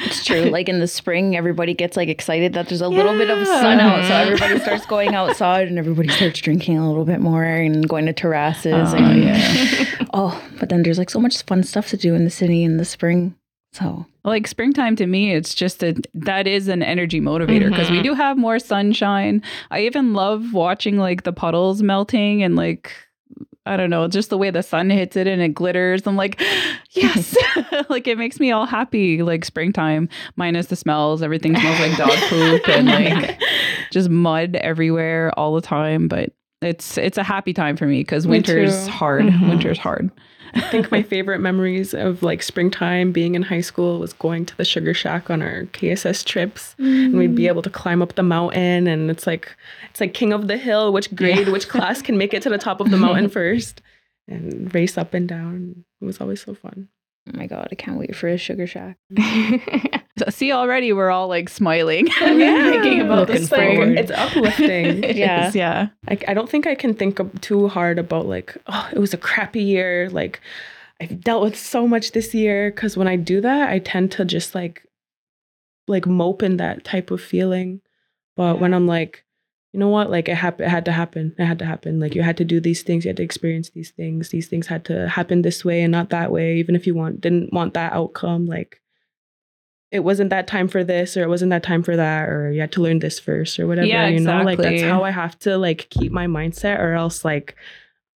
it's 0.00 0.24
true. 0.24 0.42
Like 0.42 0.68
in 0.68 0.80
the 0.80 0.88
spring, 0.88 1.36
everybody 1.36 1.72
gets 1.72 1.96
like 1.96 2.08
excited 2.08 2.52
that 2.54 2.68
there's 2.68 2.82
a 2.82 2.86
yeah. 2.86 2.96
little 2.96 3.16
bit 3.16 3.30
of 3.30 3.46
sun 3.46 3.78
out, 3.78 4.04
so 4.08 4.14
everybody 4.14 4.58
starts 4.58 4.86
going 4.86 5.14
outside 5.14 5.68
and 5.68 5.78
everybody 5.78 6.08
starts 6.08 6.40
drinking 6.40 6.78
a 6.78 6.88
little 6.88 7.04
bit 7.04 7.20
more 7.20 7.44
and 7.44 7.88
going 7.88 8.06
to 8.06 8.12
terraces. 8.12 8.92
Oh, 8.92 8.96
and, 8.96 9.22
yeah. 9.22 10.06
oh, 10.12 10.42
but 10.58 10.68
then 10.68 10.82
there's 10.82 10.98
like 10.98 11.10
so 11.10 11.20
much 11.20 11.40
fun 11.44 11.62
stuff 11.62 11.88
to 11.90 11.96
do 11.96 12.14
in 12.16 12.24
the 12.24 12.30
city 12.30 12.64
in 12.64 12.76
the 12.76 12.84
spring. 12.84 13.36
So, 13.72 14.04
like 14.24 14.48
springtime 14.48 14.96
to 14.96 15.06
me, 15.06 15.32
it's 15.32 15.54
just 15.54 15.84
a 15.84 15.94
that 16.14 16.48
is 16.48 16.66
an 16.66 16.82
energy 16.82 17.20
motivator 17.20 17.68
because 17.68 17.86
mm-hmm. 17.86 17.98
we 17.98 18.02
do 18.02 18.14
have 18.14 18.36
more 18.36 18.58
sunshine. 18.58 19.42
I 19.70 19.82
even 19.82 20.12
love 20.12 20.52
watching 20.52 20.98
like 20.98 21.22
the 21.22 21.32
puddles 21.32 21.84
melting 21.84 22.42
and 22.42 22.56
like 22.56 22.92
I 23.70 23.76
don't 23.76 23.88
know, 23.88 24.08
just 24.08 24.30
the 24.30 24.36
way 24.36 24.50
the 24.50 24.64
sun 24.64 24.90
hits 24.90 25.16
it 25.16 25.28
and 25.28 25.40
it 25.40 25.54
glitters. 25.54 26.04
I'm 26.04 26.16
like, 26.16 26.42
yes, 26.90 27.36
like 27.88 28.08
it 28.08 28.18
makes 28.18 28.40
me 28.40 28.50
all 28.50 28.66
happy. 28.66 29.22
Like 29.22 29.44
springtime, 29.44 30.08
minus 30.34 30.66
the 30.66 30.74
smells. 30.74 31.22
Everything 31.22 31.54
smells 31.54 31.78
like 31.78 31.96
dog 31.96 32.18
poop 32.28 32.68
and 32.68 32.88
like 32.88 33.40
just 33.92 34.10
mud 34.10 34.56
everywhere 34.56 35.32
all 35.38 35.54
the 35.54 35.60
time. 35.60 36.08
But 36.08 36.30
it's 36.60 36.98
it's 36.98 37.16
a 37.16 37.22
happy 37.22 37.52
time 37.52 37.76
for 37.76 37.86
me 37.86 38.00
because 38.00 38.26
winter's 38.26 38.88
hard. 38.88 39.26
Mm-hmm. 39.26 39.50
Winter's 39.50 39.78
hard. 39.78 40.10
I 40.54 40.60
think 40.62 40.90
my 40.90 41.02
favorite 41.02 41.40
memories 41.40 41.94
of 41.94 42.22
like 42.22 42.42
springtime 42.42 43.12
being 43.12 43.34
in 43.34 43.42
high 43.42 43.60
school 43.60 43.98
was 43.98 44.12
going 44.12 44.46
to 44.46 44.56
the 44.56 44.64
sugar 44.64 44.94
shack 44.94 45.30
on 45.30 45.42
our 45.42 45.64
KSS 45.66 46.24
trips 46.24 46.74
mm. 46.78 47.06
and 47.06 47.16
we'd 47.16 47.34
be 47.34 47.46
able 47.46 47.62
to 47.62 47.70
climb 47.70 48.02
up 48.02 48.14
the 48.14 48.22
mountain 48.22 48.86
and 48.86 49.10
it's 49.10 49.26
like 49.26 49.54
it's 49.90 50.00
like 50.00 50.14
king 50.14 50.32
of 50.32 50.48
the 50.48 50.56
hill 50.56 50.92
which 50.92 51.14
grade 51.14 51.46
yeah. 51.46 51.52
which 51.52 51.68
class 51.74 52.02
can 52.02 52.18
make 52.18 52.34
it 52.34 52.42
to 52.42 52.50
the 52.50 52.58
top 52.58 52.80
of 52.80 52.90
the 52.90 52.96
mountain 52.96 53.28
first 53.38 53.82
and 54.28 54.74
race 54.74 54.98
up 54.98 55.14
and 55.14 55.28
down 55.28 55.84
it 56.00 56.04
was 56.04 56.20
always 56.20 56.42
so 56.42 56.54
fun 56.54 56.88
Oh 57.28 57.36
my 57.36 57.46
god, 57.46 57.68
I 57.70 57.74
can't 57.74 57.98
wait 57.98 58.16
for 58.16 58.28
a 58.28 58.38
sugar 58.38 58.66
shack. 58.66 58.96
See, 60.30 60.52
already 60.52 60.92
we're 60.92 61.10
all 61.10 61.28
like 61.28 61.48
smiling, 61.48 62.06
yeah. 62.20 62.70
thinking 62.70 63.00
about 63.00 63.28
the 63.28 63.38
spring. 63.44 63.96
It's 63.96 64.10
uplifting. 64.10 65.04
it 65.04 65.16
yeah, 65.16 65.48
is, 65.48 65.54
yeah. 65.54 65.88
I, 66.08 66.18
I 66.28 66.34
don't 66.34 66.48
think 66.48 66.66
I 66.66 66.74
can 66.74 66.94
think 66.94 67.40
too 67.40 67.68
hard 67.68 67.98
about 67.98 68.26
like, 68.26 68.56
oh, 68.66 68.88
it 68.92 68.98
was 68.98 69.14
a 69.14 69.18
crappy 69.18 69.62
year. 69.62 70.08
Like, 70.10 70.40
I've 71.00 71.20
dealt 71.20 71.42
with 71.42 71.56
so 71.56 71.86
much 71.86 72.12
this 72.12 72.34
year. 72.34 72.70
Because 72.70 72.96
when 72.96 73.08
I 73.08 73.16
do 73.16 73.40
that, 73.40 73.70
I 73.70 73.78
tend 73.78 74.12
to 74.12 74.24
just 74.24 74.54
like, 74.54 74.84
like 75.88 76.06
mope 76.06 76.42
in 76.42 76.58
that 76.58 76.84
type 76.84 77.10
of 77.10 77.20
feeling. 77.20 77.80
But 78.36 78.54
yeah. 78.54 78.60
when 78.60 78.74
I'm 78.74 78.86
like, 78.86 79.24
you 79.72 79.78
know 79.78 79.88
what? 79.88 80.10
Like 80.10 80.28
it, 80.28 80.34
hap- 80.34 80.60
it 80.60 80.68
had 80.68 80.84
to 80.86 80.92
happen. 80.92 81.34
It 81.38 81.44
had 81.44 81.58
to 81.60 81.64
happen. 81.64 82.00
Like 82.00 82.14
you 82.14 82.22
had 82.22 82.36
to 82.38 82.44
do 82.44 82.60
these 82.60 82.82
things. 82.82 83.04
You 83.04 83.10
had 83.10 83.18
to 83.18 83.22
experience 83.22 83.70
these 83.70 83.90
things. 83.90 84.30
These 84.30 84.48
things 84.48 84.66
had 84.66 84.84
to 84.86 85.08
happen 85.08 85.42
this 85.42 85.64
way 85.64 85.82
and 85.82 85.92
not 85.92 86.10
that 86.10 86.32
way. 86.32 86.56
Even 86.56 86.74
if 86.74 86.86
you 86.86 86.94
want 86.94 87.20
didn't 87.20 87.52
want 87.52 87.74
that 87.74 87.92
outcome, 87.92 88.46
like 88.46 88.80
it 89.92 90.00
wasn't 90.00 90.30
that 90.30 90.46
time 90.46 90.68
for 90.68 90.84
this 90.84 91.16
or 91.16 91.22
it 91.22 91.28
wasn't 91.28 91.50
that 91.50 91.62
time 91.62 91.82
for 91.82 91.96
that 91.96 92.28
or 92.28 92.50
you 92.50 92.60
had 92.60 92.72
to 92.72 92.80
learn 92.80 93.00
this 93.00 93.18
first 93.18 93.58
or 93.58 93.66
whatever. 93.66 93.86
Yeah, 93.86 94.08
you 94.08 94.20
know, 94.20 94.42
like 94.42 94.58
that's 94.58 94.82
how 94.82 95.02
I 95.02 95.10
have 95.10 95.38
to 95.40 95.58
like 95.58 95.88
keep 95.90 96.12
my 96.12 96.26
mindset 96.26 96.78
or 96.78 96.92
else 96.92 97.24
like 97.24 97.56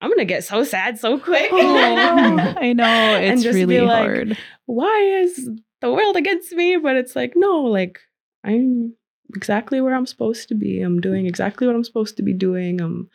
I'm 0.00 0.10
gonna 0.10 0.24
get 0.24 0.44
so 0.44 0.64
sad 0.64 0.98
so 0.98 1.18
quick. 1.18 1.50
Oh, 1.52 2.54
I 2.56 2.72
know. 2.72 3.18
It's 3.22 3.44
really 3.44 3.78
hard. 3.78 4.30
Like, 4.30 4.38
Why 4.66 5.00
is 5.22 5.48
the 5.80 5.92
world 5.92 6.16
against 6.16 6.52
me? 6.52 6.76
But 6.76 6.96
it's 6.96 7.16
like, 7.16 7.32
no, 7.34 7.62
like 7.62 8.00
I'm 8.44 8.94
exactly 9.34 9.80
where 9.80 9.94
I'm 9.94 10.06
supposed 10.06 10.48
to 10.48 10.54
be. 10.54 10.80
I'm 10.80 11.00
doing 11.00 11.26
exactly 11.26 11.66
what 11.66 11.74
I'm 11.74 11.84
supposed 11.84 12.16
to 12.18 12.22
be 12.22 12.34
doing. 12.34 12.80
I'm 12.80 13.08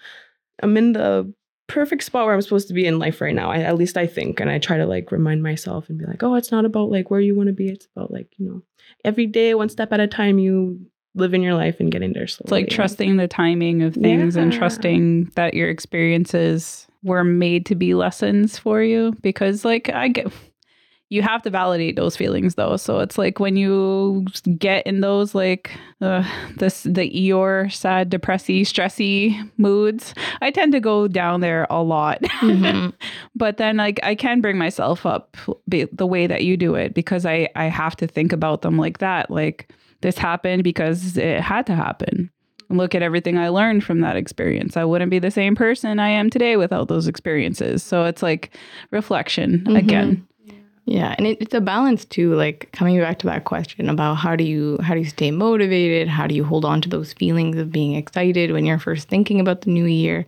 I'm 0.61 0.75
in 0.77 0.93
the 0.93 1.33
perfect 1.69 2.03
spot 2.03 2.25
where 2.25 2.33
I'm 2.33 2.41
supposed 2.41 2.67
to 2.67 2.73
be 2.73 2.85
in 2.85 2.99
life 2.99 3.21
right 3.21 3.33
now. 3.33 3.51
I, 3.51 3.59
at 3.59 3.77
least 3.77 3.95
I 3.95 4.07
think, 4.07 4.39
and 4.39 4.49
I 4.49 4.59
try 4.59 4.77
to 4.77 4.85
like 4.85 5.11
remind 5.11 5.41
myself 5.41 5.87
and 5.87 5.97
be 5.97 6.05
like, 6.05 6.21
oh, 6.23 6.35
it's 6.35 6.51
not 6.51 6.65
about 6.65 6.91
like 6.91 7.09
where 7.09 7.21
you 7.21 7.35
want 7.35 7.47
to 7.47 7.53
be. 7.53 7.69
It's 7.69 7.87
about 7.95 8.11
like 8.11 8.27
you 8.37 8.47
know, 8.47 8.61
every 9.05 9.27
day, 9.27 9.53
one 9.53 9.69
step 9.69 9.93
at 9.93 10.01
a 10.01 10.07
time. 10.07 10.39
You 10.39 10.79
live 11.15 11.33
in 11.33 11.41
your 11.41 11.53
life 11.53 11.79
and 11.79 11.91
getting 11.91 12.13
there 12.13 12.27
slowly. 12.27 12.45
It's 12.45 12.51
like 12.51 12.75
trusting 12.75 13.17
the 13.17 13.27
timing 13.27 13.83
of 13.83 13.93
things 13.93 14.35
yeah. 14.35 14.41
and 14.41 14.51
trusting 14.51 15.31
that 15.35 15.53
your 15.53 15.69
experiences 15.69 16.87
were 17.03 17.23
made 17.23 17.65
to 17.67 17.75
be 17.75 17.93
lessons 17.93 18.57
for 18.57 18.81
you. 18.81 19.15
Because 19.21 19.63
like 19.63 19.89
I 19.89 20.09
get 20.09 20.31
you 21.09 21.23
have 21.23 21.41
to 21.41 21.49
validate 21.49 21.95
those 21.95 22.15
feelings 22.15 22.55
though 22.55 22.77
so 22.77 22.99
it's 22.99 23.17
like 23.17 23.39
when 23.39 23.55
you 23.55 24.25
get 24.57 24.85
in 24.85 25.01
those 25.01 25.35
like 25.35 25.71
uh, 26.01 26.23
this 26.57 26.83
the 26.83 27.09
eeyore 27.11 27.71
sad 27.71 28.09
depressy 28.09 28.61
stressy 28.61 29.51
moods 29.57 30.13
i 30.41 30.49
tend 30.49 30.71
to 30.71 30.79
go 30.79 31.07
down 31.07 31.41
there 31.41 31.67
a 31.69 31.81
lot 31.81 32.21
mm-hmm. 32.21 32.89
but 33.35 33.57
then 33.57 33.77
like 33.77 33.99
i 34.03 34.15
can 34.15 34.39
bring 34.39 34.57
myself 34.57 35.05
up 35.05 35.35
the 35.67 36.07
way 36.07 36.27
that 36.27 36.43
you 36.43 36.55
do 36.55 36.75
it 36.75 36.93
because 36.93 37.25
i 37.25 37.49
i 37.55 37.65
have 37.65 37.95
to 37.95 38.07
think 38.07 38.31
about 38.31 38.61
them 38.61 38.77
like 38.77 38.99
that 38.99 39.29
like 39.29 39.71
this 40.01 40.17
happened 40.17 40.63
because 40.63 41.17
it 41.17 41.41
had 41.41 41.65
to 41.65 41.75
happen 41.75 42.31
look 42.71 42.93
at 42.93 43.01
everything 43.01 43.37
I 43.37 43.49
learned 43.49 43.83
from 43.83 44.01
that 44.01 44.15
experience. 44.15 44.77
I 44.77 44.85
wouldn't 44.85 45.09
be 45.09 45.17
the 45.19 45.31
same 45.31 45.55
person 45.55 45.99
I 45.99 46.09
am 46.09 46.29
today 46.29 46.55
without 46.55 46.87
those 46.87 47.07
experiences. 47.07 47.81
So 47.81 48.05
it's 48.05 48.21
like 48.21 48.55
reflection 48.91 49.61
mm-hmm. 49.61 49.75
again. 49.75 50.27
Yeah, 50.85 51.13
and 51.17 51.27
it, 51.27 51.37
it's 51.39 51.53
a 51.53 51.61
balance 51.61 52.05
too. 52.05 52.33
Like 52.35 52.69
coming 52.71 52.99
back 52.99 53.19
to 53.19 53.27
that 53.27 53.45
question 53.45 53.89
about 53.89 54.15
how 54.15 54.35
do 54.35 54.43
you 54.43 54.77
how 54.81 54.93
do 54.93 54.99
you 54.99 55.05
stay 55.05 55.31
motivated? 55.31 56.07
How 56.07 56.25
do 56.27 56.35
you 56.35 56.43
hold 56.43 56.65
on 56.65 56.81
to 56.81 56.89
those 56.89 57.13
feelings 57.13 57.57
of 57.57 57.71
being 57.71 57.93
excited 57.95 58.51
when 58.51 58.65
you're 58.65 58.79
first 58.79 59.07
thinking 59.07 59.39
about 59.39 59.61
the 59.61 59.69
new 59.69 59.85
year? 59.85 60.25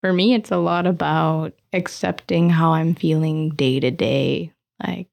For 0.00 0.12
me, 0.12 0.34
it's 0.34 0.50
a 0.50 0.56
lot 0.56 0.86
about 0.86 1.54
accepting 1.72 2.50
how 2.50 2.72
I'm 2.72 2.94
feeling 2.94 3.50
day 3.50 3.78
to 3.78 3.90
day. 3.92 4.52
Like 4.84 5.08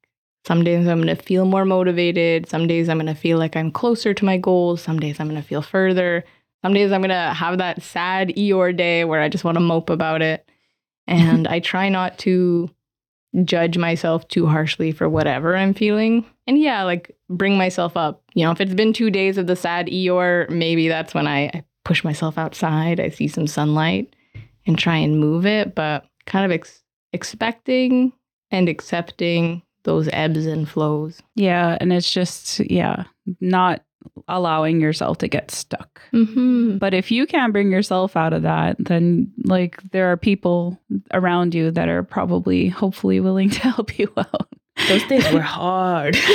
some 0.46 0.64
days 0.64 0.88
I'm 0.88 1.04
going 1.04 1.16
to 1.16 1.22
feel 1.22 1.46
more 1.46 1.66
motivated. 1.66 2.50
Some 2.50 2.66
days 2.66 2.90
I'm 2.90 2.98
going 2.98 3.06
to 3.06 3.14
feel 3.14 3.38
like 3.38 3.56
I'm 3.56 3.72
closer 3.72 4.16
to 4.16 4.26
my 4.26 4.38
goals. 4.38 4.82
Some 4.82 5.00
days 5.00 5.20
I'm 5.20 5.30
going 5.30 5.40
to 5.40 5.48
feel 5.48 5.62
further. 5.62 6.24
Some 6.64 6.74
days 6.74 6.92
I'm 6.92 7.02
going 7.02 7.10
to 7.10 7.34
have 7.34 7.60
that 7.60 7.84
sad 7.84 8.30
Eeyore 8.30 8.76
day 8.76 9.06
where 9.06 9.22
I 9.22 9.30
just 9.30 9.44
want 9.44 9.56
to 9.56 9.62
mope 9.62 9.92
about 9.92 10.24
it. 10.24 10.50
And 11.06 11.48
I 11.56 11.60
try 11.60 11.90
not 11.90 12.18
to 12.20 12.70
judge 13.44 13.78
myself 13.78 14.28
too 14.28 14.48
harshly 14.48 14.92
for 14.92 15.08
whatever 15.08 15.56
I'm 15.56 15.74
feeling. 15.74 16.26
And 16.48 16.58
yeah, 16.58 16.84
like 16.84 17.16
bring 17.30 17.58
myself 17.58 17.96
up. 17.96 18.24
You 18.34 18.46
know, 18.46 18.52
if 18.52 18.62
it's 18.62 18.74
been 18.74 18.94
two 18.94 19.10
days 19.10 19.38
of 19.38 19.48
the 19.48 19.56
sad 19.56 19.88
Eeyore, 19.88 20.50
maybe 20.50 20.88
that's 20.88 21.14
when 21.14 21.28
I, 21.28 21.46
I 21.46 21.64
push 21.86 22.04
myself 22.04 22.38
outside, 22.38 23.00
I 23.00 23.10
see 23.10 23.28
some 23.28 23.48
sunlight 23.48 24.16
and 24.66 24.78
try 24.78 24.98
and 24.98 25.20
move 25.20 25.46
it, 25.46 25.76
but 25.76 26.06
kind 26.26 26.46
of 26.46 26.52
ex- 26.52 26.84
expecting 27.14 28.14
and 28.52 28.68
accepting 28.68 29.62
those 29.84 30.10
ebbs 30.12 30.46
and 30.46 30.68
flows. 30.68 31.22
Yeah, 31.36 31.78
and 31.80 31.94
it's 31.94 32.12
just 32.12 32.60
yeah, 32.60 33.06
not 33.40 33.84
allowing 34.28 34.80
yourself 34.80 35.18
to 35.20 35.28
get 35.28 35.52
stuck. 35.52 36.02
Mm-hmm. 36.14 36.78
But 36.78 36.94
if 36.94 37.12
you 37.12 37.26
can't 37.26 37.54
bring 37.54 37.72
yourself 37.72 38.16
out 38.16 38.34
of 38.34 38.44
that, 38.44 38.78
then 38.80 39.32
like 39.44 39.82
there 39.92 40.12
are 40.12 40.18
people 40.18 40.80
around 41.14 41.54
you 41.56 41.72
that 41.72 41.90
are 41.90 42.04
probably 42.04 42.68
hopefully 42.70 43.20
willing 43.20 43.50
to 43.52 43.60
help 43.60 43.98
you 43.98 44.12
out. 44.18 44.48
Those 44.88 45.04
days 45.08 45.32
were 45.34 45.42
hard. 45.42 46.16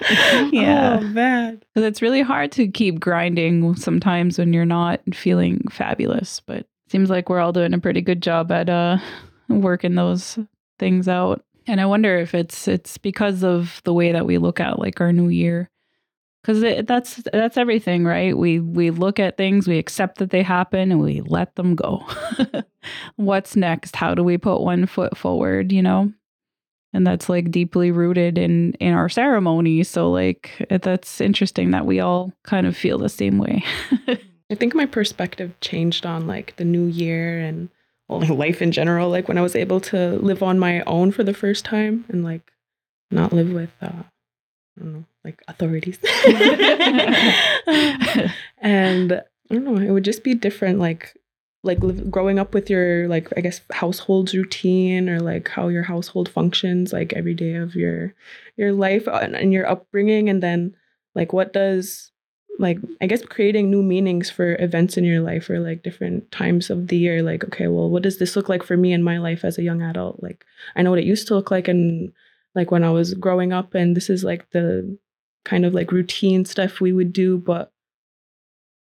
Yeah. 0.52 0.98
Oh, 1.00 1.04
man. 1.04 1.62
Because 1.74 1.86
it's 1.86 2.02
really 2.02 2.22
hard 2.22 2.52
to 2.52 2.68
keep 2.68 3.00
grinding 3.00 3.74
sometimes 3.76 4.38
when 4.38 4.52
you're 4.52 4.64
not 4.64 5.00
feeling 5.14 5.62
fabulous. 5.70 6.40
But 6.40 6.66
seems 6.88 7.10
like 7.10 7.28
we're 7.28 7.40
all 7.40 7.52
doing 7.52 7.74
a 7.74 7.78
pretty 7.78 8.00
good 8.00 8.22
job 8.22 8.50
at 8.50 8.68
uh 8.68 8.98
working 9.48 9.94
those 9.94 10.38
things 10.78 11.08
out. 11.08 11.44
And 11.70 11.80
I 11.80 11.86
wonder 11.86 12.18
if 12.18 12.34
it's 12.34 12.66
it's 12.66 12.98
because 12.98 13.44
of 13.44 13.80
the 13.84 13.94
way 13.94 14.12
that 14.12 14.26
we 14.26 14.38
look 14.38 14.58
at 14.60 14.78
like 14.78 15.00
our 15.00 15.12
new 15.12 15.28
year. 15.28 15.70
Because 16.42 16.84
that's 16.86 17.22
that's 17.32 17.56
everything, 17.56 18.04
right? 18.04 18.36
We 18.36 18.60
we 18.60 18.90
look 18.90 19.20
at 19.20 19.36
things, 19.36 19.68
we 19.68 19.78
accept 19.78 20.18
that 20.18 20.30
they 20.30 20.42
happen, 20.42 20.90
and 20.90 21.00
we 21.00 21.20
let 21.20 21.54
them 21.54 21.76
go. 21.76 22.04
What's 23.16 23.56
next? 23.56 23.94
How 23.94 24.14
do 24.14 24.24
we 24.24 24.38
put 24.38 24.62
one 24.62 24.86
foot 24.86 25.16
forward? 25.16 25.70
You 25.70 25.82
know, 25.82 26.12
and 26.92 27.06
that's 27.06 27.28
like 27.28 27.50
deeply 27.50 27.90
rooted 27.90 28.38
in 28.38 28.72
in 28.74 28.92
our 28.92 29.08
ceremony 29.08 29.84
so 29.84 30.10
like 30.10 30.66
that's 30.70 31.20
interesting 31.20 31.70
that 31.70 31.86
we 31.86 32.00
all 32.00 32.32
kind 32.44 32.66
of 32.66 32.76
feel 32.76 32.98
the 32.98 33.08
same 33.08 33.38
way 33.38 33.62
I 34.50 34.56
think 34.56 34.74
my 34.74 34.86
perspective 34.86 35.52
changed 35.60 36.04
on 36.04 36.26
like 36.26 36.56
the 36.56 36.64
new 36.64 36.86
year 36.86 37.38
and 37.38 37.68
life 38.18 38.60
in 38.60 38.72
general. 38.72 39.08
Like 39.08 39.28
when 39.28 39.38
I 39.38 39.42
was 39.42 39.56
able 39.56 39.80
to 39.82 40.18
live 40.18 40.42
on 40.42 40.58
my 40.58 40.82
own 40.82 41.12
for 41.12 41.24
the 41.24 41.34
first 41.34 41.64
time 41.64 42.04
and 42.08 42.24
like 42.24 42.52
not 43.10 43.32
live 43.32 43.52
with, 43.52 43.70
uh, 43.80 43.86
I 43.86 44.80
don't 44.80 44.92
know, 44.92 45.04
like 45.24 45.42
authorities. 45.48 45.98
and 48.58 49.12
I 49.12 49.54
don't 49.54 49.64
know, 49.64 49.76
it 49.76 49.90
would 49.90 50.04
just 50.04 50.24
be 50.24 50.34
different. 50.34 50.78
Like, 50.78 51.14
like 51.62 51.80
live, 51.80 52.10
growing 52.10 52.38
up 52.38 52.54
with 52.54 52.70
your 52.70 53.06
like 53.08 53.28
I 53.36 53.42
guess 53.42 53.60
household 53.70 54.32
routine 54.32 55.10
or 55.10 55.20
like 55.20 55.48
how 55.48 55.68
your 55.68 55.82
household 55.82 56.28
functions 56.28 56.92
like 56.92 57.12
every 57.12 57.34
day 57.34 57.54
of 57.54 57.74
your 57.74 58.14
your 58.56 58.72
life 58.72 59.06
uh, 59.06 59.20
and, 59.22 59.36
and 59.36 59.52
your 59.52 59.68
upbringing 59.68 60.30
and 60.30 60.42
then 60.42 60.74
like 61.14 61.34
what 61.34 61.52
does 61.52 62.12
like 62.60 62.78
I 63.00 63.06
guess 63.06 63.24
creating 63.24 63.70
new 63.70 63.82
meanings 63.82 64.28
for 64.28 64.56
events 64.60 64.96
in 64.96 65.04
your 65.04 65.20
life 65.20 65.48
or 65.48 65.58
like 65.58 65.82
different 65.82 66.30
times 66.30 66.68
of 66.68 66.88
the 66.88 66.96
year. 66.96 67.22
Like, 67.22 67.42
okay, 67.44 67.68
well, 67.68 67.88
what 67.88 68.02
does 68.02 68.18
this 68.18 68.36
look 68.36 68.48
like 68.48 68.62
for 68.62 68.76
me 68.76 68.92
in 68.92 69.02
my 69.02 69.18
life 69.18 69.44
as 69.44 69.56
a 69.56 69.62
young 69.62 69.82
adult? 69.82 70.22
Like, 70.22 70.44
I 70.76 70.82
know 70.82 70.90
what 70.90 70.98
it 70.98 71.06
used 71.06 71.26
to 71.28 71.34
look 71.34 71.50
like 71.50 71.68
and 71.68 72.12
like 72.54 72.70
when 72.70 72.84
I 72.84 72.90
was 72.90 73.14
growing 73.14 73.52
up, 73.52 73.74
and 73.74 73.96
this 73.96 74.10
is 74.10 74.24
like 74.24 74.50
the 74.50 74.98
kind 75.44 75.64
of 75.64 75.72
like 75.72 75.90
routine 75.90 76.44
stuff 76.44 76.80
we 76.80 76.92
would 76.92 77.12
do, 77.12 77.38
but 77.38 77.72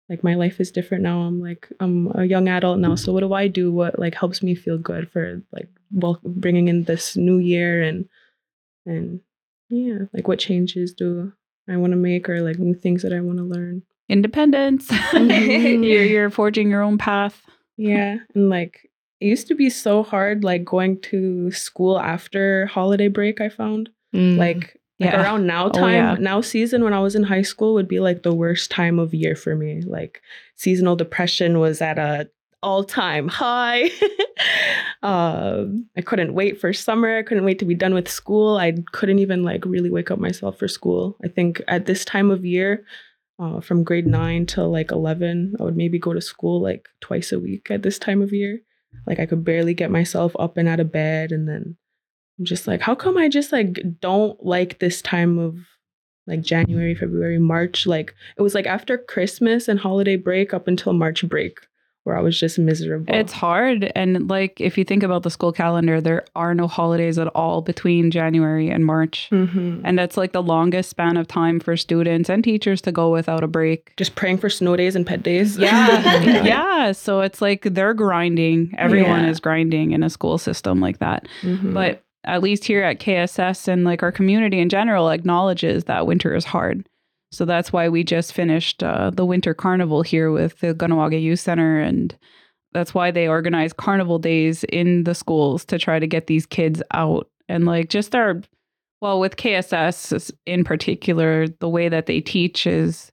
like 0.08 0.24
my 0.24 0.34
life 0.34 0.58
is 0.58 0.72
different 0.72 1.02
now. 1.02 1.20
I'm 1.20 1.40
like 1.40 1.68
I'm 1.78 2.10
a 2.14 2.24
young 2.24 2.48
adult 2.48 2.78
now, 2.78 2.94
so 2.96 3.12
what 3.12 3.20
do 3.20 3.32
I 3.32 3.46
do? 3.46 3.72
What 3.72 3.98
like 3.98 4.14
helps 4.14 4.42
me 4.42 4.54
feel 4.54 4.78
good 4.78 5.10
for 5.10 5.42
like 5.52 5.68
well 5.92 6.18
bringing 6.24 6.68
in 6.68 6.84
this 6.84 7.16
new 7.16 7.38
year 7.38 7.82
and 7.82 8.08
and 8.86 9.20
yeah, 9.68 10.06
like 10.12 10.26
what 10.26 10.38
changes 10.38 10.92
do 10.94 11.32
I 11.68 11.76
want 11.76 11.92
to 11.92 11.96
make 11.96 12.28
or 12.28 12.40
like 12.42 12.58
new 12.58 12.74
things 12.74 13.02
that 13.02 13.12
I 13.12 13.20
want 13.20 13.38
to 13.38 13.44
learn. 13.44 13.82
independence 14.08 14.88
Mhm. 15.12 15.84
you're, 15.84 16.04
you're 16.04 16.30
forging 16.30 16.70
your 16.70 16.82
own 16.82 16.96
path 16.98 17.42
Yeah. 17.76 18.16
And 18.34 18.48
like 18.48 18.88
it 19.20 19.26
used 19.26 19.48
to 19.48 19.54
be 19.54 19.68
so 19.70 20.02
hard 20.02 20.44
like 20.44 20.64
going 20.64 21.00
to 21.10 21.50
school 21.50 21.98
after 21.98 22.66
holiday 22.66 23.08
break, 23.08 23.40
I 23.40 23.48
found. 23.48 23.90
Mm. 24.14 24.36
Like 24.38 24.76
like 25.00 25.12
Yeah. 25.12 25.22
around 25.22 25.46
now 25.46 25.66
Oh, 25.66 25.70
time, 25.70 25.94
yeah. 25.94 26.16
now 26.18 26.40
season 26.40 26.82
when 26.84 26.92
I 26.94 27.00
was 27.00 27.14
in 27.14 27.22
high 27.24 27.42
school 27.42 27.74
would 27.74 27.86
be 27.88 28.00
like 28.00 28.22
the 28.22 28.34
worst 28.34 28.70
time 28.70 28.98
of 28.98 29.12
year 29.14 29.36
for 29.36 29.54
me. 29.54 29.82
Like 29.82 30.22
seasonal 30.56 30.96
depression 30.96 31.58
was 31.58 31.80
at 31.82 31.98
a 31.98 32.28
all 32.62 32.84
time 32.84 33.28
high. 33.28 33.84
um, 35.02 35.86
I 35.96 36.00
couldn't 36.04 36.34
wait 36.34 36.60
for 36.60 36.72
summer. 36.72 37.18
I 37.18 37.22
couldn't 37.22 37.44
wait 37.44 37.58
to 37.60 37.64
be 37.64 37.74
done 37.74 37.94
with 37.94 38.08
school. 38.08 38.56
I 38.56 38.74
couldn't 38.92 39.20
even 39.20 39.44
like 39.44 39.64
really 39.64 39.90
wake 39.90 40.10
up 40.10 40.18
myself 40.18 40.58
for 40.58 40.68
school. 40.68 41.16
I 41.24 41.28
think 41.28 41.62
at 41.68 41.86
this 41.86 42.04
time 42.04 42.30
of 42.30 42.44
year, 42.44 42.84
uh, 43.38 43.60
from 43.60 43.84
grade 43.84 44.06
nine 44.06 44.46
till 44.46 44.70
like 44.70 44.90
11, 44.90 45.54
I 45.60 45.62
would 45.62 45.76
maybe 45.76 45.98
go 45.98 46.12
to 46.12 46.20
school 46.20 46.60
like 46.60 46.88
twice 47.00 47.30
a 47.30 47.38
week 47.38 47.70
at 47.70 47.82
this 47.82 47.98
time 47.98 48.20
of 48.20 48.32
year. 48.32 48.58
Like 49.06 49.20
I 49.20 49.26
could 49.26 49.44
barely 49.44 49.74
get 49.74 49.90
myself 49.90 50.32
up 50.38 50.56
and 50.56 50.68
out 50.68 50.80
of 50.80 50.90
bed. 50.90 51.30
And 51.30 51.48
then 51.48 51.76
I'm 52.38 52.44
just 52.44 52.66
like, 52.66 52.80
how 52.80 52.94
come 52.94 53.16
I 53.16 53.28
just 53.28 53.52
like 53.52 53.80
don't 54.00 54.44
like 54.44 54.80
this 54.80 55.00
time 55.02 55.38
of 55.38 55.56
like 56.26 56.40
January, 56.40 56.96
February, 56.96 57.38
March? 57.38 57.86
Like 57.86 58.14
it 58.36 58.42
was 58.42 58.54
like 58.54 58.66
after 58.66 58.98
Christmas 58.98 59.68
and 59.68 59.78
holiday 59.78 60.16
break 60.16 60.52
up 60.52 60.66
until 60.66 60.92
March 60.92 61.26
break 61.28 61.58
where 62.08 62.16
I 62.16 62.20
was 62.22 62.40
just 62.40 62.58
miserable. 62.58 63.14
it's 63.14 63.32
hard 63.32 63.92
and 63.94 64.28
like 64.30 64.60
if 64.60 64.76
you 64.78 64.84
think 64.84 65.02
about 65.02 65.22
the 65.22 65.30
school 65.30 65.52
calendar 65.52 66.00
there 66.00 66.24
are 66.34 66.54
no 66.54 66.66
holidays 66.66 67.18
at 67.18 67.28
all 67.28 67.60
between 67.62 68.10
january 68.10 68.70
and 68.70 68.84
march 68.86 69.28
Mhm. 69.30 69.82
and 69.84 69.98
that's 69.98 70.16
like 70.16 70.32
the 70.32 70.42
longest 70.42 70.88
span 70.90 71.16
of 71.18 71.28
time 71.28 71.60
for 71.60 71.76
students 71.76 72.30
and 72.30 72.42
teachers 72.42 72.80
to 72.82 72.90
go 72.92 73.10
without 73.10 73.44
a 73.44 73.46
break 73.46 73.92
just 73.98 74.14
praying 74.16 74.38
for 74.38 74.48
snow 74.48 74.74
days 74.74 74.96
and 74.96 75.06
pet 75.06 75.22
days. 75.22 75.58
yeah 75.58 76.22
yeah 76.54 76.92
so 76.92 77.20
it's 77.20 77.42
like 77.42 77.62
they're 77.76 77.94
grinding 77.94 78.74
everyone 78.78 79.24
Yeah. 79.24 79.30
is 79.30 79.38
grinding 79.38 79.92
in 79.92 80.02
a 80.02 80.10
school 80.10 80.38
system 80.38 80.80
like 80.80 80.98
that 80.98 81.28
Mhm. 81.42 81.74
but 81.74 82.02
at 82.24 82.42
least 82.42 82.64
here 82.64 82.82
at 82.82 82.98
KSS 82.98 83.68
and 83.68 83.84
like 83.84 84.02
our 84.02 84.10
community 84.12 84.58
in 84.58 84.68
general 84.68 85.08
acknowledges 85.10 85.84
that 85.84 86.06
winter 86.06 86.34
is 86.34 86.44
hard. 86.44 86.84
So 87.30 87.44
that's 87.44 87.72
why 87.72 87.88
we 87.88 88.04
just 88.04 88.32
finished 88.32 88.82
uh, 88.82 89.10
the 89.10 89.24
winter 89.26 89.52
carnival 89.54 90.02
here 90.02 90.30
with 90.30 90.58
the 90.60 90.74
Kahnawake 90.74 91.20
Youth 91.20 91.40
Center, 91.40 91.78
and 91.78 92.16
that's 92.72 92.94
why 92.94 93.10
they 93.10 93.28
organize 93.28 93.72
carnival 93.72 94.18
days 94.18 94.64
in 94.64 95.04
the 95.04 95.14
schools 95.14 95.64
to 95.66 95.78
try 95.78 95.98
to 95.98 96.06
get 96.06 96.26
these 96.26 96.46
kids 96.46 96.82
out 96.92 97.28
and 97.48 97.64
like 97.64 97.88
just 97.88 98.14
our 98.14 98.40
well 99.00 99.20
with 99.20 99.36
KSS 99.36 100.30
in 100.46 100.64
particular, 100.64 101.48
the 101.48 101.68
way 101.68 101.88
that 101.88 102.06
they 102.06 102.20
teach 102.20 102.66
is 102.66 103.10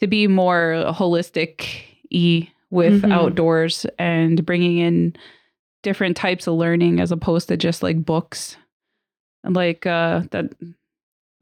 to 0.00 0.06
be 0.06 0.26
more 0.26 0.84
holistic 0.88 1.66
e 2.10 2.48
with 2.70 3.02
Mhm. 3.02 3.12
outdoors 3.12 3.86
and 3.98 4.44
bringing 4.46 4.78
in 4.78 5.14
different 5.82 6.16
types 6.16 6.46
of 6.46 6.54
learning 6.54 7.00
as 7.00 7.12
opposed 7.12 7.48
to 7.48 7.56
just 7.56 7.82
like 7.82 8.04
books 8.04 8.56
and 9.44 9.54
like 9.54 9.86
uh 9.86 10.22
that 10.32 10.52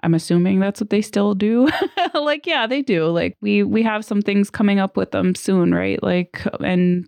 i'm 0.07 0.15
assuming 0.15 0.61
that's 0.61 0.81
what 0.81 0.91
they 0.91 1.03
still 1.03 1.35
do. 1.35 1.69
Like 2.15 2.47
yeah 2.47 2.67
they 2.67 2.83
do. 2.83 3.07
Like 3.07 3.37
we 3.41 3.63
we 3.63 3.83
have 3.83 4.05
some 4.05 4.23
things 4.23 4.51
coming 4.51 4.79
up 4.79 4.97
with 4.97 5.11
them 5.11 5.35
soon 5.35 5.75
right? 5.75 6.03
Like 6.03 6.43
and 6.61 7.07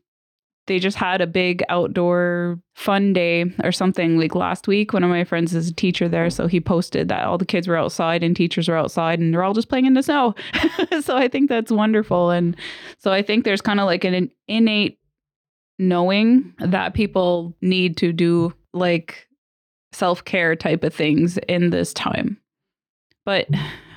they 0.67 0.79
just 0.79 0.99
had 0.99 1.21
a 1.21 1.27
big 1.27 1.63
outdoor 1.71 2.61
fun 2.75 3.15
day 3.15 3.47
or 3.65 3.73
something 3.73 4.19
like 4.19 4.35
last 4.35 4.69
week. 4.69 4.93
One 4.93 5.03
of 5.03 5.11
my 5.11 5.25
friends 5.25 5.55
is 5.55 5.69
a 5.69 5.75
teacher 5.75 6.09
there 6.09 6.29
so 6.29 6.47
he 6.47 6.61
posted 6.61 7.09
that 7.09 7.25
all 7.25 7.39
the 7.39 7.47
kids 7.47 7.67
were 7.67 7.77
outside 7.77 8.23
and 8.23 8.37
teachers 8.37 8.69
were 8.69 8.77
outside 8.77 9.19
and 9.19 9.33
they're 9.33 9.43
all 9.43 9.55
just 9.55 9.69
playing 9.69 9.87
in 9.87 9.95
the 9.95 10.03
snow. 10.03 10.35
So 11.01 11.17
i 11.17 11.29
think 11.29 11.49
that's 11.49 11.73
wonderful. 11.73 12.31
And 12.31 12.57
so 12.99 13.13
i 13.13 13.23
think 13.23 13.45
there's 13.45 13.63
kind 13.63 13.81
of 13.81 13.87
like 13.87 14.05
an 14.05 14.31
innate 14.47 14.99
knowing 15.79 16.53
that 16.59 16.95
people 16.95 17.57
need 17.63 17.97
to 17.99 18.13
do 18.13 18.53
like 18.75 19.29
self 19.93 20.25
care 20.25 20.57
type 20.57 20.85
of 20.85 20.95
things 20.95 21.39
in 21.49 21.71
this 21.71 21.93
time. 21.95 22.39
But 23.29 23.47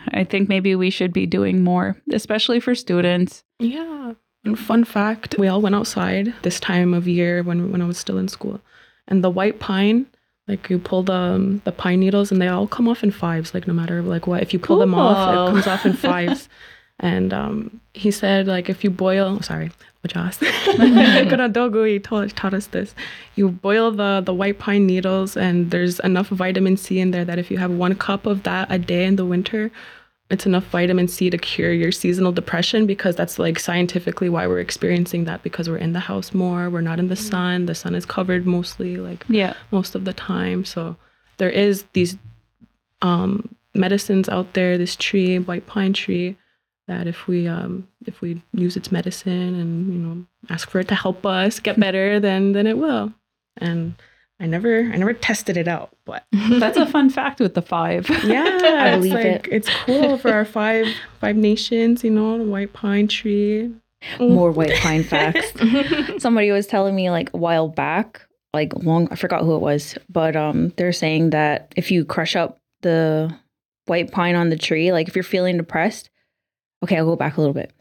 I 0.09 0.25
think 0.25 0.49
maybe 0.49 0.75
we 0.75 0.89
should 0.89 1.13
be 1.13 1.25
doing 1.25 1.63
more, 1.63 1.95
especially 2.11 2.59
for 2.59 2.75
students. 2.75 3.45
Yeah. 3.59 4.11
And 4.43 4.59
fun 4.59 4.83
fact, 4.83 5.37
we 5.39 5.47
all 5.47 5.61
went 5.61 5.73
outside 5.73 6.33
this 6.41 6.59
time 6.59 6.93
of 6.93 7.07
year 7.07 7.41
when 7.41 7.71
when 7.71 7.81
I 7.81 7.85
was 7.85 7.97
still 7.97 8.17
in 8.17 8.27
school. 8.27 8.59
And 9.07 9.23
the 9.23 9.29
white 9.29 9.61
pine, 9.61 10.05
like 10.49 10.69
you 10.69 10.79
pull 10.79 11.03
the 11.03 11.13
um, 11.13 11.61
the 11.63 11.71
pine 11.71 12.01
needles 12.01 12.29
and 12.29 12.41
they 12.41 12.49
all 12.49 12.67
come 12.67 12.89
off 12.89 13.05
in 13.05 13.11
fives, 13.11 13.53
like 13.53 13.67
no 13.67 13.73
matter 13.73 14.01
like 14.01 14.27
what. 14.27 14.43
If 14.43 14.51
you 14.51 14.59
pull 14.59 14.79
them 14.79 14.93
off, 14.93 15.31
it 15.31 15.53
comes 15.53 15.65
off 15.65 15.85
in 15.85 15.93
fives. 16.09 16.49
And 17.01 17.33
um, 17.33 17.81
he 17.93 18.11
said 18.11 18.47
like 18.47 18.69
if 18.69 18.83
you 18.83 18.89
boil, 18.89 19.41
sorry, 19.41 19.71
Ojas. 20.07 20.39
Kanadogu, 21.29 21.83
he 21.83 21.99
taught, 21.99 22.29
taught 22.35 22.53
us 22.53 22.67
this. 22.67 22.95
You 23.35 23.49
boil 23.49 23.91
the 23.91 24.21
the 24.25 24.33
white 24.33 24.57
pine 24.59 24.85
needles 24.87 25.35
and 25.37 25.69
there's 25.71 25.99
enough 25.99 26.27
vitamin 26.29 26.77
C 26.77 26.99
in 26.99 27.11
there 27.11 27.25
that 27.25 27.37
if 27.39 27.51
you 27.51 27.57
have 27.57 27.71
one 27.71 27.95
cup 27.95 28.25
of 28.25 28.43
that 28.43 28.67
a 28.71 28.77
day 28.79 29.05
in 29.05 29.15
the 29.17 29.25
winter, 29.25 29.69
it's 30.29 30.45
enough 30.45 30.63
vitamin 30.65 31.07
C 31.07 31.29
to 31.29 31.37
cure 31.37 31.73
your 31.73 31.91
seasonal 31.91 32.31
depression 32.31 32.87
because 32.87 33.15
that's 33.15 33.37
like 33.37 33.59
scientifically 33.59 34.29
why 34.29 34.47
we're 34.47 34.59
experiencing 34.61 35.25
that 35.25 35.43
because 35.43 35.69
we're 35.69 35.77
in 35.77 35.93
the 35.93 35.99
house 35.99 36.33
more, 36.33 36.69
we're 36.69 36.81
not 36.81 36.99
in 36.99 37.09
the 37.09 37.15
sun, 37.17 37.65
the 37.65 37.75
sun 37.75 37.93
is 37.95 38.05
covered 38.05 38.45
mostly 38.47 38.97
like 38.97 39.25
Yeah. 39.27 39.53
most 39.71 39.93
of 39.93 40.05
the 40.05 40.13
time. 40.13 40.63
So 40.65 40.95
there 41.37 41.49
is 41.49 41.83
these 41.93 42.17
um, 43.01 43.53
medicines 43.73 44.29
out 44.29 44.53
there, 44.53 44.77
this 44.77 44.95
tree, 44.95 45.37
white 45.39 45.67
pine 45.67 45.93
tree, 45.93 46.37
that 46.87 47.07
if 47.07 47.27
we 47.27 47.47
um, 47.47 47.87
if 48.05 48.21
we 48.21 48.41
use 48.53 48.75
its 48.75 48.91
medicine 48.91 49.55
and 49.59 49.93
you 49.93 49.99
know 49.99 50.25
ask 50.49 50.69
for 50.69 50.79
it 50.79 50.87
to 50.89 50.95
help 50.95 51.25
us 51.25 51.59
get 51.59 51.79
better, 51.79 52.19
then 52.27 52.51
then 52.53 52.67
it 52.67 52.77
will. 52.77 53.13
And 53.57 53.95
I 54.39 54.47
never 54.47 54.79
I 54.85 54.97
never 54.97 55.13
tested 55.13 55.57
it 55.57 55.67
out, 55.67 55.95
but 56.05 56.25
That's 56.31 56.77
a 56.77 56.85
fun 56.85 57.09
fact 57.09 57.39
with 57.39 57.53
the 57.53 57.61
five. 57.61 58.09
yeah, 58.23 58.43
I 58.43 58.89
it's 58.89 58.97
believe 58.97 59.13
like 59.13 59.25
it. 59.25 59.47
it's 59.51 59.69
cool 59.85 60.17
for 60.17 60.31
our 60.33 60.45
five 60.45 60.87
five 61.19 61.35
nations, 61.35 62.03
you 62.03 62.09
know, 62.09 62.37
the 62.37 62.45
white 62.45 62.73
pine 62.73 63.07
tree. 63.07 63.71
More 64.19 64.51
white 64.51 64.73
pine 64.79 65.03
facts. 65.03 65.53
Somebody 66.17 66.49
was 66.49 66.65
telling 66.65 66.95
me 66.95 67.11
like 67.11 67.31
a 67.35 67.37
while 67.37 67.67
back, 67.67 68.25
like 68.51 68.73
long 68.73 69.07
I 69.11 69.15
forgot 69.15 69.43
who 69.43 69.55
it 69.55 69.61
was, 69.61 69.95
but 70.09 70.35
um 70.35 70.69
they're 70.77 70.91
saying 70.91 71.29
that 71.29 71.71
if 71.77 71.91
you 71.91 72.03
crush 72.03 72.35
up 72.35 72.59
the 72.81 73.31
white 73.85 74.11
pine 74.11 74.33
on 74.35 74.49
the 74.49 74.57
tree, 74.57 74.91
like 74.91 75.07
if 75.07 75.15
you're 75.15 75.21
feeling 75.23 75.57
depressed, 75.57 76.09
okay, 76.83 76.97
I'll 76.97 77.05
go 77.05 77.15
back 77.15 77.37
a 77.37 77.41
little 77.41 77.53
bit. 77.53 77.73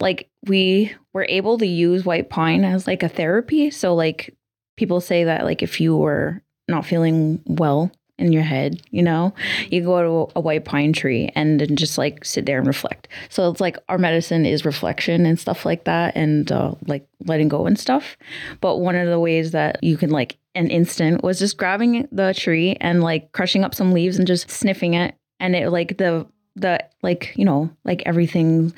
Like 0.00 0.30
we 0.46 0.94
were 1.12 1.26
able 1.28 1.58
to 1.58 1.66
use 1.66 2.04
white 2.04 2.30
pine 2.30 2.64
as 2.64 2.86
like 2.86 3.02
a 3.02 3.08
therapy. 3.08 3.70
So 3.70 3.94
like 3.94 4.36
people 4.76 5.00
say 5.00 5.24
that 5.24 5.44
like 5.44 5.62
if 5.62 5.80
you 5.80 5.96
were 5.96 6.42
not 6.68 6.86
feeling 6.86 7.42
well 7.46 7.90
in 8.16 8.32
your 8.32 8.42
head, 8.42 8.80
you 8.90 9.02
know, 9.02 9.34
you 9.70 9.82
go 9.82 10.26
to 10.26 10.32
a 10.36 10.40
white 10.40 10.64
pine 10.64 10.92
tree 10.92 11.30
and 11.34 11.60
then 11.60 11.74
just 11.74 11.98
like 11.98 12.24
sit 12.24 12.46
there 12.46 12.58
and 12.58 12.66
reflect. 12.66 13.08
So 13.28 13.50
it's 13.50 13.60
like 13.60 13.76
our 13.88 13.98
medicine 13.98 14.46
is 14.46 14.64
reflection 14.64 15.26
and 15.26 15.38
stuff 15.38 15.66
like 15.66 15.84
that 15.84 16.14
and 16.16 16.50
uh, 16.52 16.74
like 16.86 17.06
letting 17.26 17.48
go 17.48 17.66
and 17.66 17.78
stuff. 17.78 18.16
But 18.60 18.78
one 18.78 18.94
of 18.94 19.08
the 19.08 19.18
ways 19.18 19.50
that 19.50 19.82
you 19.82 19.96
can 19.96 20.10
like 20.10 20.38
an 20.54 20.68
instant 20.68 21.24
was 21.24 21.40
just 21.40 21.56
grabbing 21.56 22.06
the 22.12 22.32
tree 22.34 22.76
and 22.80 23.02
like 23.02 23.32
crushing 23.32 23.64
up 23.64 23.74
some 23.74 23.92
leaves 23.92 24.16
and 24.16 24.28
just 24.28 24.48
sniffing 24.48 24.94
it 24.94 25.16
and 25.40 25.56
it 25.56 25.70
like 25.70 25.98
the 25.98 26.26
the 26.56 26.78
like 27.02 27.32
you 27.36 27.44
know 27.44 27.70
like 27.84 28.02
everything 28.06 28.72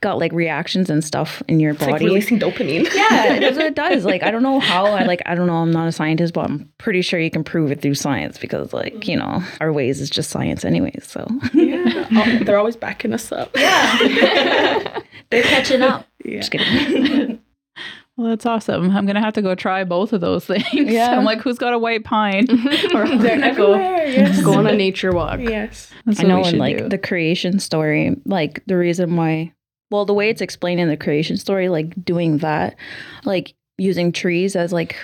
got 0.00 0.18
like 0.18 0.32
reactions 0.32 0.88
and 0.88 1.04
stuff 1.04 1.42
in 1.46 1.60
your 1.60 1.72
It's 1.72 1.82
like 1.82 1.90
body 1.92 2.06
releasing 2.06 2.38
dopamine. 2.38 2.84
yeah, 2.94 3.38
that's 3.38 3.56
what 3.56 3.66
it 3.66 3.74
does. 3.74 4.04
Like, 4.04 4.22
I 4.22 4.30
don't 4.30 4.42
know 4.42 4.58
how. 4.58 4.86
I 4.86 5.04
like, 5.04 5.22
I 5.26 5.34
don't 5.34 5.46
know. 5.46 5.56
I'm 5.56 5.70
not 5.70 5.88
a 5.88 5.92
scientist, 5.92 6.32
but 6.32 6.48
I'm 6.48 6.72
pretty 6.78 7.02
sure 7.02 7.20
you 7.20 7.30
can 7.30 7.44
prove 7.44 7.70
it 7.70 7.82
through 7.82 7.94
science 7.94 8.38
because, 8.38 8.72
like, 8.72 9.06
you 9.06 9.16
know, 9.16 9.42
our 9.60 9.72
ways 9.72 10.00
is 10.00 10.08
just 10.08 10.30
science, 10.30 10.64
anyways. 10.64 11.06
So 11.06 11.28
yeah. 11.52 12.08
Oh, 12.12 12.44
they're 12.44 12.58
always 12.58 12.76
backing 12.76 13.12
us 13.12 13.30
up. 13.30 13.54
Yeah. 13.56 15.00
They're 15.30 15.44
catching 15.44 15.82
up. 15.82 16.06
Yeah. 16.24 16.38
Just 16.38 16.50
kidding. 16.50 17.40
Well, 18.20 18.28
that's 18.28 18.44
awesome. 18.44 18.94
I'm 18.94 19.06
gonna 19.06 19.22
have 19.22 19.32
to 19.32 19.40
go 19.42 19.54
try 19.54 19.82
both 19.82 20.12
of 20.12 20.20
those 20.20 20.44
things. 20.46 20.66
Yeah. 20.74 21.16
I'm 21.16 21.24
like, 21.24 21.40
who's 21.40 21.56
got 21.56 21.72
a 21.72 21.78
white 21.78 22.04
pine? 22.04 22.46
or 22.94 23.08
They're 23.16 23.38
go. 23.54 23.72
everywhere. 23.72 24.06
Yes. 24.10 24.42
Go 24.42 24.54
on 24.58 24.66
a 24.66 24.76
nature 24.76 25.12
walk. 25.12 25.40
Yes. 25.40 25.90
That's 26.04 26.20
I 26.20 26.24
know, 26.24 26.40
we 26.40 26.48
and 26.48 26.58
like 26.58 26.76
do. 26.78 26.88
the 26.90 26.98
creation 26.98 27.60
story, 27.60 28.14
like 28.26 28.62
the 28.66 28.76
reason 28.76 29.16
why, 29.16 29.54
well, 29.90 30.04
the 30.04 30.12
way 30.12 30.28
it's 30.28 30.42
explained 30.42 30.80
in 30.80 30.88
the 30.88 30.96
creation 30.98 31.38
story, 31.38 31.70
like 31.70 32.04
doing 32.04 32.38
that, 32.38 32.76
like 33.24 33.54
using 33.78 34.12
trees 34.12 34.54
as 34.54 34.70
like 34.70 34.96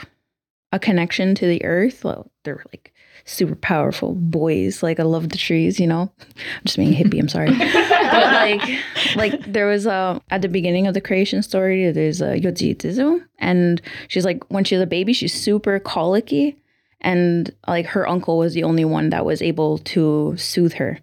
a 0.72 0.78
connection 0.78 1.34
to 1.36 1.46
the 1.46 1.64
earth. 1.64 2.04
Well, 2.04 2.30
they're 2.44 2.62
like 2.70 2.92
super 3.26 3.56
powerful 3.56 4.14
boys. 4.14 4.82
Like 4.82 4.98
I 4.98 5.02
love 5.02 5.28
the 5.28 5.36
trees, 5.36 5.78
you 5.78 5.86
know. 5.86 6.10
I'm 6.20 6.62
just 6.64 6.78
being 6.78 6.94
hippie. 6.94 7.20
I'm 7.20 7.28
sorry, 7.28 7.50
but 7.58 8.32
like, 8.32 9.16
like 9.16 9.52
there 9.52 9.66
was 9.66 9.84
a 9.84 10.20
at 10.30 10.42
the 10.42 10.48
beginning 10.48 10.86
of 10.86 10.94
the 10.94 11.00
creation 11.00 11.42
story. 11.42 11.90
There's 11.90 12.22
a 12.22 12.38
Yoji 12.38 12.74
Tizu, 12.76 13.22
and 13.38 13.82
she's 14.08 14.24
like 14.24 14.42
when 14.50 14.64
she's 14.64 14.80
a 14.80 14.86
baby, 14.86 15.12
she's 15.12 15.34
super 15.34 15.78
colicky, 15.78 16.56
and 17.02 17.54
like 17.68 17.86
her 17.86 18.08
uncle 18.08 18.38
was 18.38 18.54
the 18.54 18.64
only 18.64 18.84
one 18.84 19.10
that 19.10 19.26
was 19.26 19.42
able 19.42 19.78
to 19.78 20.34
soothe 20.38 20.74
her. 20.74 20.98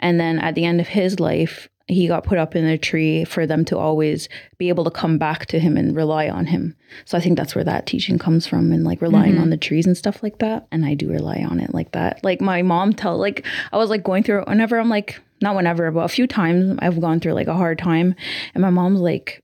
And 0.00 0.18
then 0.18 0.38
at 0.40 0.54
the 0.54 0.64
end 0.64 0.80
of 0.80 0.88
his 0.88 1.20
life, 1.20 1.68
he 1.88 2.08
got 2.08 2.24
put 2.24 2.38
up 2.38 2.56
in 2.56 2.64
a 2.64 2.76
tree 2.76 3.24
for 3.24 3.46
them 3.46 3.64
to 3.64 3.78
always 3.78 4.28
be 4.58 4.68
able 4.68 4.84
to 4.84 4.90
come 4.90 5.18
back 5.18 5.46
to 5.46 5.60
him 5.60 5.76
and 5.76 5.94
rely 5.94 6.28
on 6.28 6.46
him. 6.46 6.76
So 7.04 7.16
I 7.16 7.20
think 7.20 7.36
that's 7.36 7.54
where 7.54 7.64
that 7.64 7.86
teaching 7.86 8.18
comes 8.18 8.46
from 8.46 8.72
and 8.72 8.82
like 8.82 9.00
relying 9.00 9.34
mm-hmm. 9.34 9.42
on 9.42 9.50
the 9.50 9.56
trees 9.56 9.86
and 9.86 9.96
stuff 9.96 10.22
like 10.22 10.38
that. 10.38 10.66
And 10.72 10.84
I 10.84 10.94
do 10.94 11.08
rely 11.08 11.46
on 11.48 11.60
it 11.60 11.72
like 11.72 11.92
that. 11.92 12.24
Like 12.24 12.40
my 12.40 12.62
mom 12.62 12.92
tell 12.92 13.16
like 13.16 13.46
I 13.72 13.76
was 13.76 13.88
like 13.88 14.02
going 14.02 14.24
through 14.24 14.42
it 14.42 14.48
whenever 14.48 14.78
I'm 14.78 14.88
like 14.88 15.20
not 15.40 15.54
whenever, 15.54 15.90
but 15.92 16.00
a 16.00 16.08
few 16.08 16.26
times 16.26 16.76
I've 16.80 17.00
gone 17.00 17.20
through 17.20 17.34
like 17.34 17.46
a 17.46 17.54
hard 17.54 17.78
time 17.78 18.16
and 18.54 18.62
my 18.62 18.70
mom's 18.70 19.00
like 19.00 19.40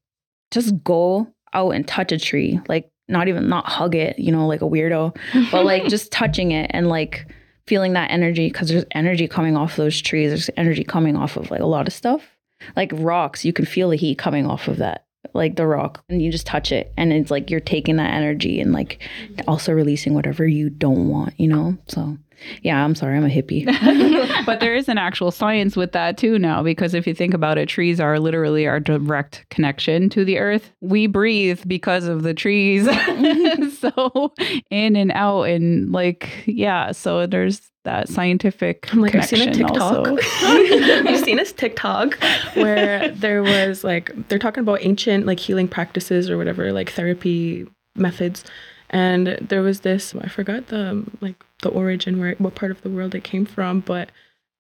just 0.50 0.82
go 0.82 1.28
out 1.52 1.70
and 1.70 1.86
touch 1.86 2.10
a 2.10 2.18
tree. 2.18 2.60
Like 2.68 2.90
not 3.08 3.28
even 3.28 3.48
not 3.48 3.66
hug 3.66 3.94
it, 3.94 4.18
you 4.18 4.32
know, 4.32 4.48
like 4.48 4.62
a 4.62 4.68
weirdo, 4.68 5.16
but 5.52 5.64
like 5.64 5.86
just 5.86 6.10
touching 6.10 6.50
it 6.50 6.70
and 6.74 6.88
like 6.88 7.32
feeling 7.66 7.92
that 7.92 8.10
energy 8.10 8.48
because 8.48 8.68
there's 8.68 8.84
energy 8.92 9.28
coming 9.28 9.56
off 9.56 9.76
those 9.76 10.00
trees. 10.00 10.30
There's 10.30 10.50
energy 10.56 10.82
coming 10.82 11.16
off 11.16 11.36
of 11.36 11.50
like 11.50 11.60
a 11.60 11.66
lot 11.66 11.86
of 11.86 11.92
stuff. 11.92 12.31
Like 12.76 12.90
rocks, 12.94 13.44
you 13.44 13.52
can 13.52 13.64
feel 13.64 13.90
the 13.90 13.96
heat 13.96 14.18
coming 14.18 14.46
off 14.46 14.68
of 14.68 14.78
that, 14.78 15.06
like 15.34 15.56
the 15.56 15.66
rock, 15.66 16.04
and 16.08 16.22
you 16.22 16.30
just 16.30 16.46
touch 16.46 16.72
it, 16.72 16.92
and 16.96 17.12
it's 17.12 17.30
like 17.30 17.50
you're 17.50 17.60
taking 17.60 17.96
that 17.96 18.12
energy 18.14 18.60
and 18.60 18.72
like 18.72 19.00
also 19.46 19.72
releasing 19.72 20.14
whatever 20.14 20.46
you 20.46 20.70
don't 20.70 21.08
want, 21.08 21.38
you 21.38 21.48
know? 21.48 21.76
So, 21.88 22.18
yeah, 22.62 22.84
I'm 22.84 22.94
sorry, 22.94 23.16
I'm 23.16 23.24
a 23.24 23.28
hippie. 23.28 23.66
but 24.46 24.60
there 24.60 24.74
is 24.74 24.88
an 24.88 24.98
actual 24.98 25.30
science 25.30 25.76
with 25.76 25.92
that 25.92 26.16
too 26.16 26.38
now 26.38 26.62
because 26.62 26.94
if 26.94 27.06
you 27.06 27.14
think 27.14 27.34
about 27.34 27.58
it 27.58 27.68
trees 27.68 28.00
are 28.00 28.18
literally 28.18 28.66
our 28.66 28.80
direct 28.80 29.44
connection 29.50 30.08
to 30.10 30.24
the 30.24 30.38
earth 30.38 30.72
we 30.80 31.06
breathe 31.06 31.60
because 31.66 32.06
of 32.06 32.22
the 32.22 32.34
trees 32.34 32.84
so 33.78 34.32
in 34.70 34.96
and 34.96 35.12
out 35.12 35.42
and 35.44 35.92
like 35.92 36.30
yeah 36.46 36.92
so 36.92 37.26
there's 37.26 37.72
that 37.84 38.08
scientific 38.08 38.88
I'm 38.92 39.00
like, 39.00 39.14
I've 39.14 39.24
seen 39.24 39.40
a 39.40 39.52
connection 39.52 39.66
TikTok. 39.66 40.08
also. 40.08 40.18
I've 40.20 41.24
seen 41.24 41.40
a 41.40 41.44
TikTok 41.44 42.14
where 42.54 43.08
there 43.10 43.42
was 43.42 43.82
like 43.82 44.12
they're 44.28 44.38
talking 44.38 44.60
about 44.60 44.78
ancient 44.82 45.26
like 45.26 45.40
healing 45.40 45.66
practices 45.66 46.30
or 46.30 46.36
whatever, 46.38 46.72
like 46.72 46.90
therapy 46.92 47.66
methods. 47.96 48.44
And 48.92 49.38
there 49.40 49.62
was 49.62 49.80
this 49.80 50.14
I 50.20 50.28
forgot 50.28 50.68
the 50.68 51.04
like 51.20 51.44
the 51.62 51.70
origin 51.70 52.18
where 52.20 52.34
what 52.36 52.54
part 52.54 52.70
of 52.70 52.82
the 52.82 52.90
world 52.90 53.14
it 53.14 53.24
came 53.24 53.46
from, 53.46 53.80
but 53.80 54.10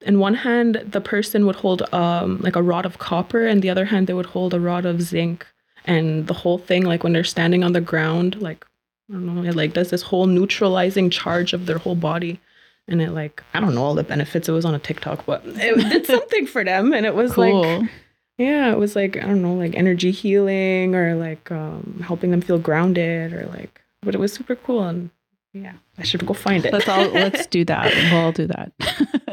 in 0.00 0.18
one 0.18 0.34
hand 0.34 0.82
the 0.84 1.00
person 1.00 1.46
would 1.46 1.56
hold 1.56 1.82
um 1.94 2.40
like 2.40 2.56
a 2.56 2.62
rod 2.62 2.86
of 2.86 2.98
copper 2.98 3.46
and 3.46 3.62
the 3.62 3.70
other 3.70 3.84
hand 3.86 4.06
they 4.06 4.14
would 4.14 4.26
hold 4.26 4.54
a 4.54 4.60
rod 4.60 4.86
of 4.86 5.02
zinc. 5.02 5.46
And 5.84 6.28
the 6.28 6.34
whole 6.34 6.58
thing, 6.58 6.84
like 6.84 7.02
when 7.02 7.12
they're 7.12 7.24
standing 7.24 7.64
on 7.64 7.72
the 7.72 7.80
ground, 7.80 8.40
like 8.40 8.64
I 9.10 9.14
don't 9.14 9.26
know, 9.26 9.42
it 9.42 9.56
like 9.56 9.72
does 9.74 9.90
this 9.90 10.02
whole 10.02 10.26
neutralizing 10.26 11.10
charge 11.10 11.52
of 11.52 11.66
their 11.66 11.78
whole 11.78 11.96
body 11.96 12.40
and 12.88 13.02
it 13.02 13.10
like 13.10 13.42
I 13.54 13.60
don't 13.60 13.74
know 13.74 13.84
all 13.84 13.94
the 13.94 14.02
benefits. 14.02 14.48
It 14.48 14.52
was 14.52 14.64
on 14.64 14.74
a 14.74 14.78
TikTok, 14.78 15.26
but 15.26 15.42
it 15.44 15.76
did 15.90 16.06
something 16.06 16.46
for 16.46 16.64
them, 16.64 16.92
and 16.92 17.04
it 17.06 17.14
was 17.14 17.34
cool 17.34 17.62
like 17.62 17.90
yeah, 18.38 18.72
it 18.72 18.78
was 18.78 18.96
like 18.96 19.16
I 19.16 19.20
don't 19.20 19.42
know, 19.42 19.54
like 19.54 19.74
energy 19.76 20.10
healing 20.10 20.94
or 20.94 21.14
like 21.14 21.50
um, 21.50 22.02
helping 22.04 22.30
them 22.30 22.40
feel 22.40 22.58
grounded 22.58 23.32
or 23.32 23.46
like. 23.46 23.81
But 24.02 24.14
it 24.14 24.18
was 24.18 24.32
super 24.32 24.56
cool, 24.56 24.82
and 24.84 25.10
yeah, 25.52 25.74
I 25.98 26.02
should 26.02 26.26
go 26.26 26.34
find 26.34 26.64
it. 26.64 26.72
let's 26.72 26.88
all 26.88 27.06
let's 27.08 27.46
do 27.46 27.64
that 27.66 27.92
we'll 28.10 28.20
all 28.20 28.32
do 28.32 28.46
that 28.46 28.72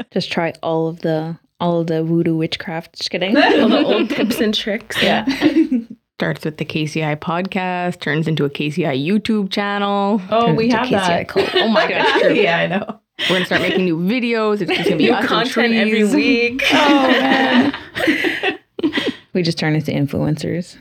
just 0.11 0.31
try 0.31 0.53
all 0.61 0.87
of 0.87 0.99
the 0.99 1.37
all 1.61 1.81
of 1.81 1.87
the 1.87 2.03
voodoo 2.03 2.35
witchcraft. 2.37 2.95
Just 2.97 3.09
kidding. 3.11 3.35
all 3.37 3.67
the 3.69 3.83
old 3.85 4.09
tips 4.09 4.39
and 4.39 4.53
tricks. 4.53 5.01
yeah. 5.03 5.25
Starts 6.17 6.43
with 6.45 6.57
the 6.57 6.65
KCI 6.65 7.17
podcast, 7.17 7.99
turns 8.01 8.27
into 8.27 8.43
a 8.45 8.49
KCI 8.49 8.95
YouTube 9.05 9.49
channel. 9.51 10.21
oh 10.29 10.47
Turns 10.55 10.61
into 10.61 10.75
KCI 10.77 11.27
cult. 11.27 11.49
Oh 11.55 11.67
my 11.69 11.87
gosh, 11.87 12.21
true. 12.21 12.33
yeah 12.33 12.57
i 12.59 12.67
know 12.67 12.99
We're 13.29 13.35
gonna 13.35 13.45
start 13.45 13.61
making 13.61 13.85
new 13.85 13.97
videos. 13.97 14.61
It's 14.61 14.69
just 14.71 14.83
gonna 14.85 14.95
be 14.97 15.09
New 15.11 15.17
content 15.27 15.73
every 15.73 16.03
week. 16.05 16.61
oh 16.71 17.07
man 17.07 18.59
We 19.33 19.43
just 19.43 19.57
turn 19.59 19.75
into 19.75 19.91
influencers. 19.91 20.75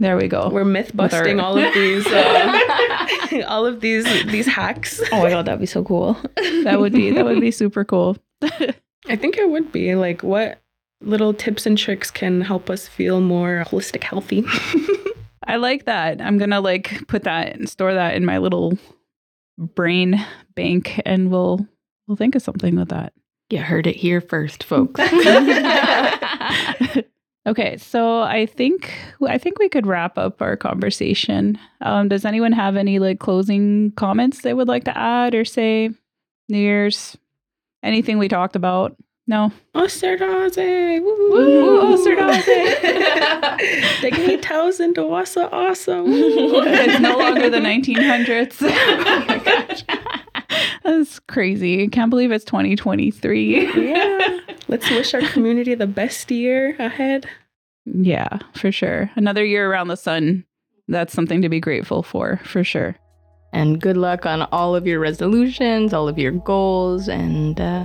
There 0.00 0.16
we 0.16 0.26
go 0.28 0.48
We're 0.48 0.64
myth 0.64 0.90
busting 0.94 1.38
our- 1.38 1.46
all 1.46 1.56
of 1.58 1.72
these, 1.74 2.04
uh, 2.08 3.42
all 3.46 3.64
of 3.66 3.80
these 3.80 4.04
these 4.26 4.46
hacks. 4.46 5.00
oh 5.12 5.22
my 5.22 5.30
god, 5.30 5.44
that'd 5.46 5.60
be 5.60 5.66
so 5.66 5.84
cool. 5.84 6.16
that 6.64 6.80
would 6.80 6.92
be 6.92 7.12
that 7.12 7.24
would 7.24 7.40
be 7.40 7.50
super 7.52 7.84
cool 7.84 8.16
I 8.42 9.16
think 9.16 9.36
it 9.38 9.48
would 9.48 9.70
be 9.72 9.94
like 9.94 10.22
what 10.22 10.60
little 11.02 11.32
tips 11.32 11.64
and 11.66 11.78
tricks 11.78 12.10
can 12.10 12.40
help 12.42 12.68
us 12.68 12.86
feel 12.88 13.20
more 13.22 13.64
holistic, 13.66 14.02
healthy. 14.04 14.44
I 15.46 15.56
like 15.56 15.86
that. 15.86 16.20
I'm 16.20 16.36
gonna 16.38 16.60
like 16.60 17.06
put 17.08 17.24
that 17.24 17.54
and 17.56 17.68
store 17.68 17.94
that 17.94 18.14
in 18.14 18.24
my 18.26 18.36
little 18.38 18.76
brain 19.58 20.24
bank, 20.54 21.00
and 21.06 21.30
we'll 21.30 21.66
we'll 22.06 22.16
think 22.18 22.34
of 22.34 22.42
something 22.42 22.76
with 22.76 22.90
that. 22.90 23.14
You 23.48 23.58
heard 23.62 23.86
it 23.86 23.96
here 23.96 24.20
first, 24.20 24.62
folks. 24.64 25.00
okay, 27.46 27.76
so 27.76 28.20
I 28.22 28.46
think 28.46 28.92
I 29.26 29.38
think 29.38 29.58
we 29.58 29.68
could 29.68 29.86
wrap 29.86 30.18
up 30.18 30.40
our 30.42 30.56
conversation. 30.56 31.58
Um, 31.80 32.08
does 32.08 32.24
anyone 32.24 32.52
have 32.52 32.76
any 32.76 32.98
like 32.98 33.18
closing 33.20 33.92
comments 33.96 34.42
they 34.42 34.54
would 34.54 34.68
like 34.68 34.84
to 34.84 34.96
add 34.96 35.34
or 35.34 35.44
say? 35.44 35.90
New 36.48 36.58
Year's, 36.58 37.16
anything 37.84 38.18
we 38.18 38.26
talked 38.28 38.56
about? 38.56 38.96
No. 39.28 39.52
Osterdaze! 39.76 41.00
Woo, 41.00 41.30
Woo! 41.30 41.96
Osterdaze! 41.96 42.80
They 44.02 44.10
can 44.10 44.30
eat 44.30 44.42
toes 44.42 44.80
into 44.80 45.02
wassa 45.02 45.48
awesome. 45.52 46.06
it's 46.08 46.98
no 47.00 47.18
longer 47.18 47.50
the 47.50 47.58
1900s. 47.60 48.56
oh 48.62 49.24
my 49.28 49.38
gosh. 49.38 49.84
That's 50.84 51.18
crazy. 51.20 51.84
I 51.84 51.86
can't 51.88 52.10
believe 52.10 52.32
it's 52.32 52.44
2023. 52.44 53.88
yeah. 53.88 54.38
Let's 54.68 54.88
wish 54.90 55.14
our 55.14 55.22
community 55.22 55.74
the 55.74 55.86
best 55.86 56.30
year 56.30 56.76
ahead. 56.78 57.26
Yeah, 57.84 58.38
for 58.54 58.70
sure. 58.70 59.10
Another 59.16 59.44
year 59.44 59.70
around 59.70 59.88
the 59.88 59.96
sun. 59.96 60.44
That's 60.88 61.12
something 61.12 61.42
to 61.42 61.48
be 61.48 61.60
grateful 61.60 62.02
for, 62.02 62.40
for 62.44 62.64
sure. 62.64 62.96
And 63.52 63.80
good 63.80 63.96
luck 63.96 64.26
on 64.26 64.42
all 64.52 64.76
of 64.76 64.86
your 64.86 65.00
resolutions, 65.00 65.92
all 65.92 66.08
of 66.08 66.18
your 66.18 66.32
goals, 66.32 67.08
and 67.08 67.60
uh, 67.60 67.84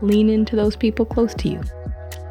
lean 0.00 0.30
into 0.30 0.56
those 0.56 0.76
people 0.76 1.04
close 1.04 1.34
to 1.34 1.48
you. 1.48 1.60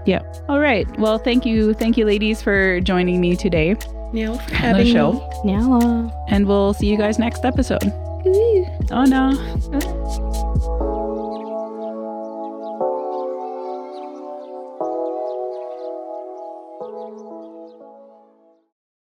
Yeah. 0.06 0.22
All 0.50 0.60
right. 0.60 0.88
Well, 1.00 1.18
thank 1.18 1.46
you. 1.46 1.74
Thank 1.74 1.98
you, 1.98 2.06
ladies, 2.06 2.42
for 2.42 2.82
joining 2.82 3.22
me 3.22 3.36
today 3.36 3.76
Neil, 4.12 4.38
for 4.38 4.66
on 4.66 4.78
the 4.78 4.86
show. 4.86 5.14
me. 5.44 5.54
And 6.30 6.48
we'll 6.48 6.74
see 6.74 6.88
you 6.88 6.98
guys 6.98 7.20
next 7.20 7.46
episode. 7.46 7.92
Oh, 8.26 9.04
no. 9.06 9.32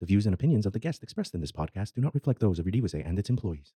The 0.02 0.06
views 0.06 0.26
and 0.26 0.34
opinions 0.34 0.66
of 0.66 0.74
the 0.74 0.80
guests 0.80 1.02
expressed 1.02 1.34
in 1.34 1.40
this 1.40 1.54
podcast 1.54 1.94
do 1.94 2.02
not 2.02 2.14
reflect 2.14 2.42
those 2.42 2.60
of 2.60 2.66
Redivase 2.66 3.08
and 3.08 3.18
its 3.18 3.30
employees. 3.30 3.74